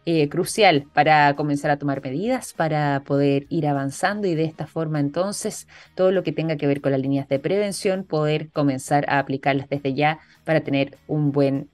eh, 0.04 0.28
crucial 0.28 0.86
para 0.92 1.36
comenzar 1.36 1.70
a 1.70 1.76
tomar 1.76 2.02
medidas, 2.02 2.54
para 2.54 3.02
poder 3.06 3.46
ir 3.50 3.68
avanzando 3.68 4.26
y 4.26 4.34
de 4.34 4.44
esta 4.44 4.66
forma 4.66 4.98
entonces 4.98 5.68
todo 5.94 6.10
lo 6.10 6.24
que 6.24 6.32
tenga 6.32 6.56
que 6.56 6.66
ver 6.66 6.80
con 6.80 6.90
las 6.90 7.00
líneas 7.00 7.28
de 7.28 7.38
prevención, 7.38 8.02
poder 8.02 8.50
comenzar 8.50 9.04
a 9.08 9.20
aplicarlas 9.20 9.68
desde 9.68 9.94
ya 9.94 10.18
para 10.44 10.62
tener 10.62 10.98
un 11.06 11.30
buen 11.30 11.68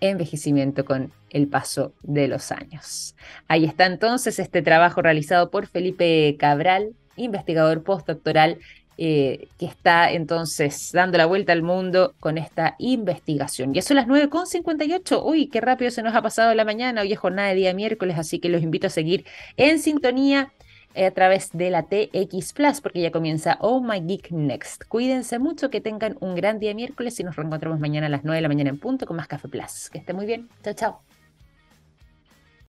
envejecimiento 0.00 0.84
con 0.84 1.12
el 1.30 1.48
paso 1.48 1.92
de 2.02 2.28
los 2.28 2.52
años. 2.52 3.14
Ahí 3.48 3.64
está 3.64 3.86
entonces 3.86 4.38
este 4.38 4.62
trabajo 4.62 5.02
realizado 5.02 5.50
por 5.50 5.66
Felipe 5.66 6.36
Cabral, 6.38 6.94
investigador 7.16 7.82
postdoctoral 7.82 8.58
eh, 9.00 9.46
que 9.60 9.66
está 9.66 10.10
entonces 10.10 10.90
dando 10.92 11.18
la 11.18 11.26
vuelta 11.26 11.52
al 11.52 11.62
mundo 11.62 12.14
con 12.18 12.36
esta 12.36 12.74
investigación. 12.80 13.72
Ya 13.72 13.80
son 13.80 13.96
las 13.96 14.08
9.58. 14.08 15.22
Uy, 15.24 15.46
qué 15.46 15.60
rápido 15.60 15.92
se 15.92 16.02
nos 16.02 16.16
ha 16.16 16.22
pasado 16.22 16.52
la 16.54 16.64
mañana. 16.64 17.02
Hoy 17.02 17.12
es 17.12 17.18
jornada 17.20 17.50
de 17.50 17.54
día 17.54 17.74
miércoles, 17.74 18.18
así 18.18 18.40
que 18.40 18.48
los 18.48 18.60
invito 18.60 18.88
a 18.88 18.90
seguir 18.90 19.24
en 19.56 19.78
sintonía 19.78 20.52
eh, 20.96 21.06
a 21.06 21.12
través 21.12 21.50
de 21.52 21.70
la 21.70 21.84
TX 21.84 22.52
Plus, 22.54 22.80
porque 22.80 23.00
ya 23.00 23.12
comienza 23.12 23.56
Oh 23.60 23.80
My 23.80 24.00
Geek 24.00 24.32
Next. 24.32 24.82
Cuídense 24.88 25.38
mucho, 25.38 25.70
que 25.70 25.80
tengan 25.80 26.16
un 26.18 26.34
gran 26.34 26.58
día 26.58 26.74
miércoles 26.74 27.20
y 27.20 27.22
nos 27.22 27.36
reencontramos 27.36 27.78
mañana 27.78 28.08
a 28.08 28.10
las 28.10 28.24
9 28.24 28.38
de 28.38 28.42
la 28.42 28.48
mañana 28.48 28.70
en 28.70 28.80
punto 28.80 29.06
con 29.06 29.16
más 29.16 29.28
Café 29.28 29.46
Plus. 29.46 29.90
Que 29.90 29.98
esté 29.98 30.12
muy 30.12 30.26
bien. 30.26 30.48
Chao, 30.64 30.74
chao. 30.74 31.17